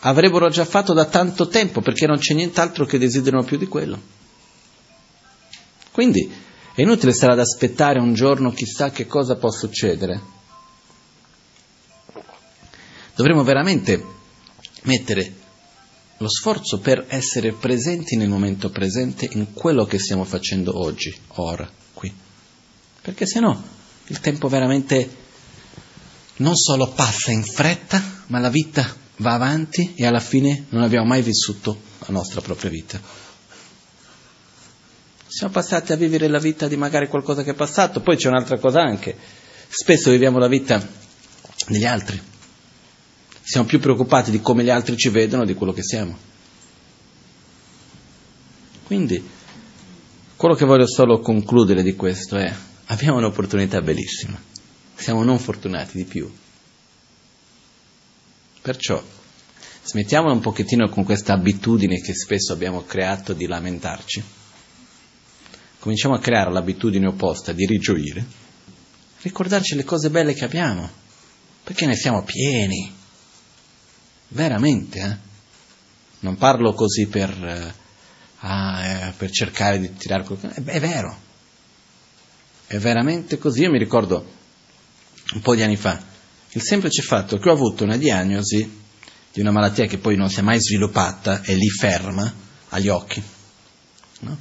avrebbero 0.00 0.48
già 0.48 0.64
fatto 0.64 0.94
da 0.94 1.04
tanto 1.04 1.48
tempo 1.48 1.82
perché 1.82 2.06
non 2.06 2.16
c'è 2.16 2.32
nient'altro 2.32 2.86
che 2.86 2.96
desiderano 2.96 3.44
più 3.44 3.58
di 3.58 3.66
quello. 3.66 4.00
Quindi 5.92 6.26
è 6.74 6.80
inutile 6.80 7.12
stare 7.12 7.34
ad 7.34 7.40
aspettare 7.40 8.00
un 8.00 8.14
giorno 8.14 8.50
chissà 8.50 8.90
che 8.90 9.06
cosa 9.06 9.36
può 9.36 9.50
succedere. 9.50 10.36
Dovremmo 13.14 13.44
veramente 13.44 14.02
mettere 14.84 15.34
lo 16.16 16.28
sforzo 16.30 16.78
per 16.78 17.04
essere 17.08 17.52
presenti 17.52 18.16
nel 18.16 18.30
momento 18.30 18.70
presente 18.70 19.28
in 19.32 19.52
quello 19.52 19.84
che 19.84 19.98
stiamo 19.98 20.24
facendo 20.24 20.80
oggi, 20.80 21.14
ora, 21.34 21.70
qui. 21.92 22.10
Perché 23.02 23.26
se 23.26 23.38
no 23.40 23.62
il 24.06 24.20
tempo 24.20 24.48
veramente 24.48 25.26
non 26.38 26.56
solo 26.56 26.88
passa 26.88 27.30
in 27.30 27.44
fretta, 27.44 28.02
ma 28.26 28.38
la 28.38 28.50
vita 28.50 28.94
va 29.16 29.34
avanti 29.34 29.94
e 29.94 30.06
alla 30.06 30.20
fine 30.20 30.66
non 30.70 30.82
abbiamo 30.82 31.06
mai 31.06 31.22
vissuto 31.22 31.80
la 32.00 32.12
nostra 32.12 32.40
propria 32.40 32.70
vita. 32.70 33.00
Siamo 35.26 35.52
passati 35.52 35.92
a 35.92 35.96
vivere 35.96 36.26
la 36.28 36.38
vita 36.38 36.68
di 36.68 36.76
magari 36.76 37.06
qualcosa 37.06 37.42
che 37.42 37.50
è 37.50 37.54
passato, 37.54 38.00
poi 38.00 38.16
c'è 38.16 38.28
un'altra 38.28 38.58
cosa 38.58 38.80
anche. 38.80 39.16
Spesso 39.68 40.10
viviamo 40.10 40.38
la 40.38 40.48
vita 40.48 40.84
degli 41.68 41.84
altri. 41.84 42.20
Siamo 43.42 43.66
più 43.66 43.78
preoccupati 43.78 44.30
di 44.30 44.40
come 44.40 44.64
gli 44.64 44.70
altri 44.70 44.96
ci 44.96 45.10
vedono 45.10 45.44
di 45.44 45.54
quello 45.54 45.72
che 45.72 45.82
siamo. 45.82 46.16
Quindi, 48.84 49.22
quello 50.36 50.54
che 50.54 50.64
voglio 50.64 50.86
solo 50.86 51.20
concludere 51.20 51.82
di 51.82 51.94
questo 51.94 52.36
è, 52.36 52.54
abbiamo 52.86 53.18
un'opportunità 53.18 53.82
bellissima, 53.82 54.40
siamo 54.98 55.22
non 55.22 55.38
fortunati 55.38 55.96
di 55.96 56.04
più. 56.04 56.30
Perciò, 58.60 59.02
smettiamola 59.84 60.32
un 60.32 60.40
pochettino 60.40 60.88
con 60.88 61.04
questa 61.04 61.32
abitudine 61.32 62.00
che 62.00 62.14
spesso 62.14 62.52
abbiamo 62.52 62.84
creato 62.84 63.32
di 63.32 63.46
lamentarci. 63.46 64.22
Cominciamo 65.78 66.14
a 66.14 66.20
creare 66.20 66.50
l'abitudine 66.50 67.06
opposta 67.06 67.52
di 67.52 67.64
rigioire, 67.64 68.26
ricordarci 69.22 69.76
le 69.76 69.84
cose 69.84 70.10
belle 70.10 70.34
che 70.34 70.44
abbiamo, 70.44 70.90
perché 71.62 71.86
ne 71.86 71.94
siamo 71.94 72.24
pieni 72.24 72.92
veramente, 74.28 74.98
eh? 74.98 75.16
non 76.20 76.36
parlo 76.36 76.74
così 76.74 77.06
per, 77.06 77.30
eh, 77.30 77.74
ah, 78.40 78.84
eh, 78.84 79.12
per 79.16 79.30
cercare 79.30 79.78
di 79.78 79.94
tirare 79.94 80.24
qualcosa, 80.24 80.52
è, 80.54 80.62
è 80.62 80.80
vero, 80.80 81.16
è 82.66 82.76
veramente 82.78 83.38
così. 83.38 83.62
Io 83.62 83.70
mi 83.70 83.78
ricordo 83.78 84.37
un 85.34 85.40
po' 85.40 85.54
di 85.54 85.62
anni 85.62 85.76
fa 85.76 86.08
il 86.52 86.62
semplice 86.62 87.02
fatto 87.02 87.38
che 87.38 87.50
ho 87.50 87.52
avuto 87.52 87.84
una 87.84 87.96
diagnosi 87.96 88.76
di 89.32 89.40
una 89.40 89.50
malattia 89.50 89.86
che 89.86 89.98
poi 89.98 90.16
non 90.16 90.30
si 90.30 90.38
è 90.38 90.42
mai 90.42 90.58
sviluppata 90.60 91.42
e 91.42 91.54
lì 91.54 91.68
ferma 91.68 92.32
agli 92.70 92.88
occhi. 92.88 93.22
No? 94.20 94.38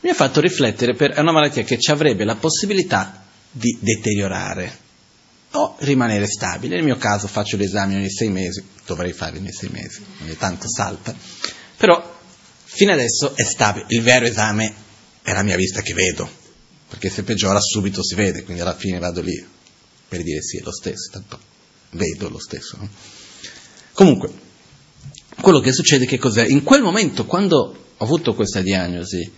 Mi 0.00 0.10
ha 0.10 0.14
fatto 0.14 0.40
riflettere 0.40 0.94
per 0.94 1.12
è 1.12 1.20
una 1.20 1.32
malattia 1.32 1.64
che 1.64 1.78
ci 1.78 1.90
avrebbe 1.90 2.24
la 2.24 2.36
possibilità 2.36 3.24
di 3.50 3.76
deteriorare 3.80 4.86
o 5.52 5.74
rimanere 5.80 6.28
stabile. 6.28 6.76
Nel 6.76 6.84
mio 6.84 6.96
caso 6.96 7.26
faccio 7.26 7.56
l'esame 7.56 7.96
ogni 7.96 8.10
sei 8.10 8.28
mesi, 8.28 8.64
dovrei 8.86 9.12
fare 9.12 9.38
ogni 9.38 9.52
sei 9.52 9.70
mesi, 9.70 10.00
ogni 10.22 10.36
tanto 10.36 10.68
salta, 10.68 11.12
però 11.76 12.16
fino 12.62 12.92
adesso 12.92 13.34
è 13.34 13.42
stabile. 13.42 13.86
Il 13.88 14.02
vero 14.02 14.26
esame 14.26 14.72
è 15.22 15.32
la 15.32 15.42
mia 15.42 15.56
vista 15.56 15.82
che 15.82 15.92
vedo, 15.92 16.30
perché 16.88 17.10
se 17.10 17.24
peggiora 17.24 17.60
subito 17.60 18.04
si 18.04 18.14
vede, 18.14 18.44
quindi 18.44 18.62
alla 18.62 18.76
fine 18.76 19.00
vado 19.00 19.20
lì 19.20 19.56
per 20.08 20.22
dire 20.22 20.42
sì, 20.42 20.56
è 20.58 20.62
lo 20.62 20.72
stesso, 20.72 21.10
tanto 21.12 21.38
vedo 21.90 22.28
lo 22.28 22.38
stesso. 22.38 22.76
No? 22.78 22.88
Comunque, 23.92 24.30
quello 25.40 25.60
che 25.60 25.72
succede 25.72 26.06
che 26.06 26.18
cos'è? 26.18 26.46
In 26.46 26.62
quel 26.62 26.82
momento, 26.82 27.26
quando 27.26 27.92
ho 27.96 28.04
avuto 28.04 28.34
questa 28.34 28.60
diagnosi 28.60 29.30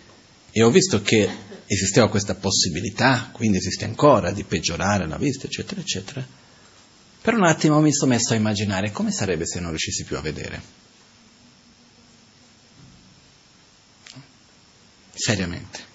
e 0.50 0.62
ho 0.62 0.70
visto 0.70 1.02
che 1.02 1.28
esisteva 1.66 2.08
questa 2.08 2.34
possibilità, 2.34 3.30
quindi 3.32 3.58
esiste 3.58 3.84
ancora, 3.84 4.30
di 4.30 4.44
peggiorare 4.44 5.06
la 5.06 5.16
vista, 5.16 5.46
eccetera, 5.46 5.80
eccetera. 5.80 6.26
Per 7.22 7.34
un 7.34 7.44
attimo 7.44 7.80
mi 7.80 7.92
sono 7.92 8.12
messo 8.12 8.32
a 8.32 8.36
immaginare 8.36 8.90
come 8.90 9.12
sarebbe 9.12 9.46
se 9.46 9.60
non 9.60 9.70
riuscissi 9.70 10.04
più 10.04 10.16
a 10.16 10.20
vedere. 10.20 10.62
Seriamente. 15.12 15.88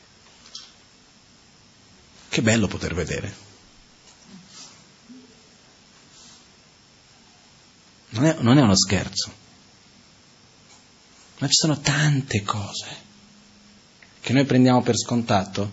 Che 2.30 2.42
bello 2.42 2.68
poter 2.68 2.94
vedere. 2.94 3.45
Non 8.16 8.26
è, 8.26 8.36
non 8.40 8.58
è 8.58 8.62
uno 8.62 8.76
scherzo. 8.76 9.32
Ma 11.40 11.48
ci 11.48 11.54
sono 11.54 11.80
tante 11.80 12.44
cose 12.44 13.04
che 14.22 14.34
noi 14.34 14.46
prendiamo 14.46 14.82
per 14.82 14.98
scontato, 14.98 15.72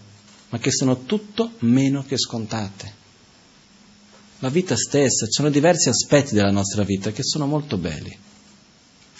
ma 0.51 0.59
che 0.59 0.71
sono 0.71 1.05
tutto 1.05 1.53
meno 1.61 2.05
che 2.05 2.19
scontate. 2.19 3.01
La 4.41 4.51
vita 4.51 4.77
stessa, 4.77 5.25
ci 5.27 5.33
sono 5.33 5.51
diversi 5.51 5.89
aspetti 5.89 6.35
della 6.35 6.51
nostra 6.51 6.83
vita 6.83 7.13
che 7.13 7.23
sono 7.23 7.47
molto 7.47 7.79
belli. 7.79 8.15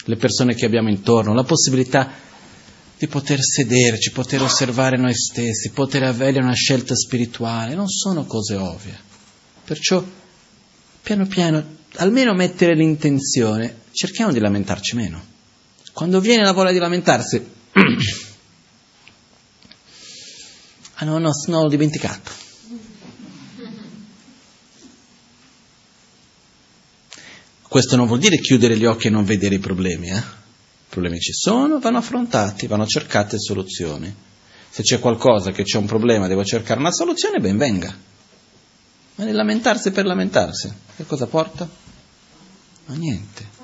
Le 0.05 0.15
persone 0.17 0.53
che 0.53 0.65
abbiamo 0.65 0.89
intorno, 0.89 1.33
la 1.33 1.45
possibilità 1.45 2.11
di 2.97 3.07
poter 3.07 3.39
sederci, 3.41 4.11
poter 4.11 4.41
osservare 4.41 4.97
noi 4.97 5.15
stessi, 5.15 5.71
poter 5.71 6.03
avere 6.03 6.39
una 6.39 6.53
scelta 6.53 6.93
spirituale, 6.93 7.73
non 7.73 7.87
sono 7.87 8.25
cose 8.25 8.55
ovvie. 8.55 8.99
Perciò, 9.63 10.03
piano 11.01 11.25
piano, 11.25 11.77
almeno 11.95 12.33
mettere 12.33 12.75
l'intenzione, 12.75 13.81
cerchiamo 13.91 14.31
di 14.31 14.39
lamentarci 14.39 14.95
meno. 14.95 15.31
Quando 15.93 16.19
viene 16.19 16.43
la 16.43 16.51
voglia 16.51 16.71
di 16.71 16.79
lamentarsi, 16.79 17.45
Ah 21.03 21.05
no, 21.05 21.17
no, 21.17 21.31
no, 21.47 21.61
l'ho 21.61 21.67
dimenticato. 21.67 22.31
Questo 27.61 27.95
non 27.95 28.05
vuol 28.05 28.19
dire 28.19 28.37
chiudere 28.37 28.77
gli 28.77 28.85
occhi 28.85 29.07
e 29.07 29.09
non 29.09 29.25
vedere 29.25 29.55
i 29.55 29.59
problemi, 29.59 30.09
eh? 30.09 30.17
I 30.17 30.87
problemi 30.87 31.19
ci 31.19 31.33
sono, 31.33 31.79
vanno 31.79 31.97
affrontati, 31.97 32.67
vanno 32.67 32.85
cercate 32.85 33.37
soluzioni. 33.37 34.15
Se 34.69 34.83
c'è 34.83 34.99
qualcosa 34.99 35.51
che 35.51 35.63
c'è 35.63 35.77
un 35.77 35.87
problema, 35.87 36.27
devo 36.27 36.45
cercare 36.45 36.79
una 36.79 36.91
soluzione, 36.91 37.39
ben 37.39 37.57
venga. 37.57 37.93
Ma 39.15 39.23
nel 39.25 39.35
lamentarsi 39.35 39.91
per 39.91 40.05
lamentarsi, 40.05 40.71
che 40.95 41.05
cosa 41.05 41.25
porta? 41.25 41.67
Ma 42.85 42.95
niente. 42.95 43.61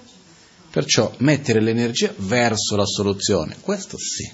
Perciò 0.69 1.13
mettere 1.17 1.61
l'energia 1.61 2.13
verso 2.17 2.75
la 2.75 2.85
soluzione, 2.85 3.57
questo 3.59 3.97
sì. 3.97 4.31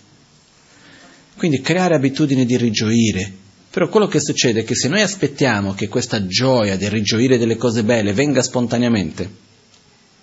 Quindi 1.38 1.62
creare 1.62 1.96
abitudini 1.96 2.46
di 2.46 2.58
rigioire. 2.58 3.44
Però 3.70 3.90
quello 3.90 4.08
che 4.08 4.22
succede 4.22 4.62
è 4.62 4.64
che 4.64 4.76
se 4.76 4.88
noi 4.88 5.02
aspettiamo 5.02 5.74
che 5.74 5.90
questa 5.90 6.26
gioia 6.28 6.78
del 6.78 6.92
rigioire 6.92 7.38
delle 7.38 7.58
cose 7.58 7.84
belle 7.84 8.14
venga 8.14 8.42
spontaneamente, 8.42 9.30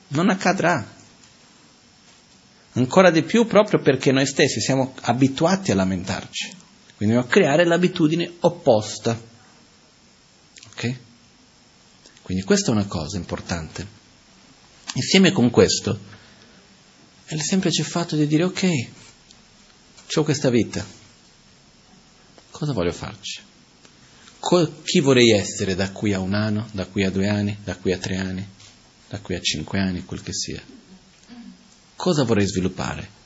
non 0.08 0.30
accadrà. 0.30 1.00
Ancora 2.74 3.10
di 3.10 3.22
più 3.22 3.46
proprio 3.46 3.80
perché 3.80 4.12
noi 4.12 4.26
stessi 4.26 4.60
siamo 4.60 4.94
abituati 5.02 5.70
a 5.70 5.74
lamentarci. 5.74 6.50
Quindi 6.96 7.14
a 7.14 7.24
creare 7.24 7.64
l'abitudine 7.64 8.36
opposta. 8.40 9.20
Ok? 10.70 10.96
Quindi 12.22 12.44
questa 12.44 12.70
è 12.70 12.74
una 12.74 12.86
cosa 12.86 13.18
importante. 13.18 14.00
Insieme 14.94 15.32
con 15.32 15.50
questo 15.50 15.98
è 17.24 17.34
il 17.34 17.42
semplice 17.42 17.82
fatto 17.82 18.14
di 18.16 18.26
dire 18.26 18.44
ok, 18.44 18.88
ho 20.14 20.24
questa 20.24 20.50
vita, 20.50 20.84
Cosa 22.62 22.74
voglio 22.74 22.92
farci? 22.92 23.40
chi 24.84 25.00
vorrei 25.00 25.30
essere 25.30 25.74
da 25.74 25.90
qui 25.90 26.12
a 26.12 26.20
un 26.20 26.34
anno, 26.34 26.68
da 26.72 26.86
qui 26.86 27.02
a 27.02 27.10
due 27.10 27.26
anni, 27.26 27.56
da 27.64 27.74
qui 27.76 27.92
a 27.92 27.98
tre 27.98 28.16
anni, 28.16 28.46
da 29.08 29.18
qui 29.18 29.34
a 29.34 29.40
cinque 29.40 29.80
anni, 29.80 30.04
quel 30.04 30.22
che 30.22 30.32
sia? 30.32 30.62
Cosa 31.96 32.24
vorrei 32.24 32.46
sviluppare? 32.46 33.20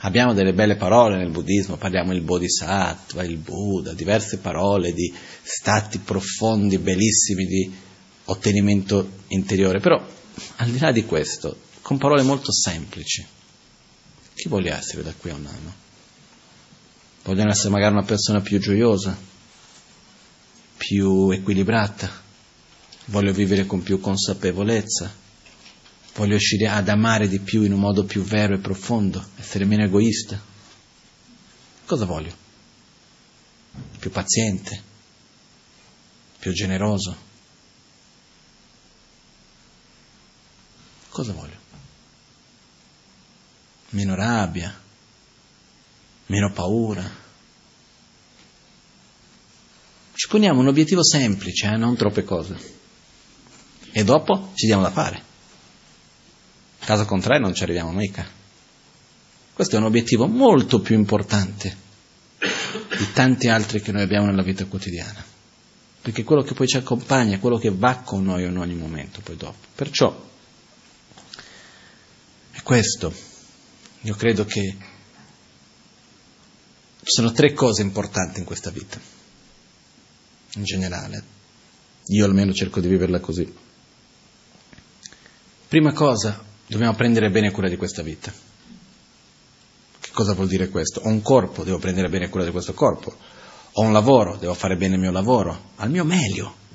Abbiamo 0.00 0.34
delle 0.34 0.52
belle 0.52 0.76
parole 0.76 1.16
nel 1.16 1.30
buddismo, 1.30 1.76
parliamo 1.76 2.12
il 2.12 2.20
bodhisattva, 2.20 3.24
il 3.24 3.38
Buddha, 3.38 3.94
diverse 3.94 4.38
parole 4.38 4.92
di 4.92 5.10
stati 5.42 5.98
profondi, 5.98 6.76
bellissimi 6.78 7.46
di 7.46 7.72
ottenimento 8.26 9.22
interiore, 9.28 9.80
però 9.80 10.04
al 10.56 10.70
di 10.70 10.78
là 10.78 10.92
di 10.92 11.04
questo, 11.04 11.62
con 11.82 11.98
parole 11.98 12.22
molto 12.22 12.52
semplici, 12.52 13.24
chi 14.34 14.48
voglio 14.48 14.74
essere 14.74 15.02
da 15.02 15.12
qui 15.14 15.30
a 15.30 15.34
un 15.34 15.46
anno? 15.46 15.84
vogliono 17.26 17.50
essere 17.50 17.70
magari 17.70 17.92
una 17.92 18.04
persona 18.04 18.40
più 18.40 18.60
gioiosa, 18.60 19.18
più 20.76 21.30
equilibrata, 21.30 22.08
voglio 23.06 23.32
vivere 23.32 23.66
con 23.66 23.82
più 23.82 23.98
consapevolezza, 23.98 25.12
voglio 26.14 26.30
riuscire 26.30 26.68
ad 26.68 26.88
amare 26.88 27.26
di 27.26 27.40
più 27.40 27.62
in 27.62 27.72
un 27.72 27.80
modo 27.80 28.04
più 28.04 28.22
vero 28.22 28.54
e 28.54 28.58
profondo, 28.58 29.30
essere 29.38 29.64
meno 29.64 29.82
egoista. 29.82 30.40
Cosa 31.84 32.04
voglio? 32.04 32.32
Più 33.98 34.10
paziente, 34.10 34.82
più 36.38 36.52
generoso. 36.52 37.25
Cosa 41.16 41.32
voglio? 41.32 41.56
Meno 43.88 44.14
rabbia, 44.14 44.78
meno 46.26 46.52
paura. 46.52 47.10
Ci 50.12 50.28
poniamo 50.28 50.60
un 50.60 50.66
obiettivo 50.66 51.02
semplice, 51.02 51.68
eh, 51.68 51.78
non 51.78 51.96
troppe 51.96 52.22
cose. 52.22 52.54
E 53.92 54.04
dopo 54.04 54.50
ci 54.56 54.66
diamo 54.66 54.82
da 54.82 54.90
fare. 54.90 55.22
Caso 56.80 57.06
contrario 57.06 57.40
non 57.40 57.54
ci 57.54 57.62
arriviamo 57.62 57.92
mica. 57.92 58.26
Questo 59.54 59.76
è 59.76 59.78
un 59.78 59.86
obiettivo 59.86 60.26
molto 60.26 60.80
più 60.80 60.96
importante 60.96 61.76
di 62.38 63.12
tanti 63.14 63.48
altri 63.48 63.80
che 63.80 63.90
noi 63.90 64.02
abbiamo 64.02 64.26
nella 64.26 64.42
vita 64.42 64.66
quotidiana, 64.66 65.24
perché 66.02 66.24
quello 66.24 66.42
che 66.42 66.52
poi 66.52 66.68
ci 66.68 66.76
accompagna, 66.76 67.38
quello 67.38 67.56
che 67.56 67.70
va 67.70 68.00
con 68.04 68.22
noi 68.22 68.44
in 68.44 68.58
ogni 68.58 68.74
momento 68.74 69.22
poi 69.22 69.36
dopo. 69.38 69.66
Perciò 69.74 70.14
è 70.14 70.34
questo. 72.66 73.14
Io 74.00 74.16
credo 74.16 74.44
che 74.44 74.76
ci 76.98 77.12
sono 77.12 77.30
tre 77.30 77.52
cose 77.52 77.80
importanti 77.82 78.40
in 78.40 78.44
questa 78.44 78.70
vita, 78.70 78.98
in 80.54 80.64
generale. 80.64 81.22
Io 82.06 82.24
almeno 82.24 82.52
cerco 82.52 82.80
di 82.80 82.88
viverla 82.88 83.20
così. 83.20 83.54
Prima 85.68 85.92
cosa, 85.92 86.42
dobbiamo 86.66 86.96
prendere 86.96 87.30
bene 87.30 87.52
cura 87.52 87.68
di 87.68 87.76
questa 87.76 88.02
vita. 88.02 88.32
Che 90.00 90.10
cosa 90.10 90.34
vuol 90.34 90.48
dire 90.48 90.68
questo? 90.68 91.02
Ho 91.04 91.08
un 91.08 91.22
corpo, 91.22 91.62
devo 91.62 91.78
prendere 91.78 92.08
bene 92.08 92.28
cura 92.28 92.42
di 92.42 92.50
questo 92.50 92.74
corpo. 92.74 93.16
Ho 93.74 93.82
un 93.82 93.92
lavoro, 93.92 94.38
devo 94.38 94.54
fare 94.54 94.76
bene 94.76 94.94
il 94.94 95.00
mio 95.00 95.12
lavoro, 95.12 95.70
al 95.76 95.90
mio 95.90 96.02
meglio. 96.02 96.65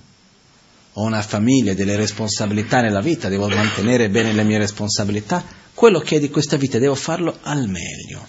Ho 0.93 1.03
una 1.03 1.21
famiglia, 1.21 1.73
delle 1.73 1.95
responsabilità 1.95 2.81
nella 2.81 2.99
vita, 2.99 3.29
devo 3.29 3.47
mantenere 3.47 4.09
bene 4.09 4.33
le 4.33 4.43
mie 4.43 4.57
responsabilità. 4.57 5.43
Quello 5.73 5.99
che 5.99 6.17
è 6.17 6.19
di 6.19 6.29
questa 6.29 6.57
vita 6.57 6.79
devo 6.79 6.95
farlo 6.95 7.37
al 7.43 7.67
meglio. 7.69 8.27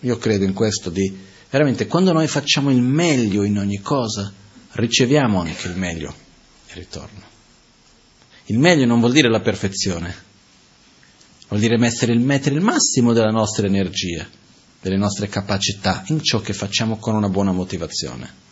Io 0.00 0.16
credo 0.18 0.44
in 0.44 0.52
questo 0.52 0.90
di 0.90 1.16
veramente 1.50 1.86
quando 1.86 2.12
noi 2.12 2.26
facciamo 2.26 2.70
il 2.70 2.80
meglio 2.80 3.42
in 3.44 3.58
ogni 3.58 3.78
cosa, 3.80 4.32
riceviamo 4.72 5.40
anche 5.40 5.68
il 5.68 5.76
meglio 5.76 6.14
in 6.68 6.74
ritorno. 6.74 7.22
Il 8.46 8.58
meglio 8.58 8.86
non 8.86 9.00
vuol 9.00 9.12
dire 9.12 9.28
la 9.28 9.40
perfezione, 9.40 10.14
vuol 11.48 11.60
dire 11.60 11.78
mettere 11.78 12.12
il, 12.12 12.20
mettere 12.20 12.54
il 12.54 12.60
massimo 12.62 13.12
della 13.12 13.30
nostra 13.30 13.66
energia, 13.66 14.26
delle 14.80 14.96
nostre 14.96 15.28
capacità 15.28 16.02
in 16.08 16.22
ciò 16.22 16.40
che 16.40 16.52
facciamo 16.52 16.98
con 16.98 17.14
una 17.14 17.28
buona 17.28 17.52
motivazione. 17.52 18.46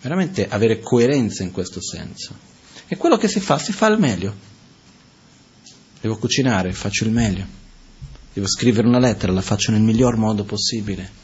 Veramente 0.00 0.48
avere 0.48 0.80
coerenza 0.80 1.42
in 1.42 1.50
questo 1.50 1.80
senso. 1.82 2.34
E 2.86 2.96
quello 2.96 3.16
che 3.16 3.28
si 3.28 3.40
fa, 3.40 3.58
si 3.58 3.72
fa 3.72 3.86
al 3.86 3.98
meglio. 3.98 4.34
Devo 6.00 6.16
cucinare, 6.16 6.72
faccio 6.72 7.04
il 7.04 7.10
meglio 7.10 7.58
Devo 8.32 8.46
scrivere 8.46 8.86
una 8.86 9.00
lettera, 9.00 9.32
la 9.32 9.42
faccio 9.42 9.72
nel 9.72 9.80
miglior 9.80 10.16
modo 10.16 10.44
possibile. 10.44 11.18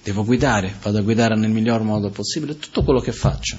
Devo 0.00 0.24
guidare, 0.24 0.76
vado 0.80 0.98
a 0.98 1.02
guidare 1.02 1.36
nel 1.36 1.50
miglior 1.50 1.82
modo 1.82 2.08
possibile 2.10 2.56
tutto 2.56 2.84
quello 2.84 3.00
che 3.00 3.10
faccio. 3.10 3.58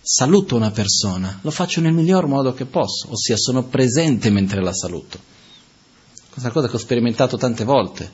Saluto 0.00 0.56
una 0.56 0.70
persona, 0.70 1.38
lo 1.42 1.50
faccio 1.50 1.82
nel 1.82 1.92
miglior 1.92 2.26
modo 2.26 2.54
che 2.54 2.64
posso, 2.64 3.10
ossia 3.10 3.36
sono 3.36 3.64
presente 3.64 4.30
mentre 4.30 4.62
la 4.62 4.72
saluto. 4.72 5.18
Questa 6.30 6.50
cosa 6.50 6.68
che 6.68 6.76
ho 6.76 6.78
sperimentato 6.78 7.36
tante 7.36 7.64
volte. 7.64 8.10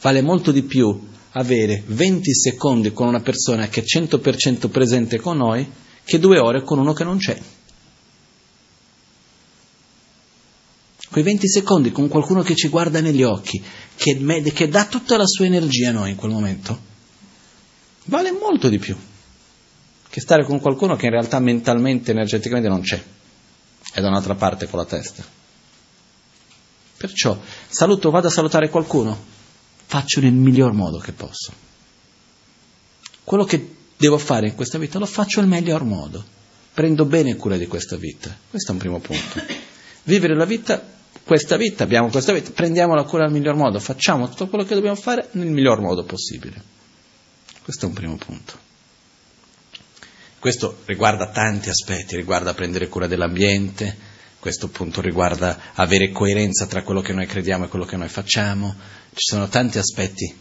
Vale 0.00 0.22
molto 0.22 0.52
di 0.52 0.62
più 0.62 1.06
avere 1.32 1.82
20 1.86 2.34
secondi 2.34 2.92
con 2.92 3.08
una 3.08 3.20
persona 3.20 3.68
che 3.68 3.80
è 3.80 3.84
100% 3.84 4.68
presente 4.68 5.18
con 5.18 5.36
noi 5.38 5.70
che 6.04 6.18
due 6.18 6.38
ore 6.38 6.62
con 6.62 6.78
uno 6.78 6.92
che 6.92 7.04
non 7.04 7.18
c'è. 7.18 7.38
quei 11.12 11.24
20 11.24 11.46
secondi 11.46 11.92
con 11.92 12.08
qualcuno 12.08 12.42
che 12.42 12.56
ci 12.56 12.68
guarda 12.68 13.02
negli 13.02 13.22
occhi, 13.22 13.62
che, 13.94 14.42
che 14.54 14.68
dà 14.68 14.86
tutta 14.86 15.18
la 15.18 15.26
sua 15.26 15.44
energia 15.44 15.90
a 15.90 15.92
noi 15.92 16.10
in 16.10 16.16
quel 16.16 16.32
momento, 16.32 16.80
vale 18.04 18.32
molto 18.32 18.70
di 18.70 18.78
più 18.78 18.96
che 20.08 20.20
stare 20.20 20.44
con 20.44 20.58
qualcuno 20.58 20.96
che 20.96 21.06
in 21.06 21.12
realtà 21.12 21.38
mentalmente, 21.38 22.12
energeticamente 22.12 22.68
non 22.68 22.80
c'è, 22.80 23.02
è 23.92 24.00
da 24.00 24.08
un'altra 24.08 24.34
parte 24.34 24.66
con 24.66 24.78
la 24.78 24.86
testa. 24.86 25.22
Perciò 26.96 27.38
saluto, 27.68 28.10
vado 28.10 28.28
a 28.28 28.30
salutare 28.30 28.70
qualcuno, 28.70 29.31
faccio 29.84 30.20
nel 30.20 30.32
miglior 30.32 30.72
modo 30.72 30.98
che 30.98 31.12
posso. 31.12 31.52
Quello 33.24 33.44
che 33.44 33.76
devo 33.96 34.18
fare 34.18 34.48
in 34.48 34.54
questa 34.54 34.78
vita 34.78 34.98
lo 34.98 35.06
faccio 35.06 35.40
nel 35.40 35.48
miglior 35.48 35.84
modo. 35.84 36.24
Prendo 36.74 37.04
bene 37.04 37.36
cura 37.36 37.56
di 37.56 37.66
questa 37.66 37.96
vita. 37.96 38.34
Questo 38.48 38.70
è 38.70 38.74
un 38.74 38.80
primo 38.80 38.98
punto. 38.98 39.40
Vivere 40.04 40.34
la 40.34 40.44
vita 40.44 41.00
questa 41.24 41.56
vita, 41.56 41.84
abbiamo 41.84 42.08
questa 42.08 42.32
vita, 42.32 42.50
prendiamo 42.50 42.94
la 42.94 43.04
cura 43.04 43.24
nel 43.24 43.32
miglior 43.32 43.54
modo, 43.54 43.78
facciamo 43.78 44.28
tutto 44.28 44.48
quello 44.48 44.64
che 44.64 44.74
dobbiamo 44.74 44.96
fare 44.96 45.28
nel 45.32 45.46
miglior 45.46 45.80
modo 45.80 46.04
possibile. 46.04 46.60
Questo 47.62 47.84
è 47.84 47.88
un 47.88 47.94
primo 47.94 48.16
punto. 48.16 48.70
Questo 50.38 50.78
riguarda 50.86 51.28
tanti 51.28 51.68
aspetti, 51.68 52.16
riguarda 52.16 52.54
prendere 52.54 52.88
cura 52.88 53.06
dell'ambiente, 53.06 53.96
questo 54.42 54.66
appunto 54.66 55.00
riguarda 55.00 55.56
avere 55.74 56.10
coerenza 56.10 56.66
tra 56.66 56.82
quello 56.82 57.00
che 57.00 57.12
noi 57.12 57.26
crediamo 57.26 57.66
e 57.66 57.68
quello 57.68 57.84
che 57.84 57.96
noi 57.96 58.08
facciamo, 58.08 58.74
ci 59.14 59.22
sono 59.30 59.46
tanti 59.46 59.78
aspetti, 59.78 60.34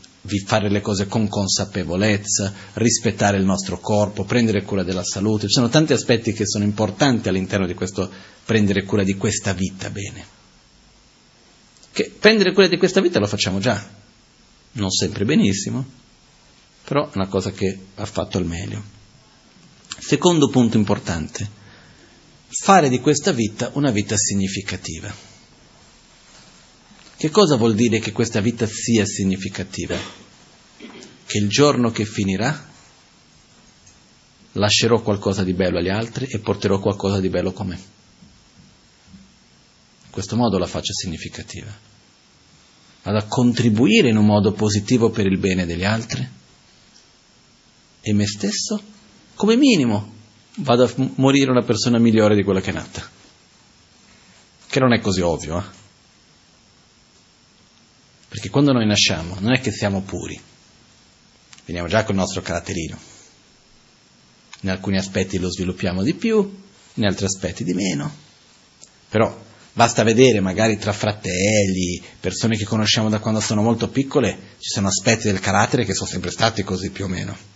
fare 0.43 0.71
le 0.71 0.81
cose 0.81 1.05
con 1.05 1.27
consapevolezza, 1.27 2.51
rispettare 2.73 3.37
il 3.37 3.45
nostro 3.45 3.77
corpo, 3.79 4.23
prendere 4.23 4.63
cura 4.63 4.81
della 4.81 5.03
salute, 5.03 5.45
ci 5.45 5.53
sono 5.53 5.69
tanti 5.69 5.93
aspetti 5.93 6.33
che 6.33 6.47
sono 6.47 6.63
importanti 6.63 7.29
all'interno 7.29 7.67
di 7.67 7.75
questo 7.75 8.09
prendere 8.43 8.85
cura 8.85 9.03
di 9.03 9.13
questa 9.13 9.53
vita 9.53 9.91
bene. 9.91 10.25
Che 11.91 12.11
prendere 12.19 12.53
cura 12.53 12.65
di 12.65 12.77
questa 12.77 13.01
vita 13.01 13.19
lo 13.19 13.27
facciamo 13.27 13.59
già, 13.59 13.87
non 14.71 14.89
sempre 14.89 15.25
benissimo, 15.25 15.85
però 16.83 17.05
è 17.05 17.17
una 17.17 17.27
cosa 17.27 17.51
che 17.51 17.77
ha 17.93 18.05
fatto 18.05 18.39
al 18.39 18.45
meglio. 18.45 18.81
Secondo 19.99 20.49
punto 20.49 20.75
importante, 20.75 21.59
fare 22.51 22.89
di 22.89 22.99
questa 22.99 23.31
vita 23.31 23.71
una 23.73 23.91
vita 23.91 24.17
significativa. 24.17 25.13
Che 27.15 27.29
cosa 27.29 27.55
vuol 27.55 27.75
dire 27.75 27.99
che 27.99 28.11
questa 28.11 28.41
vita 28.41 28.67
sia 28.67 29.05
significativa? 29.05 29.95
Che 31.25 31.37
il 31.37 31.47
giorno 31.47 31.91
che 31.91 32.03
finirà 32.03 32.69
lascerò 34.53 35.01
qualcosa 35.01 35.43
di 35.43 35.53
bello 35.53 35.77
agli 35.77 35.89
altri 35.89 36.25
e 36.25 36.39
porterò 36.39 36.79
qualcosa 36.79 37.19
di 37.21 37.29
bello 37.29 37.53
con 37.53 37.67
me. 37.67 37.75
In 40.05 40.11
questo 40.11 40.35
modo 40.35 40.57
la 40.57 40.65
faccio 40.65 40.93
significativa. 40.93 41.71
Vado 43.03 43.17
a 43.17 43.25
contribuire 43.27 44.09
in 44.09 44.17
un 44.17 44.25
modo 44.25 44.51
positivo 44.51 45.09
per 45.09 45.25
il 45.25 45.37
bene 45.37 45.65
degli 45.65 45.85
altri 45.85 46.27
e 48.01 48.13
me 48.13 48.27
stesso, 48.27 48.81
come 49.35 49.55
minimo, 49.55 50.10
vado 50.55 50.83
a 50.83 50.93
morire 51.15 51.51
una 51.51 51.63
persona 51.63 51.97
migliore 51.97 52.35
di 52.35 52.43
quella 52.43 52.61
che 52.61 52.69
è 52.71 52.73
nata. 52.73 53.07
Che 54.67 54.79
non 54.79 54.93
è 54.93 54.99
così 54.99 55.21
ovvio, 55.21 55.59
eh? 55.59 55.79
Perché 58.29 58.49
quando 58.49 58.71
noi 58.71 58.85
nasciamo 58.85 59.37
non 59.39 59.53
è 59.53 59.59
che 59.59 59.71
siamo 59.71 60.01
puri, 60.01 60.39
veniamo 61.65 61.89
già 61.89 62.03
col 62.03 62.15
nostro 62.15 62.41
caratterino. 62.41 62.97
In 64.61 64.69
alcuni 64.69 64.97
aspetti 64.97 65.37
lo 65.37 65.51
sviluppiamo 65.51 66.01
di 66.03 66.13
più, 66.13 66.61
in 66.93 67.05
altri 67.05 67.25
aspetti 67.25 67.63
di 67.63 67.73
meno. 67.73 68.29
Però 69.09 69.49
Basta 69.73 70.03
vedere 70.03 70.41
magari 70.41 70.77
tra 70.77 70.91
fratelli, 70.91 72.01
persone 72.19 72.57
che 72.57 72.65
conosciamo 72.65 73.07
da 73.07 73.19
quando 73.19 73.39
sono 73.39 73.61
molto 73.61 73.87
piccole, 73.87 74.37
ci 74.57 74.69
sono 74.69 74.89
aspetti 74.89 75.27
del 75.27 75.39
carattere 75.39 75.85
che 75.85 75.93
sono 75.93 76.09
sempre 76.09 76.29
stati 76.29 76.61
così 76.63 76.89
più 76.91 77.05
o 77.05 77.07
meno. 77.07 77.50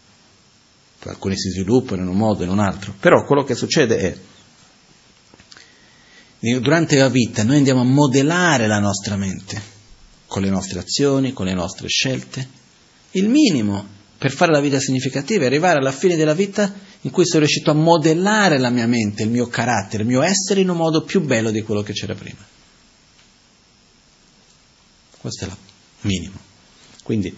Alcuni 1.10 1.38
si 1.38 1.50
sviluppano 1.50 2.02
in 2.02 2.08
un 2.08 2.18
modo 2.18 2.42
e 2.42 2.46
in 2.46 2.52
un 2.52 2.60
altro. 2.60 2.94
Però 3.00 3.24
quello 3.26 3.44
che 3.44 3.56
succede 3.56 3.98
è, 3.98 4.18
durante 6.60 6.98
la 6.98 7.10
vita 7.10 7.44
noi 7.44 7.58
andiamo 7.58 7.82
a 7.82 7.86
modellare 7.86 8.68
la 8.68 8.80
nostra 8.80 9.16
mente, 9.16 9.62
con 10.26 10.42
le 10.42 10.50
nostre 10.50 10.80
azioni, 10.80 11.34
con 11.34 11.46
le 11.46 11.54
nostre 11.54 11.88
scelte. 11.88 12.64
Il 13.12 13.30
minimo 13.30 13.94
per 14.18 14.32
fare 14.32 14.52
la 14.52 14.62
vita 14.62 14.80
significativa 14.80 15.44
è 15.44 15.48
arrivare 15.48 15.80
alla 15.80 15.92
fine 15.92 16.16
della 16.16 16.34
vita 16.34 16.74
in 17.02 17.12
cui 17.12 17.26
sono 17.26 17.40
riuscito 17.40 17.70
a 17.72 17.76
modellare 17.76 18.58
la 18.58 18.70
mia 18.70 18.88
mente, 18.88 19.24
il 19.24 19.30
mio 19.30 19.48
carattere, 19.48 20.04
il 20.04 20.10
mio 20.10 20.22
essere 20.22 20.62
in 20.62 20.70
un 20.70 20.78
modo 20.78 21.04
più 21.04 21.22
bello 21.22 21.52
di 21.52 21.62
quello 21.62 21.84
che 21.84 21.94
c'era 21.94 22.16
prima. 22.16 22.44
Questo 25.20 25.46
è 25.46 25.48
il 25.48 25.56
minimo. 26.02 26.40
Quindi 27.04 27.36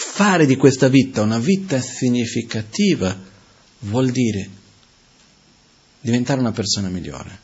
fare 0.00 0.46
di 0.46 0.56
questa 0.56 0.88
vita 0.88 1.22
una 1.22 1.38
vita 1.38 1.80
significativa 1.80 3.18
vuol 3.80 4.10
dire 4.10 4.50
diventare 6.00 6.40
una 6.40 6.52
persona 6.52 6.88
migliore, 6.88 7.38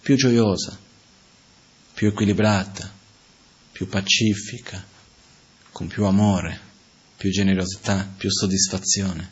più 0.00 0.16
gioiosa, 0.16 0.78
più 1.92 2.08
equilibrata, 2.08 2.92
più 3.72 3.88
pacifica, 3.88 4.84
con 5.70 5.86
più 5.86 6.04
amore 6.04 6.72
più 7.24 7.32
generosità, 7.32 8.06
più 8.14 8.30
soddisfazione. 8.30 9.30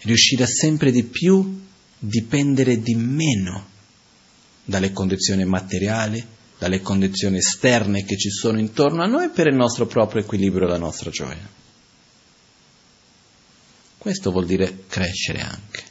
Riuscire 0.00 0.42
a 0.42 0.46
sempre 0.46 0.90
di 0.90 1.02
più 1.04 1.64
dipendere 1.98 2.82
di 2.82 2.94
meno 2.94 3.70
dalle 4.64 4.92
condizioni 4.92 5.46
materiali, 5.46 6.22
dalle 6.58 6.80
condizioni 6.80 7.38
esterne 7.38 8.04
che 8.04 8.16
ci 8.16 8.30
sono 8.30 8.58
intorno 8.58 9.02
a 9.02 9.06
noi 9.06 9.30
per 9.30 9.46
il 9.46 9.54
nostro 9.54 9.86
proprio 9.86 10.22
equilibrio 10.22 10.66
e 10.66 10.70
la 10.70 10.78
nostra 10.78 11.10
gioia. 11.10 11.48
Questo 13.96 14.30
vuol 14.30 14.46
dire 14.46 14.84
crescere 14.88 15.40
anche. 15.40 15.88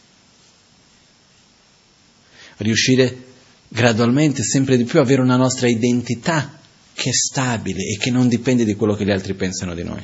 riuscire 2.57 3.25
gradualmente, 3.67 4.43
sempre 4.43 4.77
di 4.77 4.83
più, 4.83 4.99
a 4.99 5.03
avere 5.03 5.21
una 5.21 5.35
nostra 5.35 5.67
identità 5.67 6.59
che 6.93 7.09
è 7.09 7.13
stabile 7.13 7.83
e 7.83 7.97
che 7.97 8.09
non 8.09 8.27
dipende 8.27 8.63
di 8.63 8.75
quello 8.75 8.95
che 8.95 9.05
gli 9.05 9.11
altri 9.11 9.35
pensano 9.35 9.75
di 9.75 9.83
noi. 9.83 10.03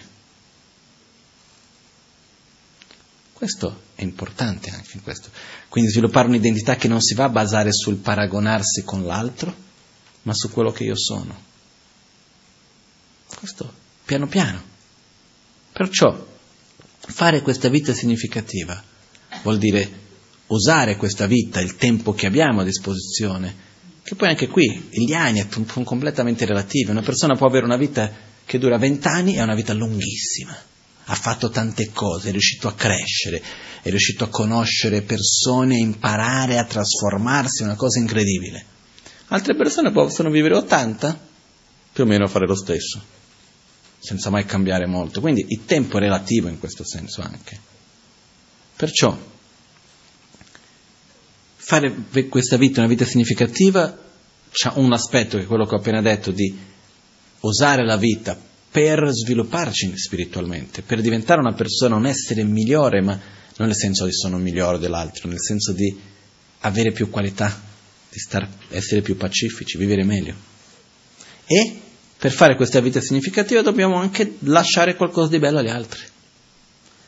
Questo 3.34 3.82
è 3.96 4.04
importante 4.04 4.70
anche 4.70 4.92
in 4.94 5.04
questo. 5.04 5.30
Quindi 5.68 5.90
sviluppare 5.90 6.28
un'identità 6.28 6.76
che 6.76 6.88
non 6.88 7.02
si 7.02 7.14
va 7.14 7.26
a 7.26 7.30
basare 7.30 7.74
sul 7.74 7.98
paragonarsi 7.98 8.84
con 8.84 9.06
l'altro, 9.06 9.63
ma 10.24 10.34
su 10.34 10.50
quello 10.52 10.72
che 10.72 10.84
io 10.84 10.98
sono. 10.98 11.52
Questo 13.38 13.74
piano 14.06 14.28
piano. 14.28 14.62
Perciò 15.72 16.32
fare 17.00 17.42
questa 17.42 17.70
vita 17.70 17.94
significativa 17.94 18.82
vuol 19.42 19.58
dire 19.58 20.02
usare 20.48 20.98
questa 20.98 21.26
vita, 21.26 21.60
il 21.60 21.76
tempo 21.76 22.14
che 22.14 22.28
abbiamo 22.28 22.62
a 22.62 22.64
disposizione, 22.64 23.72
che 24.04 24.16
poi 24.16 24.30
anche 24.30 24.48
qui 24.48 24.90
gli 24.92 25.14
anni 25.14 25.46
sono 25.50 25.84
completamente 25.84 26.46
relativi. 26.46 26.92
Una 26.92 27.02
persona 27.02 27.36
può 27.36 27.48
avere 27.48 27.66
una 27.66 27.78
vita 27.78 28.12
che 28.46 28.60
dura 28.60 28.78
vent'anni 28.78 29.36
e 29.36 29.42
una 29.42 29.56
vita 29.56 29.74
lunghissima 29.74 30.56
ha 31.06 31.16
fatto 31.16 31.50
tante 31.50 31.92
cose, 31.92 32.30
è 32.30 32.32
riuscito 32.32 32.68
a 32.68 32.76
crescere, 32.76 33.42
è 33.82 33.90
riuscito 33.90 34.24
a 34.24 34.30
conoscere 34.30 35.02
persone, 35.02 35.76
a 35.76 35.80
imparare, 35.80 36.58
a 36.58 36.66
trasformarsi, 36.66 37.62
è 37.62 37.66
una 37.66 37.76
cosa 37.76 38.00
incredibile. 38.00 38.66
Altre 39.34 39.56
persone 39.56 39.92
possono 39.92 40.30
vivere 40.30 40.56
80, 40.56 41.20
più 41.92 42.04
o 42.04 42.06
meno 42.06 42.28
fare 42.28 42.46
lo 42.46 42.54
stesso, 42.54 43.02
senza 43.98 44.30
mai 44.30 44.46
cambiare 44.46 44.86
molto. 44.86 45.22
Quindi 45.22 45.44
il 45.50 45.66
tempo 45.66 45.98
è 45.98 46.02
relativo 46.02 46.50
in 46.50 46.60
questo 46.60 46.86
senso 46.86 47.22
anche. 47.22 47.60
Perciò 48.76 49.18
fare 51.56 51.96
questa 52.30 52.58
vita 52.58 52.82
una 52.82 52.90
vita 52.90 53.06
significativa 53.06 53.98
ha 54.66 54.74
un 54.76 54.94
aspetto 54.94 55.38
che 55.38 55.44
è 55.44 55.48
quello 55.48 55.66
che 55.66 55.74
ho 55.74 55.80
appena 55.80 56.02
detto 56.02 56.30
di 56.30 56.56
usare 57.40 57.84
la 57.84 57.98
vita 57.98 58.40
per 58.70 59.10
svilupparci 59.10 59.98
spiritualmente, 59.98 60.84
per 60.84 61.02
diventare 61.02 61.40
una 61.40 61.54
persona, 61.54 61.96
un 61.96 62.06
essere 62.06 62.44
migliore, 62.44 63.02
ma 63.02 63.20
non 63.58 63.68
nel 63.68 63.76
senso 63.76 64.06
di 64.06 64.14
sono 64.14 64.38
migliore 64.38 64.78
dell'altro, 64.78 65.28
nel 65.28 65.42
senso 65.42 65.74
di 65.74 66.00
avere 66.60 66.92
più 66.92 67.10
qualità, 67.10 67.72
di 68.14 68.20
star, 68.20 68.48
essere 68.70 69.02
più 69.02 69.18
pacifici, 69.18 69.76
vivere 69.76 70.04
meglio. 70.04 70.36
E 71.48 71.80
per 72.16 72.32
fare 72.32 72.56
questa 72.56 72.80
vita 72.80 73.02
significativa 73.02 73.64
dobbiamo 73.64 73.96
anche 73.96 74.38
lasciare 74.42 74.96
qualcosa 74.96 75.30
di 75.30 75.40
bello 75.40 75.58
agli 75.58 75.70
altri. 75.70 76.02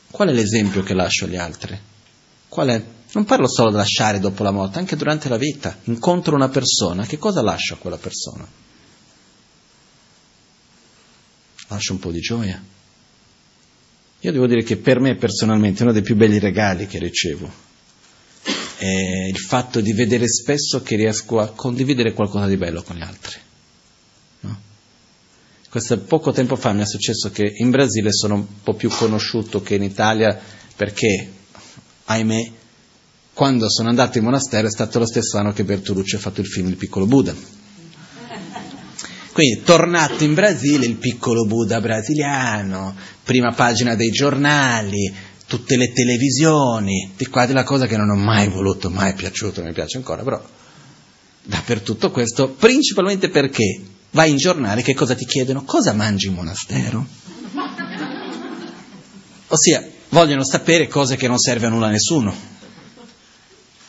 Qual 0.09 0.29
è 0.29 0.33
l'esempio 0.33 0.81
che 0.81 0.95
lascio 0.95 1.25
agli 1.25 1.35
altri? 1.35 1.79
Qual 2.47 2.67
è? 2.69 2.83
Non 3.11 3.25
parlo 3.25 3.47
solo 3.47 3.69
di 3.69 3.75
lasciare 3.75 4.19
dopo 4.19 4.41
la 4.41 4.51
morte, 4.51 4.79
anche 4.79 4.95
durante 4.95 5.29
la 5.29 5.37
vita. 5.37 5.77
Incontro 5.83 6.35
una 6.35 6.49
persona, 6.49 7.05
che 7.05 7.19
cosa 7.19 7.41
lascio 7.43 7.75
a 7.75 7.77
quella 7.77 7.97
persona? 7.97 8.63
lascia 11.67 11.93
un 11.93 11.99
po' 11.99 12.11
di 12.11 12.19
gioia. 12.19 12.61
Io 14.19 14.31
devo 14.31 14.47
dire 14.47 14.63
che 14.63 14.77
per 14.77 14.99
me 14.99 15.15
personalmente 15.15 15.83
uno 15.83 15.91
dei 15.91 16.01
più 16.01 16.15
belli 16.15 16.39
regali 16.39 16.87
che 16.87 16.99
ricevo 16.99 17.73
è 18.77 19.27
il 19.27 19.37
fatto 19.37 19.79
di 19.81 19.93
vedere 19.93 20.27
spesso 20.27 20.81
che 20.81 20.95
riesco 20.95 21.39
a 21.39 21.51
condividere 21.51 22.13
qualcosa 22.13 22.47
di 22.47 22.57
bello 22.57 22.83
con 22.83 22.95
gli 22.95 23.01
altri. 23.01 23.39
No? 24.41 24.59
Questo 25.69 25.99
poco 25.99 26.31
tempo 26.31 26.55
fa 26.55 26.73
mi 26.73 26.81
è 26.81 26.85
successo 26.85 27.31
che 27.31 27.53
in 27.57 27.69
Brasile 27.69 28.11
sono 28.11 28.35
un 28.35 28.45
po' 28.63 28.73
più 28.73 28.89
conosciuto 28.89 29.61
che 29.61 29.75
in 29.75 29.83
Italia 29.83 30.39
perché, 30.75 31.31
ahimè, 32.05 32.51
quando 33.33 33.69
sono 33.69 33.89
andato 33.89 34.17
in 34.17 34.23
monastero 34.23 34.67
è 34.67 34.71
stato 34.71 34.99
lo 34.99 35.05
stesso 35.05 35.37
anno 35.37 35.51
che 35.51 35.63
Bertolucci 35.63 36.15
ha 36.15 36.19
fatto 36.19 36.41
il 36.41 36.47
film 36.47 36.67
Il 36.69 36.77
piccolo 36.77 37.05
Buddha 37.05 37.55
quindi, 39.35 39.63
tornato 39.63 40.23
in 40.23 40.33
Brasile, 40.33 40.85
il 40.85 40.95
piccolo 40.95 41.45
Buddha 41.45 41.81
brasiliano, 41.81 42.95
prima 43.21 43.51
pagina 43.51 43.93
dei 43.93 44.09
giornali, 44.09 45.13
tutte 45.47 45.77
le 45.77 45.91
televisioni, 45.91 47.11
di 47.15 47.27
qua 47.27 47.45
della 47.45 47.63
cosa 47.63 47.85
che 47.87 47.97
non 47.97 48.09
ho 48.09 48.15
mai 48.15 48.47
voluto, 48.47 48.89
mai 48.89 49.13
piaciuto, 49.13 49.61
mi 49.61 49.73
piace 49.73 49.97
ancora, 49.97 50.23
però 50.23 50.43
dappertutto 51.43 52.09
questo, 52.11 52.49
principalmente 52.49 53.29
perché 53.29 53.81
vai 54.11 54.31
in 54.31 54.37
giornale, 54.37 54.81
che 54.81 54.93
cosa 54.93 55.13
ti 55.13 55.25
chiedono? 55.25 55.63
Cosa 55.63 55.93
mangi 55.93 56.27
in 56.27 56.33
monastero? 56.33 57.05
Ossia, 59.47 59.87
vogliono 60.09 60.43
sapere 60.43 60.87
cose 60.87 61.15
che 61.15 61.27
non 61.27 61.37
serve 61.37 61.67
a 61.67 61.69
nulla 61.69 61.87
a 61.87 61.91
nessuno. 61.91 62.53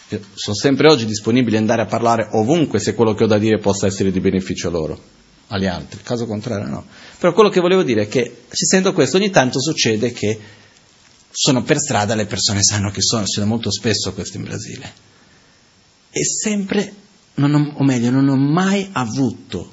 Io 0.08 0.20
sono 0.34 0.54
sempre 0.54 0.88
oggi 0.88 1.06
disponibile 1.06 1.56
ad 1.56 1.62
andare 1.62 1.82
a 1.82 1.86
parlare 1.86 2.28
ovunque 2.32 2.78
se 2.78 2.94
quello 2.94 3.14
che 3.14 3.24
ho 3.24 3.26
da 3.26 3.38
dire 3.38 3.58
possa 3.58 3.86
essere 3.86 4.12
di 4.12 4.20
beneficio 4.20 4.68
a 4.68 4.70
loro 4.70 5.00
agli 5.48 5.66
altri, 5.66 6.00
caso 6.02 6.26
contrario 6.26 6.68
no. 6.68 6.86
Però 7.18 7.32
quello 7.32 7.48
che 7.48 7.60
volevo 7.60 7.82
dire 7.82 8.02
è 8.02 8.08
che 8.08 8.42
se 8.48 8.66
sento 8.66 8.92
questo 8.92 9.16
ogni 9.16 9.30
tanto 9.30 9.60
succede 9.60 10.12
che 10.12 10.38
sono 11.38 11.62
per 11.62 11.78
strada, 11.78 12.14
le 12.14 12.24
persone 12.24 12.62
sanno 12.62 12.90
che 12.90 13.02
sono, 13.02 13.26
succede 13.26 13.46
molto 13.46 13.70
spesso 13.70 14.14
questo 14.14 14.38
in 14.38 14.44
Brasile. 14.44 14.92
E 16.10 16.24
sempre, 16.24 16.94
ho, 17.34 17.72
o 17.74 17.84
meglio, 17.84 18.10
non 18.10 18.28
ho 18.28 18.36
mai 18.36 18.88
avuto 18.92 19.70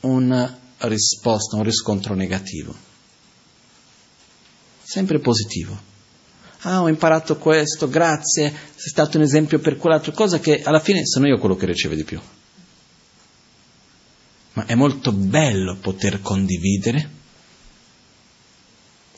una 0.00 0.58
risposta, 0.80 1.56
un 1.56 1.62
riscontro 1.62 2.14
negativo. 2.14 2.74
Sempre 4.82 5.18
positivo. 5.20 5.90
Ah, 6.64 6.82
ho 6.82 6.88
imparato 6.88 7.38
questo, 7.38 7.88
grazie, 7.88 8.52
sei 8.74 8.90
stato 8.90 9.16
un 9.16 9.22
esempio 9.22 9.60
per 9.60 9.78
quell'altra 9.78 10.12
cosa 10.12 10.40
che 10.40 10.62
alla 10.62 10.78
fine 10.78 11.06
sono 11.06 11.26
io 11.26 11.38
quello 11.38 11.56
che 11.56 11.66
riceve 11.66 11.96
di 11.96 12.04
più 12.04 12.20
ma 14.54 14.66
è 14.66 14.74
molto 14.74 15.12
bello 15.12 15.76
poter 15.76 16.20
condividere 16.20 17.20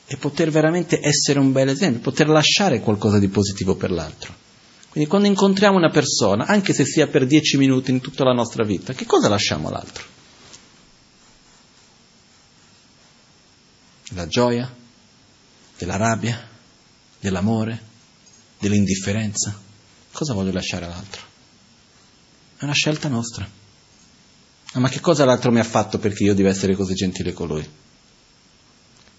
e 0.07 0.17
poter 0.17 0.51
veramente 0.51 0.99
essere 1.01 1.39
un 1.39 1.51
bel 1.51 1.69
esempio, 1.69 2.01
poter 2.01 2.29
lasciare 2.29 2.79
qualcosa 2.79 3.19
di 3.19 3.27
positivo 3.27 3.75
per 3.75 3.91
l'altro. 3.91 4.33
Quindi 4.89 5.09
quando 5.09 5.27
incontriamo 5.27 5.77
una 5.77 5.89
persona, 5.89 6.45
anche 6.45 6.73
se 6.73 6.85
sia 6.85 7.07
per 7.07 7.25
dieci 7.25 7.57
minuti 7.57 7.91
in 7.91 7.99
tutta 7.99 8.23
la 8.23 8.33
nostra 8.33 8.63
vita, 8.63 8.93
che 8.93 9.05
cosa 9.05 9.27
lasciamo 9.27 9.67
all'altro? 9.67 10.03
La 14.11 14.27
gioia, 14.27 14.73
della 15.77 15.97
rabbia, 15.97 16.47
dell'amore, 17.19 17.81
dell'indifferenza. 18.59 19.59
Cosa 20.11 20.33
voglio 20.33 20.51
lasciare 20.51 20.85
all'altro? 20.85 21.21
È 22.57 22.63
una 22.63 22.73
scelta 22.73 23.09
nostra. 23.09 23.45
Ah, 24.73 24.79
ma 24.79 24.87
che 24.87 25.01
cosa 25.01 25.25
l'altro 25.25 25.51
mi 25.51 25.59
ha 25.59 25.63
fatto 25.65 25.97
perché 25.99 26.23
io 26.23 26.33
devo 26.33 26.49
essere 26.49 26.75
così 26.75 26.93
gentile 26.93 27.33
con 27.33 27.47
lui? 27.47 27.69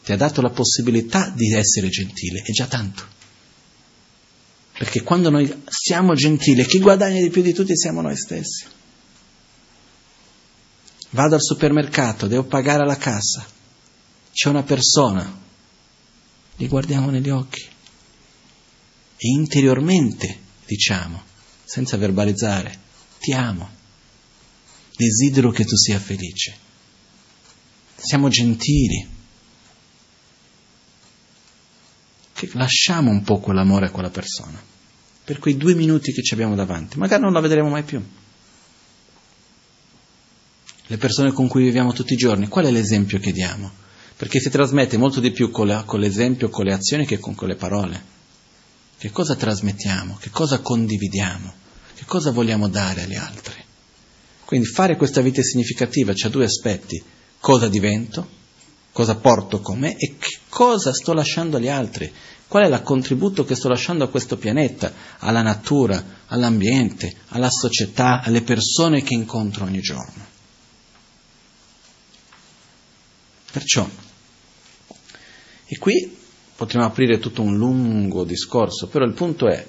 Ti 0.07 0.13
ha 0.13 0.17
dato 0.17 0.41
la 0.41 0.51
possibilità 0.51 1.31
di 1.31 1.53
essere 1.53 1.89
gentile, 1.89 2.43
è 2.43 2.53
già 2.53 2.67
tanto. 2.67 3.05
Perché 4.79 5.03
quando 5.03 5.31
noi 5.31 5.53
siamo 5.69 6.15
gentili, 6.15 6.65
chi 6.65 6.79
guadagna 6.79 7.21
di 7.21 7.29
più 7.29 7.43
di 7.43 7.53
tutti 7.53 7.77
siamo 7.77 8.03
noi 8.03 8.17
stessi. 8.17 8.67
Vado 11.11 11.35
al 11.35 11.43
supermercato, 11.43 12.29
devo 12.29 12.45
pagare 12.45 12.85
alla 12.85 12.97
cassa, 12.97 13.45
c'è 14.33 14.49
una 14.49 14.63
persona, 14.63 15.41
li 16.55 16.69
guardiamo 16.69 17.11
negli 17.11 17.31
occhi 17.31 17.63
e 19.17 19.29
interiormente 19.29 20.39
diciamo, 20.67 21.21
senza 21.65 21.97
verbalizzare, 21.97 22.79
ti 23.19 23.33
amo 23.33 23.75
desidero 24.97 25.51
che 25.51 25.65
tu 25.65 25.77
sia 25.77 25.99
felice. 25.99 26.57
Siamo 27.97 28.29
gentili. 28.29 29.15
Che 32.37 32.51
lasciamo 32.53 33.11
un 33.11 33.23
po' 33.23 33.39
quell'amore 33.39 33.87
a 33.87 33.91
quella 33.91 34.11
persona, 34.11 34.63
per 35.25 35.39
quei 35.39 35.57
due 35.57 35.75
minuti 35.75 36.13
che 36.13 36.23
ci 36.23 36.35
abbiamo 36.35 36.55
davanti. 36.55 36.99
Magari 36.99 37.23
non 37.23 37.33
la 37.33 37.41
vedremo 37.41 37.71
mai 37.71 37.83
più. 37.83 38.05
Le 40.89 40.99
persone 40.99 41.33
con 41.33 41.49
cui 41.49 41.65
viviamo 41.65 41.95
tutti 41.95 42.13
i 42.13 42.17
giorni, 42.17 42.47
qual 42.47 42.67
è 42.67 42.71
l'esempio 42.71 43.19
che 43.19 43.33
diamo? 43.33 43.73
Perché 44.19 44.39
si 44.39 44.51
trasmette 44.51 44.99
molto 44.99 45.19
di 45.19 45.31
più 45.31 45.51
con, 45.51 45.67
la, 45.67 45.85
con 45.85 45.99
l'esempio, 45.99 46.51
con 46.51 46.67
le 46.67 46.75
azioni 46.75 47.07
che 47.07 47.19
con, 47.19 47.35
con 47.35 47.49
le 47.49 47.57
parole. 47.57 48.05
Che 48.99 49.11
cosa 49.11 49.35
trasmettiamo? 49.35 50.19
Che 50.21 50.29
cosa 50.29 50.61
condividiamo? 50.61 51.55
Che 51.95 52.05
cosa 52.05 52.33
vogliamo 52.33 52.69
dare 52.69 53.05
agli 53.05 53.15
altri? 53.15 53.65
Quindi 54.45 54.67
fare 54.67 54.97
questa 54.97 55.23
vita 55.23 55.41
significativa 55.41 56.13
c'ha 56.15 56.29
due 56.29 56.45
aspetti, 56.45 57.03
cosa 57.41 57.67
divento, 57.69 58.29
cosa 58.97 59.17
porto 59.17 59.61
con 59.61 59.79
me 59.79 59.95
e 59.95 60.17
che 60.19 60.39
cosa 60.49 60.91
sto 60.95 61.13
lasciando 61.13 61.59
agli 61.59 61.69
altri, 61.69 62.11
qual 62.49 62.65
è 62.65 62.75
il 62.75 62.81
contributo 62.81 63.45
che 63.45 63.55
sto 63.55 63.69
lasciando 63.69 64.05
a 64.05 64.09
questo 64.09 64.39
pianeta, 64.39 64.91
alla 65.19 65.43
natura, 65.43 66.03
all'ambiente, 66.29 67.15
alla 67.29 67.51
società, 67.51 68.23
alle 68.23 68.41
persone 68.41 69.03
che 69.03 69.13
incontro 69.13 69.67
ogni 69.67 69.81
giorno. 69.81 70.25
Perciò, 73.53 73.87
e 75.67 75.77
qui 75.77 76.17
potremmo 76.57 76.87
aprire 76.87 77.19
tutto 77.19 77.43
un 77.43 77.55
lungo 77.55 78.25
discorso, 78.25 78.89
però 78.89 79.05
il 79.05 79.13
punto 79.13 79.47
è 79.47 79.63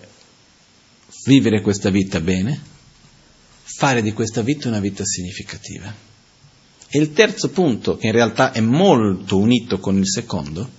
vivere 1.25 1.59
questa 1.59 1.89
vita 1.89 2.21
bene, 2.21 2.61
fare 3.61 4.01
di 4.01 4.13
questa 4.13 4.41
vita 4.41 4.69
una 4.69 4.79
vita 4.79 5.03
significativa. 5.03 6.15
E 6.89 6.99
il 6.99 7.11
terzo 7.11 7.49
punto, 7.49 7.97
che 7.97 8.07
in 8.07 8.13
realtà 8.13 8.51
è 8.51 8.61
molto 8.61 9.37
unito 9.37 9.79
con 9.79 9.97
il 9.97 10.07
secondo, 10.07 10.69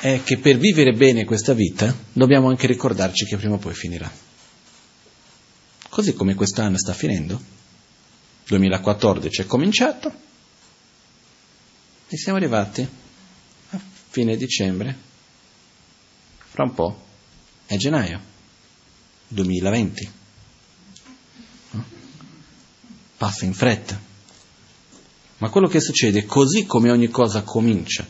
è 0.00 0.22
che 0.22 0.38
per 0.38 0.58
vivere 0.58 0.92
bene 0.92 1.24
questa 1.24 1.54
vita 1.54 1.96
dobbiamo 2.12 2.48
anche 2.48 2.66
ricordarci 2.66 3.24
che 3.24 3.36
prima 3.36 3.54
o 3.54 3.58
poi 3.58 3.74
finirà. 3.74 4.10
Così 5.88 6.12
come 6.14 6.34
quest'anno 6.34 6.76
sta 6.76 6.92
finendo, 6.92 7.40
2014 8.46 9.42
è 9.42 9.46
cominciato 9.46 10.12
e 12.08 12.16
siamo 12.16 12.36
arrivati 12.36 12.86
a 13.70 13.80
fine 14.08 14.36
dicembre, 14.36 14.96
fra 16.50 16.64
un 16.64 16.74
po' 16.74 17.02
è 17.66 17.76
gennaio 17.76 18.20
2020. 19.28 20.22
Passa 23.16 23.44
in 23.44 23.54
fretta. 23.54 24.00
Ma 25.38 25.48
quello 25.50 25.68
che 25.68 25.80
succede, 25.80 26.24
così 26.24 26.64
come 26.64 26.90
ogni 26.90 27.08
cosa 27.08 27.42
comincia 27.42 28.06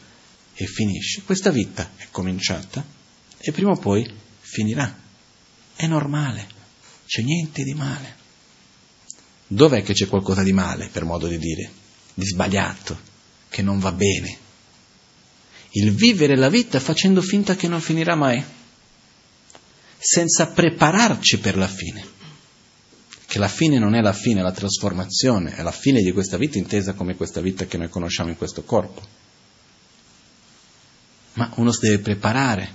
e 0.54 0.66
finisce, 0.66 1.22
questa 1.22 1.50
vita 1.50 1.92
è 1.96 2.08
cominciata 2.10 2.84
e 3.38 3.52
prima 3.52 3.70
o 3.70 3.76
poi 3.76 4.08
finirà. 4.40 5.02
È 5.74 5.86
normale, 5.86 6.46
c'è 7.06 7.22
niente 7.22 7.64
di 7.64 7.74
male. 7.74 8.22
Dov'è 9.46 9.82
che 9.82 9.92
c'è 9.92 10.06
qualcosa 10.06 10.42
di 10.42 10.52
male, 10.52 10.88
per 10.88 11.04
modo 11.04 11.26
di 11.26 11.38
dire, 11.38 11.70
di 12.14 12.24
sbagliato, 12.24 12.98
che 13.48 13.62
non 13.62 13.78
va 13.78 13.92
bene? 13.92 14.38
Il 15.70 15.92
vivere 15.92 16.36
la 16.36 16.48
vita 16.48 16.78
facendo 16.78 17.20
finta 17.20 17.56
che 17.56 17.68
non 17.68 17.80
finirà 17.80 18.14
mai, 18.14 18.42
senza 19.98 20.46
prepararci 20.48 21.38
per 21.38 21.56
la 21.56 21.68
fine. 21.68 22.13
Che 23.34 23.40
la 23.40 23.48
fine 23.48 23.80
non 23.80 23.96
è 23.96 24.00
la 24.00 24.12
fine, 24.12 24.38
è 24.38 24.42
la 24.44 24.52
trasformazione, 24.52 25.56
è 25.56 25.62
la 25.62 25.72
fine 25.72 26.00
di 26.02 26.12
questa 26.12 26.36
vita 26.36 26.56
intesa 26.56 26.92
come 26.92 27.16
questa 27.16 27.40
vita 27.40 27.64
che 27.64 27.76
noi 27.76 27.88
conosciamo 27.88 28.30
in 28.30 28.36
questo 28.36 28.62
corpo. 28.62 29.02
Ma 31.32 31.50
uno 31.56 31.72
si 31.72 31.80
deve 31.80 31.98
preparare. 31.98 32.72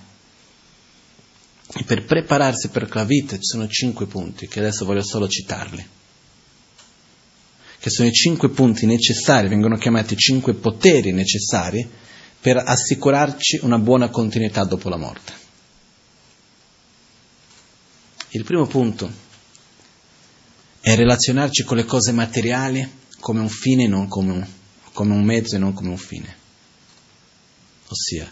E 1.73 1.85
per 1.85 2.03
prepararsi 2.03 2.67
per 2.67 2.93
la 2.93 3.05
vita 3.05 3.37
ci 3.37 3.45
sono 3.45 3.69
cinque 3.69 4.05
punti, 4.05 4.49
che 4.49 4.59
adesso 4.59 4.83
voglio 4.83 5.01
solo 5.01 5.29
citarli 5.29 5.87
che 7.79 7.89
sono 7.89 8.09
i 8.09 8.11
cinque 8.11 8.49
punti 8.49 8.85
necessari, 8.85 9.47
vengono 9.47 9.77
chiamati 9.77 10.17
cinque 10.17 10.55
poteri 10.55 11.13
necessari 11.13 11.89
per 12.41 12.57
assicurarci 12.57 13.59
una 13.61 13.79
buona 13.79 14.09
continuità 14.09 14.65
dopo 14.65 14.89
la 14.89 14.97
morte. 14.97 15.33
Il 18.31 18.43
primo 18.43 18.67
punto 18.67 19.27
è 20.81 20.95
relazionarci 20.95 21.63
con 21.63 21.77
le 21.77 21.85
cose 21.85 22.11
materiali 22.11 22.97
come 23.19 23.39
un 23.39 23.49
fine 23.49 23.83
e 23.83 23.87
non 23.87 24.07
come 24.07 24.31
un, 24.31 24.47
come 24.93 25.13
un 25.13 25.23
mezzo 25.23 25.55
e 25.55 25.59
non 25.59 25.73
come 25.73 25.89
un 25.89 25.97
fine. 25.97 26.35
Ossia, 27.87 28.31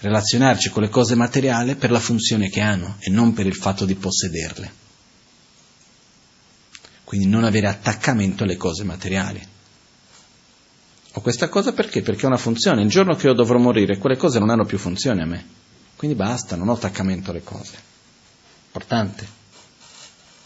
relazionarci 0.00 0.70
con 0.70 0.82
le 0.82 0.88
cose 0.88 1.14
materiali 1.14 1.74
per 1.74 1.90
la 1.90 2.00
funzione 2.00 2.48
che 2.48 2.60
hanno 2.60 2.96
e 2.98 3.10
non 3.10 3.32
per 3.32 3.46
il 3.46 3.54
fatto 3.54 3.84
di 3.84 3.94
possederle 3.94 4.84
quindi 7.06 7.28
non 7.28 7.44
avere 7.44 7.68
attaccamento 7.68 8.42
alle 8.42 8.56
cose 8.56 8.82
materiali. 8.82 9.40
Ho 11.12 11.20
questa 11.20 11.48
cosa 11.48 11.72
perché? 11.72 12.02
Perché 12.02 12.24
ha 12.24 12.28
una 12.28 12.36
funzione. 12.36 12.82
Il 12.82 12.88
giorno 12.88 13.14
che 13.14 13.28
io 13.28 13.32
dovrò 13.32 13.58
morire, 13.58 13.98
quelle 13.98 14.16
cose 14.16 14.40
non 14.40 14.50
hanno 14.50 14.64
più 14.64 14.76
funzione 14.76 15.22
a 15.22 15.26
me. 15.26 15.46
Quindi 15.94 16.16
basta, 16.16 16.56
non 16.56 16.68
ho 16.68 16.72
attaccamento 16.72 17.30
alle 17.30 17.44
cose. 17.44 17.78
Importante. 18.66 19.24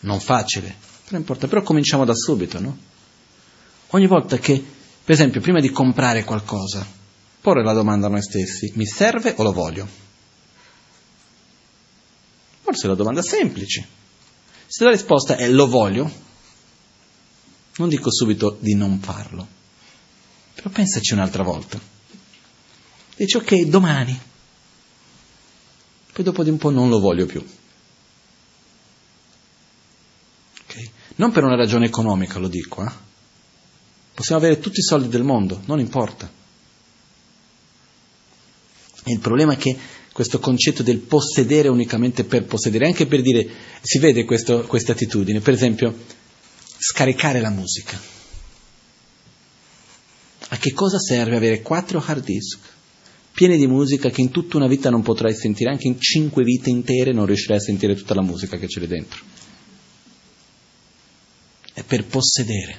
Non 0.01 0.21
facile, 0.21 0.77
però 1.11 1.19
importa. 1.19 1.49
Però 1.49 1.63
cominciamo 1.63 2.05
da 2.05 2.15
subito, 2.15 2.61
no? 2.61 2.79
Ogni 3.89 4.07
volta 4.07 4.39
che, 4.39 4.63
per 5.05 5.15
esempio, 5.15 5.41
prima 5.41 5.59
di 5.59 5.71
comprare 5.71 6.23
qualcosa, 6.23 6.87
porre 7.41 7.65
la 7.65 7.73
domanda 7.73 8.07
a 8.07 8.11
noi 8.11 8.23
stessi, 8.23 8.73
mi 8.77 8.87
serve 8.87 9.35
o 9.37 9.43
lo 9.43 9.53
voglio? 9.53 9.89
Forse 12.61 12.85
è 12.85 12.89
la 12.89 12.95
domanda 12.95 13.23
semplice. 13.23 13.89
Se 14.69 14.85
la 14.85 14.91
risposta 14.91 15.35
è 15.35 15.49
lo 15.49 15.67
voglio, 15.67 16.09
non 17.79 17.89
dico 17.89 18.13
subito 18.13 18.57
di 18.61 18.77
non 18.77 19.01
farlo, 19.01 19.49
però 20.55 20.71
pensaci 20.71 21.13
un'altra 21.13 21.43
volta. 21.43 21.81
Dici 23.17 23.37
ok, 23.37 23.63
domani. 23.63 24.17
Poi 26.13 26.25
dopo 26.25 26.45
di 26.45 26.51
un 26.51 26.59
po' 26.59 26.71
non 26.71 26.89
lo 26.89 27.01
voglio 27.01 27.27
più. 27.27 27.45
Non 31.21 31.33
per 31.33 31.45
una 31.45 31.55
ragione 31.55 31.85
economica 31.85 32.39
lo 32.39 32.49
dico, 32.49 32.83
eh? 32.83 32.91
Possiamo 34.15 34.41
avere 34.41 34.59
tutti 34.59 34.79
i 34.79 34.83
soldi 34.83 35.09
del 35.09 35.23
mondo, 35.23 35.61
non 35.67 35.79
importa. 35.79 36.33
Il 39.05 39.19
problema 39.19 39.53
è 39.53 39.57
che 39.59 39.77
questo 40.15 40.39
concetto 40.39 40.83
del 40.83 40.97
possedere 40.97 41.69
unicamente 41.69 42.25
per 42.25 42.45
possedere, 42.45 42.87
anche 42.87 43.05
per 43.05 43.21
dire, 43.21 43.47
si 43.83 43.99
vede 43.99 44.25
questa 44.25 44.65
attitudine, 44.93 45.41
per 45.41 45.53
esempio, 45.53 45.95
scaricare 46.79 47.43
la 47.43 47.51
musica. 47.51 48.01
A 50.49 50.57
che 50.57 50.73
cosa 50.73 50.99
serve 50.99 51.37
avere 51.37 51.61
quattro 51.61 52.03
hard 52.03 52.25
disk 52.25 52.59
pieni 53.31 53.59
di 53.59 53.67
musica 53.67 54.09
che 54.09 54.23
in 54.23 54.31
tutta 54.31 54.57
una 54.57 54.69
vita 54.69 54.89
non 54.89 55.03
potrai 55.03 55.35
sentire, 55.35 55.69
anche 55.69 55.87
in 55.87 56.01
cinque 56.01 56.45
vite 56.45 56.71
intere 56.71 57.13
non 57.13 57.27
riuscirai 57.27 57.59
a 57.59 57.61
sentire 57.61 57.95
tutta 57.95 58.15
la 58.15 58.23
musica 58.23 58.57
che 58.57 58.67
c'è 58.67 58.81
lì 58.81 58.87
dentro? 58.87 59.40
È 61.81 61.83
per 61.83 62.05
possedere. 62.05 62.79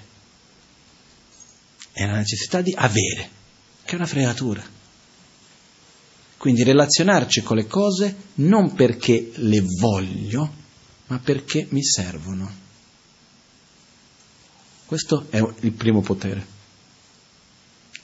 È 1.91 2.05
la 2.05 2.17
necessità 2.17 2.61
di 2.61 2.71
avere, 2.77 3.29
che 3.83 3.93
è 3.93 3.95
una 3.95 4.05
fregatura. 4.05 4.63
Quindi 6.37 6.61
relazionarci 6.61 7.41
con 7.41 7.57
le 7.57 7.65
cose 7.65 8.15
non 8.35 8.75
perché 8.75 9.31
le 9.37 9.63
voglio, 9.79 10.53
ma 11.07 11.17
perché 11.17 11.65
mi 11.71 11.83
servono. 11.83 12.59
Questo 14.85 15.25
è 15.31 15.43
il 15.61 15.71
primo 15.71 16.01
potere. 16.01 16.45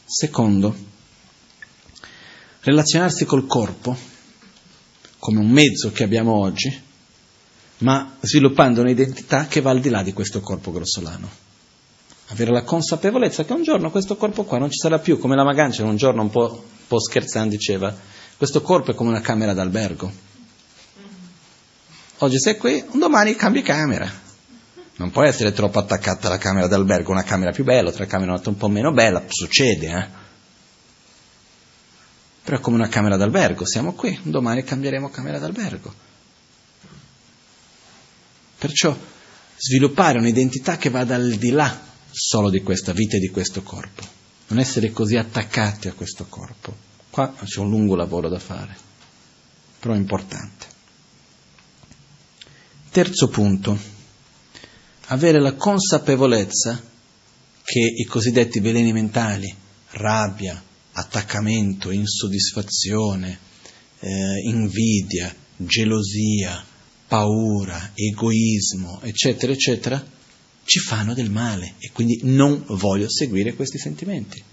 Secondo, 0.03 0.75
relazionarsi 2.61 3.23
col 3.25 3.45
corpo 3.45 3.95
come 5.19 5.39
un 5.39 5.49
mezzo 5.51 5.91
che 5.91 6.03
abbiamo 6.03 6.33
oggi, 6.33 6.85
ma 7.79 8.17
sviluppando 8.21 8.81
un'identità 8.81 9.47
che 9.47 9.61
va 9.61 9.71
al 9.71 9.79
di 9.79 9.89
là 9.89 10.01
di 10.01 10.13
questo 10.13 10.39
corpo 10.39 10.71
grossolano. 10.71 11.45
Avere 12.29 12.51
la 12.51 12.63
consapevolezza 12.63 13.45
che 13.45 13.53
un 13.53 13.63
giorno 13.63 13.91
questo 13.91 14.17
corpo 14.17 14.43
qua 14.43 14.57
non 14.57 14.69
ci 14.69 14.77
sarà 14.77 14.99
più, 14.99 15.17
come 15.17 15.35
la 15.35 15.43
Magancia 15.43 15.83
un 15.83 15.95
giorno 15.95 16.21
un 16.21 16.29
po', 16.29 16.51
un 16.51 16.87
po 16.87 16.99
scherzando 16.99 17.55
diceva, 17.55 17.95
questo 18.35 18.61
corpo 18.61 18.91
è 18.91 18.95
come 18.95 19.09
una 19.09 19.21
camera 19.21 19.53
d'albergo. 19.53 20.11
Oggi 22.19 22.39
sei 22.39 22.57
qui, 22.57 22.83
un 22.91 22.99
domani 22.99 23.35
cambi 23.35 23.61
camera. 23.61 24.25
Non 24.95 25.11
può 25.11 25.23
essere 25.23 25.53
troppo 25.53 25.77
attaccata 25.77 26.27
alla 26.27 26.39
camera 26.39 26.67
d'albergo, 26.67 27.11
una 27.11 27.23
camera 27.23 27.51
più 27.51 27.63
bella, 27.63 27.89
otra 27.89 28.07
camera 28.07 28.41
un 28.43 28.57
po' 28.57 28.67
meno 28.67 28.91
bella, 28.91 29.23
succede, 29.27 29.87
eh? 29.87 30.25
Però 32.43 32.57
è 32.57 32.59
come 32.59 32.77
una 32.77 32.87
camera 32.87 33.17
d'albergo, 33.17 33.65
siamo 33.65 33.93
qui, 33.93 34.17
domani 34.23 34.63
cambieremo 34.63 35.09
camera 35.09 35.37
d'albergo. 35.37 35.93
Perciò 38.57 38.97
sviluppare 39.57 40.19
un'identità 40.19 40.77
che 40.77 40.89
vada 40.89 41.15
al 41.15 41.33
di 41.33 41.49
là 41.51 41.85
solo 42.09 42.49
di 42.49 42.61
questa 42.61 42.93
vita 42.93 43.17
e 43.17 43.19
di 43.19 43.29
questo 43.29 43.61
corpo, 43.61 44.03
non 44.47 44.59
essere 44.59 44.91
così 44.91 45.15
attaccati 45.15 45.87
a 45.87 45.93
questo 45.93 46.25
corpo. 46.27 46.75
Qua 47.09 47.33
c'è 47.43 47.59
un 47.59 47.69
lungo 47.69 47.95
lavoro 47.95 48.29
da 48.29 48.39
fare, 48.39 48.75
però 49.79 49.93
è 49.93 49.97
importante. 49.97 50.65
Terzo 52.89 53.27
punto 53.27 53.77
avere 55.07 55.39
la 55.39 55.53
consapevolezza 55.53 56.81
che 57.63 57.79
i 57.79 58.05
cosiddetti 58.05 58.59
veleni 58.59 58.91
mentali, 58.91 59.53
rabbia, 59.91 60.61
attaccamento, 60.93 61.91
insoddisfazione, 61.91 63.39
eh, 63.99 64.39
invidia, 64.45 65.33
gelosia, 65.55 66.65
paura, 67.07 67.91
egoismo, 67.93 68.99
eccetera, 69.01 69.51
eccetera, 69.51 70.05
ci 70.63 70.79
fanno 70.79 71.13
del 71.13 71.31
male 71.31 71.75
e 71.79 71.91
quindi 71.91 72.19
non 72.23 72.63
voglio 72.67 73.09
seguire 73.09 73.55
questi 73.55 73.77
sentimenti. 73.77 74.43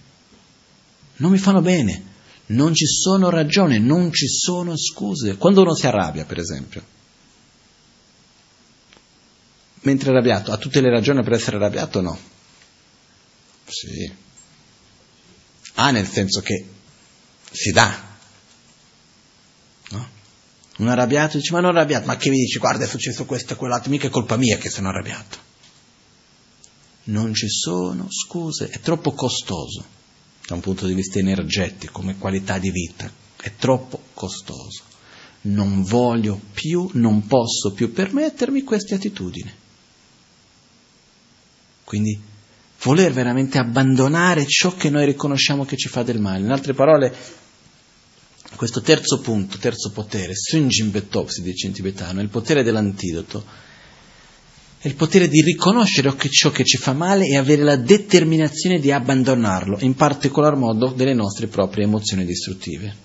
Non 1.16 1.31
mi 1.31 1.39
fanno 1.39 1.60
bene, 1.60 2.12
non 2.47 2.74
ci 2.74 2.86
sono 2.86 3.31
ragioni, 3.31 3.81
non 3.81 4.12
ci 4.12 4.28
sono 4.28 4.76
scuse. 4.76 5.36
Quando 5.36 5.62
uno 5.62 5.74
si 5.74 5.86
arrabbia, 5.86 6.24
per 6.24 6.39
esempio, 6.39 6.85
mentre 9.82 10.10
arrabbiato, 10.10 10.52
ha 10.52 10.56
tutte 10.56 10.81
le 10.81 10.90
ragioni 10.90 11.22
per 11.22 11.32
essere 11.32 11.56
arrabbiato 11.56 11.98
o 11.98 12.02
no? 12.02 12.18
Sì. 13.66 14.12
Ha 15.74 15.90
nel 15.90 16.06
senso 16.06 16.40
che 16.40 16.66
si 17.51 17.70
dà. 17.72 18.12
No? 19.90 20.09
Un 20.78 20.88
arrabbiato 20.88 21.36
dice, 21.36 21.52
ma 21.52 21.60
non 21.60 21.76
arrabbiato, 21.76 22.06
ma 22.06 22.16
che 22.16 22.30
mi 22.30 22.38
dici, 22.38 22.59
guarda 22.59 22.84
è 22.84 22.88
successo 22.88 23.24
questo 23.24 23.52
e 23.52 23.56
quell'altro, 23.56 23.90
mica 23.90 24.09
è 24.09 24.10
colpa 24.10 24.36
mia 24.36 24.56
che 24.59 24.70
sono 24.70 24.88
arrabbiato. 24.88 25.38
Non 27.05 27.34
ci 27.34 27.48
sono 27.48 28.06
scuse, 28.10 28.68
è 28.68 28.80
troppo 28.80 29.12
costoso 29.12 29.84
da 30.46 30.55
un 30.55 30.60
punto 30.60 30.86
di 30.86 30.94
vista 30.94 31.18
energetico, 31.18 31.92
come 31.92 32.18
qualità 32.18 32.59
di 32.59 32.70
vita, 32.70 33.10
è 33.40 33.52
troppo 33.56 34.01
costoso. 34.14 34.82
Non 35.42 35.82
voglio 35.82 36.40
più, 36.52 36.88
non 36.94 37.26
posso 37.26 37.72
più 37.72 37.92
permettermi 37.92 38.62
queste 38.62 38.94
attitudini. 38.94 39.52
Quindi 41.84 42.18
voler 42.82 43.12
veramente 43.12 43.59
abbandonare 43.59 44.46
ciò 44.46 44.74
che 44.74 44.90
noi 44.90 45.05
riconosciamo 45.05 45.64
che 45.64 45.76
ci 45.76 45.88
fa 45.88 46.02
del 46.02 46.18
male. 46.18 46.40
In 46.40 46.51
altre 46.51 46.74
parole, 46.74 47.14
questo 48.55 48.81
terzo 48.81 49.20
punto, 49.20 49.59
terzo 49.59 49.90
potere, 49.90 50.35
Sunjin 50.35 50.90
Betop 50.90 51.28
si 51.28 51.43
dice 51.43 51.66
in 51.66 51.72
tibetano, 51.72 52.20
è 52.20 52.22
il 52.22 52.28
potere 52.28 52.62
dell'antidoto, 52.62 53.44
è 54.78 54.86
il 54.86 54.94
potere 54.94 55.28
di 55.28 55.40
riconoscere 55.43 56.14
ciò 56.31 56.51
che 56.51 56.64
ci 56.64 56.76
fa 56.76 56.93
male 56.93 57.26
e 57.26 57.36
avere 57.36 57.62
la 57.62 57.76
determinazione 57.76 58.78
di 58.78 58.93
abbandonarlo, 58.93 59.78
in 59.81 59.94
particolar 59.94 60.56
modo 60.56 60.90
delle 60.90 61.14
nostre 61.14 61.47
proprie 61.47 61.85
emozioni 61.85 62.24
distruttive. 62.24 63.02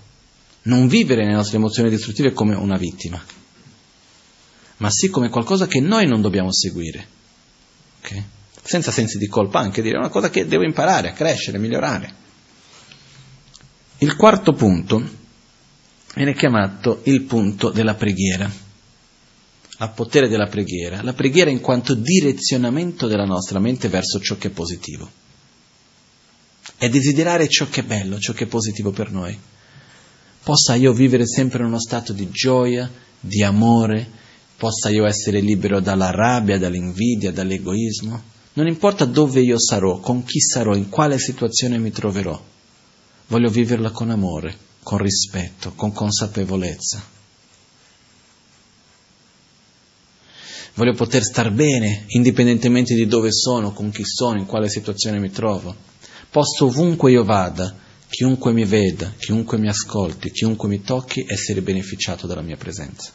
Non 0.63 0.87
vivere 0.87 1.25
le 1.25 1.33
nostre 1.33 1.57
emozioni 1.57 1.89
distruttive 1.89 2.33
come 2.33 2.53
una 2.55 2.77
vittima, 2.77 3.23
ma 4.77 4.89
sì 4.89 5.09
come 5.09 5.29
qualcosa 5.29 5.67
che 5.67 5.79
noi 5.79 6.05
non 6.07 6.21
dobbiamo 6.21 6.51
seguire. 6.51 7.17
Okay? 8.01 8.23
senza 8.69 8.91
sensi 8.91 9.17
di 9.17 9.25
colpa, 9.25 9.59
anche 9.59 9.81
dire 9.81 9.97
una 9.97 10.09
cosa 10.09 10.29
che 10.29 10.45
devo 10.45 10.63
imparare 10.63 11.09
a 11.09 11.13
crescere, 11.13 11.57
a 11.57 11.59
migliorare. 11.59 12.13
Il 13.97 14.15
quarto 14.15 14.53
punto 14.53 15.17
viene 16.15 16.33
chiamato 16.33 17.01
il 17.03 17.21
punto 17.23 17.69
della 17.69 17.95
preghiera, 17.95 18.51
il 19.79 19.91
potere 19.95 20.27
della 20.27 20.47
preghiera, 20.47 21.01
la 21.01 21.13
preghiera 21.13 21.49
in 21.49 21.61
quanto 21.61 21.93
direzionamento 21.93 23.07
della 23.07 23.25
nostra 23.25 23.59
mente 23.59 23.87
verso 23.87 24.19
ciò 24.19 24.37
che 24.37 24.49
è 24.49 24.51
positivo. 24.51 25.09
È 26.77 26.87
desiderare 26.89 27.47
ciò 27.47 27.67
che 27.69 27.81
è 27.81 27.83
bello, 27.83 28.19
ciò 28.19 28.33
che 28.33 28.45
è 28.45 28.47
positivo 28.47 28.91
per 28.91 29.11
noi. 29.11 29.37
Possa 30.43 30.75
io 30.75 30.93
vivere 30.93 31.27
sempre 31.27 31.59
in 31.59 31.65
uno 31.65 31.79
stato 31.79 32.13
di 32.13 32.29
gioia, 32.29 32.89
di 33.19 33.43
amore, 33.43 34.07
possa 34.57 34.89
io 34.89 35.05
essere 35.05 35.41
libero 35.41 35.79
dalla 35.79 36.11
rabbia, 36.11 36.57
dall'invidia, 36.57 37.31
dall'egoismo 37.31 38.37
non 38.59 38.67
importa 38.67 39.05
dove 39.05 39.39
io 39.41 39.57
sarò, 39.57 39.99
con 39.99 40.23
chi 40.25 40.41
sarò, 40.41 40.75
in 40.75 40.89
quale 40.89 41.17
situazione 41.17 41.77
mi 41.77 41.91
troverò. 41.91 42.41
Voglio 43.27 43.49
viverla 43.49 43.91
con 43.91 44.09
amore, 44.09 44.57
con 44.83 44.97
rispetto, 44.97 45.73
con 45.73 45.91
consapevolezza. 45.91 47.17
Voglio 50.75 50.93
poter 50.93 51.23
star 51.23 51.51
bene, 51.51 52.05
indipendentemente 52.07 52.95
di 52.95 53.05
dove 53.05 53.33
sono, 53.33 53.73
con 53.73 53.91
chi 53.91 54.05
sono, 54.05 54.39
in 54.39 54.45
quale 54.45 54.69
situazione 54.69 55.19
mi 55.19 55.29
trovo. 55.29 55.75
Posso 56.29 56.67
ovunque 56.67 57.11
io 57.11 57.23
vada, 57.23 57.75
chiunque 58.07 58.53
mi 58.53 58.63
veda, 58.63 59.13
chiunque 59.17 59.57
mi 59.57 59.67
ascolti, 59.67 60.31
chiunque 60.31 60.69
mi 60.69 60.81
tocchi, 60.81 61.25
essere 61.27 61.61
beneficiato 61.61 62.27
dalla 62.27 62.41
mia 62.41 62.55
presenza. 62.55 63.11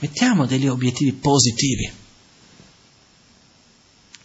Mettiamo 0.00 0.46
degli 0.46 0.66
obiettivi 0.66 1.12
positivi. 1.12 1.88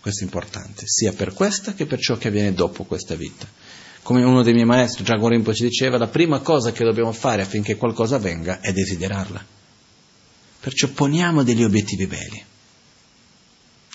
Questo 0.02 0.22
è 0.22 0.24
importante, 0.24 0.84
sia 0.88 1.14
per 1.14 1.34
questa 1.34 1.74
che 1.74 1.86
per 1.86 2.00
ciò 2.00 2.18
che 2.18 2.30
avviene 2.30 2.54
dopo 2.54 2.86
questa 2.86 3.14
vita. 3.14 3.48
Come 4.08 4.24
uno 4.24 4.42
dei 4.42 4.54
miei 4.54 4.66
maestri, 4.66 5.04
Giacomo 5.04 5.28
Rimpo, 5.28 5.54
ci 5.54 5.64
diceva, 5.64 5.98
la 5.98 6.08
prima 6.08 6.40
cosa 6.40 6.72
che 6.72 6.86
dobbiamo 6.86 7.12
fare 7.12 7.42
affinché 7.42 7.76
qualcosa 7.76 8.16
avvenga 8.16 8.62
è 8.62 8.72
desiderarla. 8.72 9.46
Perciò 10.62 10.88
poniamo 10.88 11.44
degli 11.44 11.62
obiettivi 11.62 12.08
belli. 12.08 12.42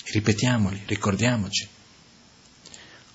Ripetiamoli, 0.04 0.82
ricordiamoci. 0.84 1.66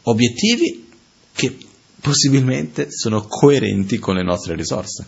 Obiettivi 0.01 0.89
che 1.33 1.59
possibilmente 2.01 2.87
sono 2.89 3.27
coerenti 3.27 3.99
con 3.99 4.15
le 4.15 4.23
nostre 4.23 4.55
risorse, 4.55 5.05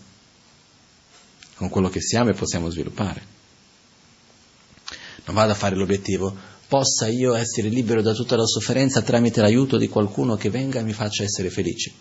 con 1.56 1.70
quello 1.70 1.90
che 1.90 2.02
siamo 2.02 2.30
e 2.30 2.34
possiamo 2.36 2.70
sviluppare. 2.70 3.24
Non 5.26 5.34
vado 5.34 5.54
a 5.54 5.56
fare 5.56 5.76
l'obiettivo, 5.76 6.38
possa 6.70 7.08
io 7.08 7.34
essere 7.34 7.68
libero 7.68 8.04
da 8.04 8.14
tutta 8.14 8.36
la 8.36 8.46
sofferenza 8.46 9.02
tramite 9.02 9.42
l'aiuto 9.42 9.76
di 9.76 9.90
qualcuno 9.90 10.36
che 10.36 10.52
venga 10.52 10.80
e 10.80 10.84
mi 10.84 10.94
faccia 10.94 11.24
essere 11.24 11.50
felice. 11.50 11.92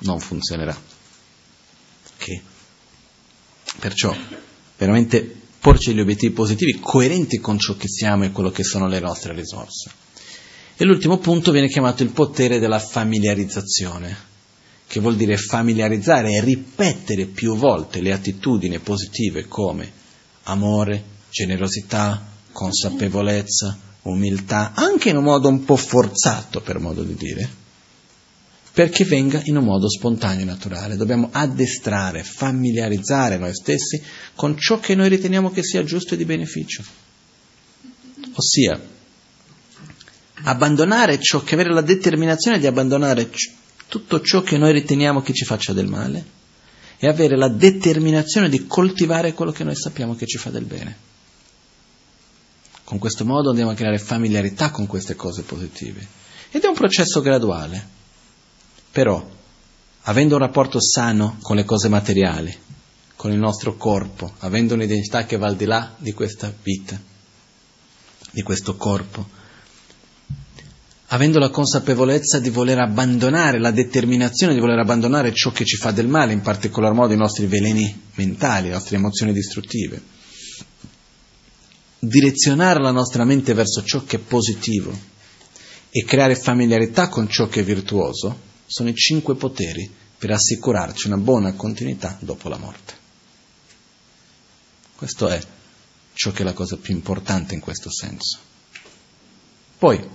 Non 0.00 0.20
funzionerà. 0.20 0.78
Okay. 2.16 2.42
Perciò, 3.78 4.14
veramente 4.76 5.38
porci 5.58 5.94
gli 5.94 6.00
obiettivi 6.00 6.34
positivi 6.34 6.78
coerenti 6.78 7.38
con 7.38 7.58
ciò 7.58 7.76
che 7.76 7.88
siamo 7.88 8.24
e 8.24 8.30
quello 8.30 8.50
che 8.50 8.62
sono 8.62 8.88
le 8.88 9.00
nostre 9.00 9.32
risorse. 9.32 9.90
E 10.76 10.84
l'ultimo 10.84 11.16
punto 11.16 11.52
viene 11.52 11.68
chiamato 11.68 12.02
il 12.02 12.10
potere 12.10 12.58
della 12.58 12.78
familiarizzazione, 12.78 14.28
che 14.86 15.00
vuol 15.00 15.16
dire 15.16 15.38
familiarizzare 15.38 16.32
e 16.32 16.42
ripetere 16.42 17.24
più 17.24 17.56
volte 17.56 18.02
le 18.02 18.12
attitudini 18.12 18.78
positive 18.80 19.46
come 19.48 19.90
amore, 20.42 21.04
generosità, 21.30 22.29
consapevolezza, 22.52 23.78
umiltà, 24.02 24.72
anche 24.74 25.10
in 25.10 25.16
un 25.16 25.24
modo 25.24 25.48
un 25.48 25.64
po' 25.64 25.76
forzato, 25.76 26.60
per 26.60 26.78
modo 26.78 27.02
di 27.02 27.14
dire, 27.14 27.48
perché 28.72 29.04
venga 29.04 29.40
in 29.44 29.56
un 29.56 29.64
modo 29.64 29.88
spontaneo 29.88 30.42
e 30.42 30.46
naturale. 30.46 30.96
Dobbiamo 30.96 31.28
addestrare, 31.32 32.22
familiarizzare 32.22 33.36
noi 33.36 33.54
stessi 33.54 34.02
con 34.34 34.56
ciò 34.56 34.78
che 34.78 34.94
noi 34.94 35.08
riteniamo 35.08 35.50
che 35.50 35.62
sia 35.62 35.84
giusto 35.84 36.14
e 36.14 36.16
di 36.16 36.24
beneficio. 36.24 36.82
Ossia, 38.34 38.80
abbandonare 40.44 41.18
ciò 41.20 41.42
che 41.42 41.54
avere 41.54 41.72
la 41.72 41.82
determinazione 41.82 42.58
di 42.58 42.66
abbandonare 42.66 43.30
tutto 43.88 44.20
ciò 44.20 44.42
che 44.42 44.56
noi 44.56 44.72
riteniamo 44.72 45.20
che 45.20 45.32
ci 45.32 45.44
faccia 45.44 45.72
del 45.72 45.86
male 45.86 46.38
e 46.96 47.08
avere 47.08 47.36
la 47.36 47.48
determinazione 47.48 48.48
di 48.48 48.66
coltivare 48.66 49.32
quello 49.32 49.52
che 49.52 49.64
noi 49.64 49.74
sappiamo 49.74 50.14
che 50.14 50.26
ci 50.26 50.38
fa 50.38 50.50
del 50.50 50.64
bene. 50.64 51.08
Con 52.90 52.98
questo 52.98 53.24
modo 53.24 53.50
andiamo 53.50 53.70
a 53.70 53.74
creare 53.74 54.00
familiarità 54.00 54.72
con 54.72 54.88
queste 54.88 55.14
cose 55.14 55.42
positive. 55.42 56.04
Ed 56.50 56.64
è 56.64 56.66
un 56.66 56.74
processo 56.74 57.20
graduale. 57.20 57.86
Però, 58.90 59.24
avendo 60.00 60.34
un 60.34 60.40
rapporto 60.40 60.80
sano 60.80 61.36
con 61.40 61.54
le 61.54 61.64
cose 61.64 61.88
materiali, 61.88 62.52
con 63.14 63.30
il 63.30 63.38
nostro 63.38 63.76
corpo, 63.76 64.32
avendo 64.38 64.74
un'identità 64.74 65.24
che 65.24 65.36
va 65.36 65.46
al 65.46 65.54
di 65.54 65.66
là 65.66 65.94
di 65.98 66.12
questa 66.12 66.52
vita, 66.64 67.00
di 68.32 68.42
questo 68.42 68.74
corpo, 68.74 69.24
avendo 71.06 71.38
la 71.38 71.50
consapevolezza 71.50 72.40
di 72.40 72.50
voler 72.50 72.80
abbandonare, 72.80 73.60
la 73.60 73.70
determinazione 73.70 74.52
di 74.52 74.58
voler 74.58 74.80
abbandonare 74.80 75.32
ciò 75.32 75.52
che 75.52 75.64
ci 75.64 75.76
fa 75.76 75.92
del 75.92 76.08
male, 76.08 76.32
in 76.32 76.40
particolar 76.40 76.92
modo 76.92 77.12
i 77.12 77.16
nostri 77.16 77.46
veleni 77.46 78.08
mentali, 78.16 78.66
le 78.66 78.74
nostre 78.74 78.96
emozioni 78.96 79.32
distruttive 79.32 80.18
direzionare 82.00 82.80
la 82.80 82.90
nostra 82.90 83.24
mente 83.24 83.52
verso 83.52 83.84
ciò 83.84 84.04
che 84.04 84.16
è 84.16 84.20
positivo 84.20 84.98
e 85.90 86.04
creare 86.04 86.34
familiarità 86.34 87.08
con 87.08 87.28
ciò 87.28 87.46
che 87.46 87.60
è 87.60 87.64
virtuoso 87.64 88.48
sono 88.66 88.88
i 88.88 88.94
cinque 88.94 89.34
poteri 89.34 89.88
per 90.16 90.30
assicurarci 90.30 91.08
una 91.08 91.18
buona 91.18 91.52
continuità 91.52 92.16
dopo 92.20 92.48
la 92.48 92.56
morte. 92.56 92.94
Questo 94.96 95.28
è 95.28 95.40
ciò 96.14 96.30
che 96.32 96.42
è 96.42 96.44
la 96.44 96.52
cosa 96.52 96.76
più 96.76 96.94
importante 96.94 97.54
in 97.54 97.60
questo 97.60 97.90
senso. 97.90 98.38
Poi, 99.78 100.08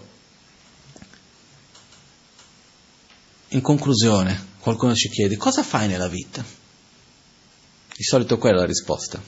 in 3.50 3.62
conclusione, 3.62 4.54
qualcuno 4.60 4.94
ci 4.94 5.10
chiede 5.10 5.38
cosa 5.38 5.64
fai 5.64 5.88
nella 5.88 6.08
vita? 6.08 6.44
Di 7.96 8.04
solito 8.04 8.38
quella 8.38 8.58
è 8.58 8.60
la 8.62 8.68
risposta. 8.68 9.20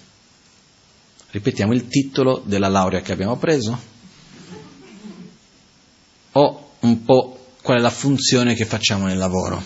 Ripetiamo 1.29 1.73
il 1.73 1.87
titolo 1.87 2.41
della 2.45 2.69
laurea 2.69 3.01
che 3.01 3.11
abbiamo 3.11 3.37
preso? 3.37 3.95
O 6.31 6.75
un 6.79 7.03
po' 7.03 7.55
qual 7.61 7.79
è 7.79 7.81
la 7.81 7.89
funzione 7.89 8.55
che 8.55 8.65
facciamo 8.65 9.07
nel 9.07 9.17
lavoro? 9.17 9.63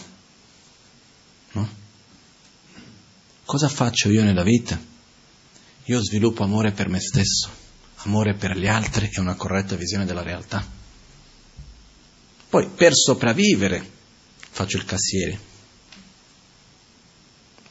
No? 1.51 1.69
Cosa 3.45 3.67
faccio 3.67 4.09
io 4.09 4.23
nella 4.23 4.43
vita? 4.43 4.79
Io 5.85 6.01
sviluppo 6.01 6.43
amore 6.43 6.71
per 6.71 6.87
me 6.89 6.99
stesso, 6.99 7.49
amore 8.03 8.33
per 8.35 8.57
gli 8.57 8.67
altri 8.67 9.09
e 9.11 9.19
una 9.19 9.35
corretta 9.35 9.75
visione 9.75 10.05
della 10.05 10.23
realtà. 10.23 10.65
Poi 12.49 12.69
per 12.69 12.93
sopravvivere 12.95 13.87
faccio 14.49 14.77
il 14.77 14.85
cassiere, 14.85 15.39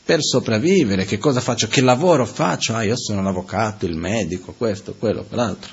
per 0.04 0.22
sopravvivere, 0.22 1.04
che 1.04 1.18
cosa 1.18 1.40
faccio? 1.40 1.68
Che 1.68 1.80
lavoro 1.80 2.26
faccio? 2.26 2.74
Ah, 2.74 2.82
io 2.82 2.96
sono 2.96 3.22
l'avvocato, 3.22 3.86
il 3.86 3.96
medico, 3.96 4.52
questo, 4.52 4.94
quello, 4.94 5.24
quell'altro. 5.24 5.72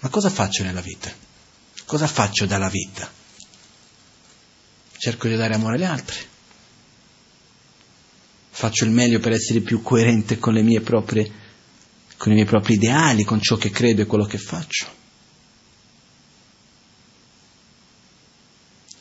Ma 0.00 0.08
cosa 0.08 0.28
faccio 0.28 0.62
nella 0.62 0.80
vita? 0.80 1.10
Cosa 1.86 2.06
faccio 2.06 2.46
dalla 2.46 2.68
vita? 2.68 3.10
Cerco 4.98 5.28
di 5.28 5.36
dare 5.36 5.54
amore 5.54 5.76
agli 5.76 5.84
altri, 5.84 6.18
faccio 8.50 8.84
il 8.84 8.90
meglio 8.90 9.20
per 9.20 9.32
essere 9.32 9.60
più 9.60 9.82
coerente 9.82 10.38
con 10.38 10.54
le 10.54 10.62
mie 10.62 10.80
proprie, 10.80 11.30
con 12.16 12.32
i 12.32 12.34
miei 12.34 12.46
propri 12.46 12.74
ideali, 12.74 13.22
con 13.24 13.40
ciò 13.40 13.56
che 13.56 13.70
credo 13.70 14.02
e 14.02 14.06
quello 14.06 14.24
che 14.24 14.38
faccio. 14.38 14.86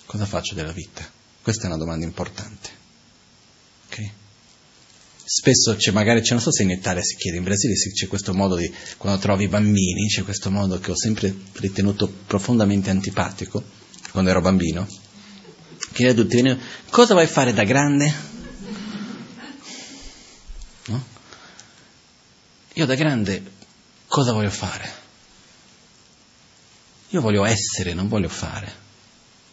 Cosa 0.06 0.26
faccio 0.26 0.54
della 0.54 0.72
vita? 0.72 1.06
Questa 1.42 1.64
è 1.64 1.68
una 1.68 1.78
domanda 1.78 2.06
importante. 2.06 2.75
Spesso 5.28 5.76
c'è, 5.76 5.90
magari, 5.90 6.22
c'è, 6.22 6.34
non 6.34 6.42
so 6.42 6.52
se 6.52 6.62
in 6.62 6.70
Italia 6.70 7.02
si 7.02 7.16
chiede, 7.16 7.38
in 7.38 7.44
Brasile 7.44 7.74
c'è 7.74 8.08
questo 8.08 8.32
modo 8.36 8.56
di, 8.56 8.72
quando 8.98 9.20
trovi 9.20 9.48
bambini, 9.48 10.08
c'è 10.08 10.24
questo 10.24 10.52
modo 10.52 10.80
che 10.80 10.92
ho 10.92 10.96
sempre 10.96 11.36
ritenuto 11.54 12.08
profondamente 12.28 12.92
antipatico, 12.92 13.64
quando 14.12 14.30
ero 14.30 14.42
bambino, 14.42 14.88
chiede 15.94 16.12
a 16.12 16.24
tutti, 16.24 16.60
cosa 16.92 17.16
vuoi 17.16 17.26
fare 17.26 17.54
da 17.54 17.64
grande? 17.64 18.14
No? 20.86 21.04
Io 22.74 22.86
da 22.86 22.94
grande 22.94 23.44
cosa 24.06 24.32
voglio 24.32 24.52
fare? 24.52 25.04
Io 27.10 27.22
voglio 27.22 27.46
essere, 27.46 27.96
non 27.96 28.08
voglio 28.08 28.30
fare. 28.30 28.72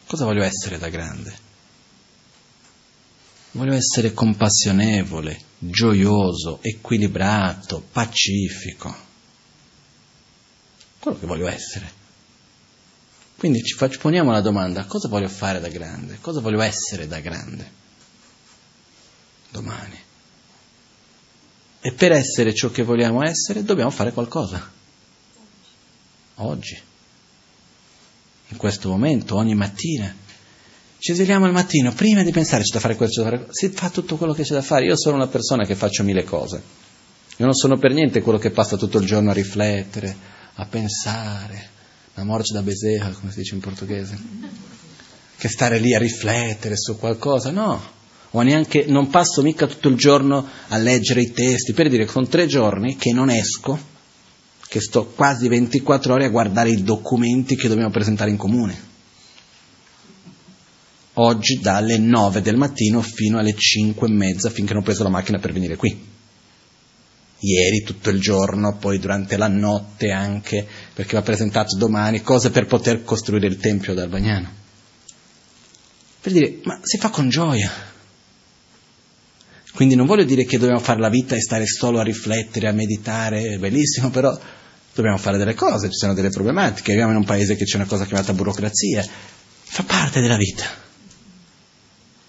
Cosa 0.06 0.26
voglio 0.26 0.42
essere 0.42 0.76
da 0.76 0.90
grande? 0.90 1.50
Voglio 3.52 3.74
essere 3.74 4.14
compassionevole, 4.14 5.38
gioioso, 5.58 6.58
equilibrato, 6.62 7.86
pacifico. 7.92 8.94
Quello 10.98 11.18
che 11.18 11.26
voglio 11.26 11.48
essere. 11.48 12.00
Quindi 13.36 13.62
ci 13.62 13.76
poniamo 13.98 14.30
la 14.30 14.40
domanda, 14.40 14.84
cosa 14.86 15.08
voglio 15.08 15.28
fare 15.28 15.60
da 15.60 15.68
grande? 15.68 16.18
Cosa 16.20 16.40
voglio 16.40 16.60
essere 16.62 17.06
da 17.06 17.20
grande? 17.20 17.70
Domani. 19.50 19.98
E 21.80 21.92
per 21.92 22.12
essere 22.12 22.54
ciò 22.54 22.70
che 22.70 22.84
vogliamo 22.84 23.22
essere 23.22 23.64
dobbiamo 23.64 23.90
fare 23.90 24.12
qualcosa. 24.12 24.70
Oggi. 26.36 26.80
In 28.48 28.56
questo 28.56 28.88
momento, 28.88 29.34
ogni 29.34 29.54
mattina. 29.54 30.14
Ci 31.02 31.14
svegliamo 31.14 31.46
al 31.46 31.52
mattino, 31.52 31.92
prima 31.92 32.22
di 32.22 32.30
pensare 32.30 32.62
c'è 32.62 32.74
da 32.74 32.78
fare 32.78 32.94
questo, 32.94 33.24
c'è 33.24 33.28
da 33.28 33.30
fare 33.34 33.44
questo, 33.46 33.66
si 33.66 33.74
fa 33.74 33.90
tutto 33.90 34.16
quello 34.16 34.32
che 34.34 34.44
c'è 34.44 34.54
da 34.54 34.62
fare. 34.62 34.84
Io 34.84 34.96
sono 34.96 35.16
una 35.16 35.26
persona 35.26 35.64
che 35.64 35.74
faccio 35.74 36.04
mille 36.04 36.22
cose. 36.22 36.62
Io 37.38 37.44
non 37.44 37.54
sono 37.54 37.76
per 37.76 37.92
niente 37.92 38.22
quello 38.22 38.38
che 38.38 38.52
passa 38.52 38.76
tutto 38.76 38.98
il 38.98 39.04
giorno 39.04 39.30
a 39.30 39.32
riflettere, 39.32 40.16
a 40.54 40.64
pensare, 40.66 41.70
la 42.14 42.22
morte 42.22 42.52
da 42.52 42.62
Bezerra, 42.62 43.10
come 43.18 43.32
si 43.32 43.38
dice 43.38 43.56
in 43.56 43.60
portoghese, 43.60 44.16
che 45.38 45.48
stare 45.48 45.80
lì 45.80 45.92
a 45.92 45.98
riflettere 45.98 46.76
su 46.76 46.96
qualcosa, 46.96 47.50
no, 47.50 47.82
o 48.30 48.40
neanche, 48.42 48.84
non 48.86 49.10
passo 49.10 49.42
mica 49.42 49.66
tutto 49.66 49.88
il 49.88 49.96
giorno 49.96 50.46
a 50.68 50.76
leggere 50.76 51.22
i 51.22 51.32
testi, 51.32 51.72
per 51.72 51.88
dire 51.88 52.04
che 52.04 52.12
sono 52.12 52.28
tre 52.28 52.46
giorni 52.46 52.94
che 52.94 53.12
non 53.12 53.28
esco, 53.28 53.76
che 54.68 54.80
sto 54.80 55.06
quasi 55.06 55.48
24 55.48 56.14
ore 56.14 56.26
a 56.26 56.30
guardare 56.30 56.70
i 56.70 56.84
documenti 56.84 57.56
che 57.56 57.66
dobbiamo 57.66 57.90
presentare 57.90 58.30
in 58.30 58.36
comune 58.36 58.90
oggi 61.14 61.58
dalle 61.60 61.98
9 61.98 62.40
del 62.40 62.56
mattino 62.56 63.02
fino 63.02 63.38
alle 63.38 63.54
5 63.54 64.06
e 64.06 64.10
mezza 64.10 64.50
finché 64.50 64.72
non 64.72 64.82
ho 64.82 64.84
preso 64.84 65.02
la 65.02 65.08
macchina 65.08 65.38
per 65.38 65.52
venire 65.52 65.76
qui. 65.76 66.10
Ieri 67.44 67.82
tutto 67.82 68.10
il 68.10 68.20
giorno, 68.20 68.76
poi 68.76 69.00
durante 69.00 69.36
la 69.36 69.48
notte 69.48 70.12
anche, 70.12 70.64
perché 70.94 71.16
va 71.16 71.22
presentato 71.22 71.76
domani, 71.76 72.22
cose 72.22 72.50
per 72.50 72.66
poter 72.66 73.02
costruire 73.02 73.48
il 73.48 73.56
Tempio 73.56 73.94
d'Albagnano. 73.94 74.60
Per 76.20 76.32
dire, 76.32 76.60
ma 76.62 76.78
si 76.82 76.98
fa 76.98 77.10
con 77.10 77.28
gioia. 77.28 77.68
Quindi 79.74 79.96
non 79.96 80.06
voglio 80.06 80.22
dire 80.22 80.44
che 80.44 80.58
dobbiamo 80.58 80.80
fare 80.80 81.00
la 81.00 81.08
vita 81.08 81.34
e 81.34 81.40
stare 81.40 81.66
solo 81.66 81.98
a 81.98 82.04
riflettere, 82.04 82.68
a 82.68 82.72
meditare, 82.72 83.54
è 83.54 83.58
bellissimo, 83.58 84.10
però 84.10 84.38
dobbiamo 84.94 85.16
fare 85.16 85.36
delle 85.36 85.54
cose, 85.54 85.88
ci 85.88 85.96
sono 85.96 86.14
delle 86.14 86.28
problematiche, 86.28 86.92
viviamo 86.92 87.10
in 87.10 87.18
un 87.18 87.24
paese 87.24 87.56
che 87.56 87.64
c'è 87.64 87.76
una 87.76 87.86
cosa 87.86 88.04
chiamata 88.04 88.34
burocrazia, 88.34 89.04
fa 89.64 89.82
parte 89.82 90.20
della 90.20 90.36
vita. 90.36 90.90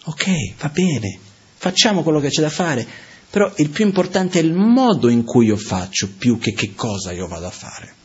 Ok, 0.05 0.55
va 0.59 0.69
bene, 0.69 1.17
facciamo 1.55 2.03
quello 2.03 2.19
che 2.19 2.29
c'è 2.29 2.41
da 2.41 2.49
fare, 2.49 2.85
però 3.29 3.51
il 3.57 3.69
più 3.69 3.85
importante 3.85 4.39
è 4.39 4.43
il 4.43 4.53
modo 4.53 5.07
in 5.09 5.23
cui 5.23 5.45
io 5.45 5.55
faccio 5.55 6.09
più 6.17 6.37
che 6.37 6.53
che 6.53 6.75
cosa 6.75 7.13
io 7.13 7.27
vado 7.27 7.47
a 7.47 7.51
fare. 7.51 7.95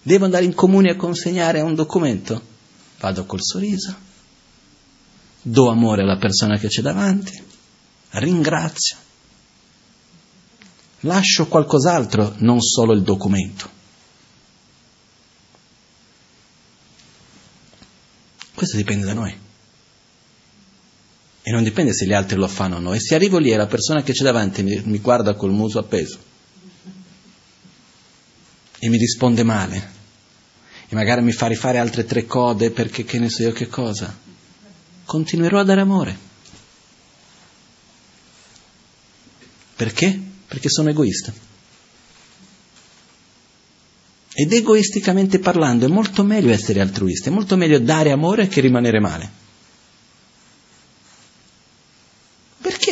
Devo 0.00 0.24
andare 0.24 0.44
in 0.44 0.54
comune 0.54 0.90
a 0.90 0.96
consegnare 0.96 1.60
un 1.60 1.74
documento? 1.74 2.50
Vado 2.98 3.26
col 3.26 3.42
sorriso, 3.42 3.96
do 5.42 5.68
amore 5.68 6.02
alla 6.02 6.18
persona 6.18 6.56
che 6.56 6.68
c'è 6.68 6.82
davanti, 6.82 7.42
ringrazio, 8.10 8.96
lascio 11.00 11.48
qualcos'altro, 11.48 12.34
non 12.38 12.60
solo 12.60 12.94
il 12.94 13.02
documento. 13.02 13.70
Questo 18.54 18.76
dipende 18.76 19.06
da 19.06 19.14
noi. 19.14 19.50
E 21.42 21.50
non 21.50 21.64
dipende 21.64 21.92
se 21.92 22.06
gli 22.06 22.12
altri 22.12 22.36
lo 22.36 22.46
fanno 22.46 22.76
o 22.76 22.78
no. 22.78 22.94
E 22.94 23.00
se 23.00 23.14
arrivo 23.14 23.38
lì 23.38 23.50
e 23.50 23.56
la 23.56 23.66
persona 23.66 24.02
che 24.02 24.12
c'è 24.12 24.22
davanti 24.22 24.62
mi, 24.62 24.80
mi 24.84 24.98
guarda 24.98 25.34
col 25.34 25.50
muso 25.50 25.78
appeso 25.78 26.30
e 28.84 28.88
mi 28.88 28.96
risponde 28.96 29.44
male 29.44 29.90
e 30.88 30.94
magari 30.96 31.22
mi 31.22 31.30
fa 31.30 31.46
rifare 31.46 31.78
altre 31.78 32.04
tre 32.04 32.26
code 32.26 32.72
perché 32.72 33.04
che 33.04 33.20
ne 33.20 33.28
so 33.28 33.42
io 33.42 33.52
che 33.52 33.68
cosa, 33.68 34.14
continuerò 35.04 35.60
a 35.60 35.64
dare 35.64 35.80
amore. 35.80 36.18
Perché? 39.76 40.20
Perché 40.46 40.68
sono 40.68 40.90
egoista. 40.90 41.32
Ed 44.34 44.52
egoisticamente 44.52 45.38
parlando 45.38 45.86
è 45.86 45.88
molto 45.88 46.24
meglio 46.24 46.50
essere 46.50 46.80
altruista, 46.80 47.30
è 47.30 47.32
molto 47.32 47.56
meglio 47.56 47.78
dare 47.78 48.10
amore 48.10 48.48
che 48.48 48.60
rimanere 48.60 48.98
male. 48.98 49.41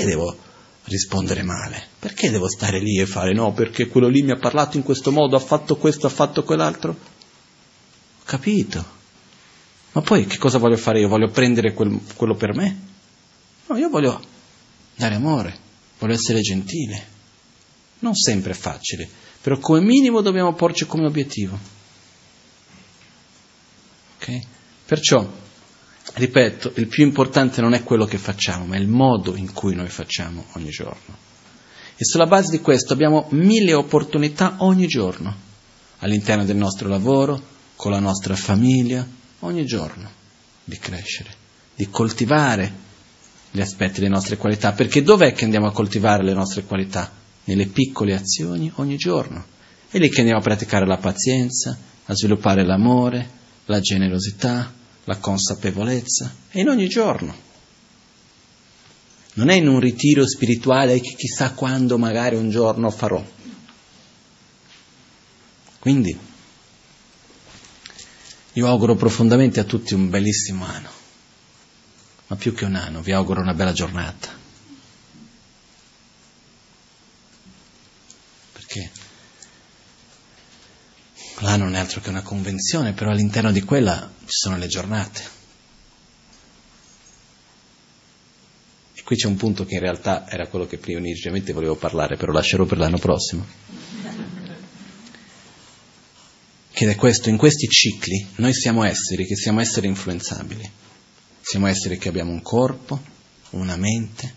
Perché 0.00 0.04
devo 0.06 0.36
rispondere 0.84 1.42
male? 1.42 1.88
Perché 1.98 2.30
devo 2.30 2.48
stare 2.48 2.78
lì 2.78 2.98
e 2.98 3.06
fare 3.06 3.32
no? 3.32 3.52
Perché 3.52 3.88
quello 3.88 4.08
lì 4.08 4.22
mi 4.22 4.30
ha 4.30 4.36
parlato 4.36 4.76
in 4.76 4.82
questo 4.82 5.12
modo, 5.12 5.36
ha 5.36 5.40
fatto 5.40 5.76
questo, 5.76 6.06
ha 6.06 6.10
fatto 6.10 6.42
quell'altro? 6.42 6.90
Ho 6.90 8.24
capito. 8.24 8.98
Ma 9.92 10.00
poi 10.00 10.26
che 10.26 10.38
cosa 10.38 10.58
voglio 10.58 10.76
fare 10.76 11.00
io? 11.00 11.08
Voglio 11.08 11.30
prendere 11.30 11.74
quel, 11.74 12.00
quello 12.16 12.34
per 12.34 12.54
me? 12.54 12.88
No, 13.66 13.76
io 13.76 13.88
voglio 13.88 14.20
dare 14.94 15.14
amore, 15.14 15.56
voglio 15.98 16.14
essere 16.14 16.40
gentile. 16.40 17.18
Non 18.00 18.14
sempre 18.14 18.52
è 18.52 18.54
facile, 18.54 19.08
però 19.40 19.58
come 19.58 19.80
minimo 19.80 20.22
dobbiamo 20.22 20.54
porci 20.54 20.86
come 20.86 21.06
obiettivo. 21.06 21.58
Ok? 24.16 24.38
Perciò 24.86 25.28
ripeto, 26.14 26.72
il 26.76 26.86
più 26.86 27.04
importante 27.04 27.60
non 27.60 27.74
è 27.74 27.82
quello 27.82 28.04
che 28.04 28.18
facciamo, 28.18 28.66
ma 28.66 28.76
è 28.76 28.78
il 28.78 28.88
modo 28.88 29.36
in 29.36 29.52
cui 29.52 29.74
noi 29.74 29.88
facciamo 29.88 30.44
ogni 30.52 30.70
giorno. 30.70 31.28
E 31.96 32.04
sulla 32.04 32.26
base 32.26 32.50
di 32.50 32.60
questo 32.60 32.92
abbiamo 32.92 33.26
mille 33.30 33.74
opportunità 33.74 34.56
ogni 34.58 34.86
giorno, 34.86 35.34
all'interno 35.98 36.44
del 36.44 36.56
nostro 36.56 36.88
lavoro, 36.88 37.40
con 37.76 37.92
la 37.92 37.98
nostra 37.98 38.34
famiglia, 38.36 39.06
ogni 39.40 39.66
giorno, 39.66 40.10
di 40.64 40.78
crescere, 40.78 41.30
di 41.74 41.88
coltivare 41.90 42.88
gli 43.50 43.60
aspetti 43.60 44.00
delle 44.00 44.12
nostre 44.12 44.36
qualità, 44.36 44.72
perché 44.72 45.02
dov'è 45.02 45.32
che 45.32 45.44
andiamo 45.44 45.66
a 45.66 45.72
coltivare 45.72 46.22
le 46.22 46.34
nostre 46.34 46.64
qualità? 46.64 47.10
Nelle 47.44 47.66
piccole 47.66 48.14
azioni 48.14 48.70
ogni 48.76 48.96
giorno. 48.96 49.44
È 49.90 49.98
lì 49.98 50.08
che 50.08 50.20
andiamo 50.20 50.40
a 50.40 50.42
praticare 50.44 50.86
la 50.86 50.98
pazienza, 50.98 51.76
a 52.04 52.14
sviluppare 52.14 52.64
l'amore, 52.64 53.28
la 53.66 53.80
generosità, 53.80 54.72
la 55.04 55.16
consapevolezza, 55.16 56.34
è 56.48 56.60
in 56.60 56.68
ogni 56.68 56.88
giorno. 56.88 57.48
Non 59.34 59.48
è 59.48 59.54
in 59.54 59.68
un 59.68 59.80
ritiro 59.80 60.26
spirituale 60.26 61.00
che 61.00 61.14
chissà 61.14 61.52
quando 61.52 61.98
magari 61.98 62.36
un 62.36 62.50
giorno 62.50 62.90
farò. 62.90 63.24
Quindi 65.78 66.18
io 68.52 68.66
auguro 68.66 68.96
profondamente 68.96 69.60
a 69.60 69.64
tutti 69.64 69.94
un 69.94 70.10
bellissimo 70.10 70.64
anno, 70.64 70.90
ma 72.26 72.36
più 72.36 72.52
che 72.52 72.64
un 72.64 72.74
anno, 72.74 73.00
vi 73.00 73.12
auguro 73.12 73.40
una 73.40 73.54
bella 73.54 73.72
giornata. 73.72 74.28
Perché 78.52 78.90
l'anno 81.38 81.64
non 81.64 81.76
è 81.76 81.78
altro 81.78 82.00
che 82.00 82.10
una 82.10 82.22
convenzione, 82.22 82.92
però 82.92 83.10
all'interno 83.10 83.52
di 83.52 83.62
quella 83.62 84.18
ci 84.30 84.38
sono 84.38 84.56
le 84.56 84.68
giornate. 84.68 85.38
E 88.94 89.02
qui 89.02 89.16
c'è 89.16 89.26
un 89.26 89.36
punto 89.36 89.64
che 89.64 89.74
in 89.74 89.80
realtà 89.80 90.28
era 90.28 90.46
quello 90.46 90.66
che 90.66 90.78
prima 90.78 91.00
inizialmente 91.00 91.52
volevo 91.52 91.74
parlare, 91.74 92.16
però 92.16 92.30
lascerò 92.30 92.64
per 92.64 92.78
l'anno 92.78 92.98
prossimo. 92.98 93.44
Che 96.70 96.88
è 96.88 96.94
questo, 96.94 97.28
in 97.28 97.36
questi 97.36 97.66
cicli 97.66 98.24
noi 98.36 98.54
siamo 98.54 98.84
esseri 98.84 99.26
che 99.26 99.34
siamo 99.34 99.60
esseri 99.60 99.88
influenzabili. 99.88 100.70
Siamo 101.42 101.66
esseri 101.66 101.98
che 101.98 102.08
abbiamo 102.08 102.30
un 102.30 102.40
corpo, 102.40 103.02
una 103.50 103.76
mente, 103.76 104.32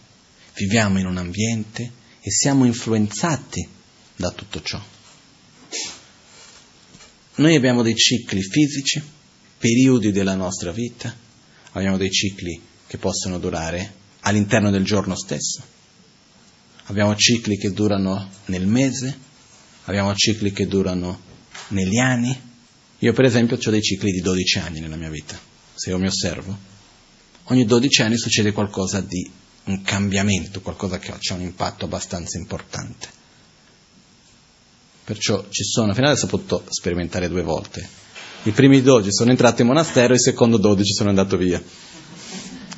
viviamo 0.56 0.98
in 0.98 1.06
un 1.06 1.18
ambiente 1.18 1.91
e 2.20 2.32
siamo 2.32 2.65
influenzati 2.65 3.68
da 4.15 4.32
tutto 4.32 4.60
ciò. 4.61 4.82
Noi 7.36 7.56
abbiamo 7.56 7.84
dei 7.84 7.95
cicli 7.95 8.41
fisici, 8.41 9.02
periodi 9.64 10.11
della 10.11 10.35
nostra 10.35 10.73
vita, 10.73 11.15
abbiamo 11.72 11.95
dei 11.95 12.11
cicli 12.11 12.60
che 12.85 12.98
possono 12.98 13.40
durare 13.40 13.94
all'interno 14.19 14.69
del 14.69 14.84
giorno 14.84 15.15
stesso, 15.15 15.64
abbiamo 16.88 17.15
cicli 17.15 17.56
che 17.56 17.72
durano 17.72 18.30
nel 18.48 18.68
mese, 18.68 19.18
abbiamo 19.85 20.14
cicli 20.15 20.52
che 20.52 20.68
durano 20.68 21.18
negli 21.69 21.98
anni. 21.98 22.38
Io 22.99 23.14
per 23.14 23.23
esempio 23.23 23.57
ho 23.57 23.69
dei 23.69 23.81
cicli 23.81 24.11
di 24.11 24.19
12 24.19 24.60
anni 24.60 24.81
nella 24.81 24.98
mia 24.98 25.10
vita, 25.10 25.40
se 25.73 25.91
io 25.91 25.98
mi 25.98 26.07
osservo, 26.07 26.57
ogni 27.44 27.64
12 27.64 28.02
anni 28.02 28.18
succede 28.18 28.52
qualcosa 28.52 28.99
di 28.99 29.31
un 29.65 29.81
cambiamento, 29.81 30.60
qualcosa 30.60 30.99
che 30.99 31.14
ha 31.14 31.34
un 31.35 31.41
impatto 31.41 31.85
abbastanza 31.85 32.38
importante. 32.38 33.07
Perciò 35.06 35.48
ci 35.48 35.64
sono, 35.64 35.94
fino 35.94 36.07
adesso 36.07 36.26
ho 36.26 36.30
potuto 36.30 36.65
sperimentare 36.68 37.30
due 37.30 37.44
volte. 37.44 38.02
I 38.44 38.52
primi 38.52 38.82
12 38.82 39.11
sono 39.11 39.32
entrato 39.32 39.61
in 39.61 39.68
monastero, 39.68 40.14
i 40.14 40.20
secondi 40.20 40.60
12 40.60 40.94
sono 40.94 41.10
andato 41.10 41.38
via. 41.38 41.61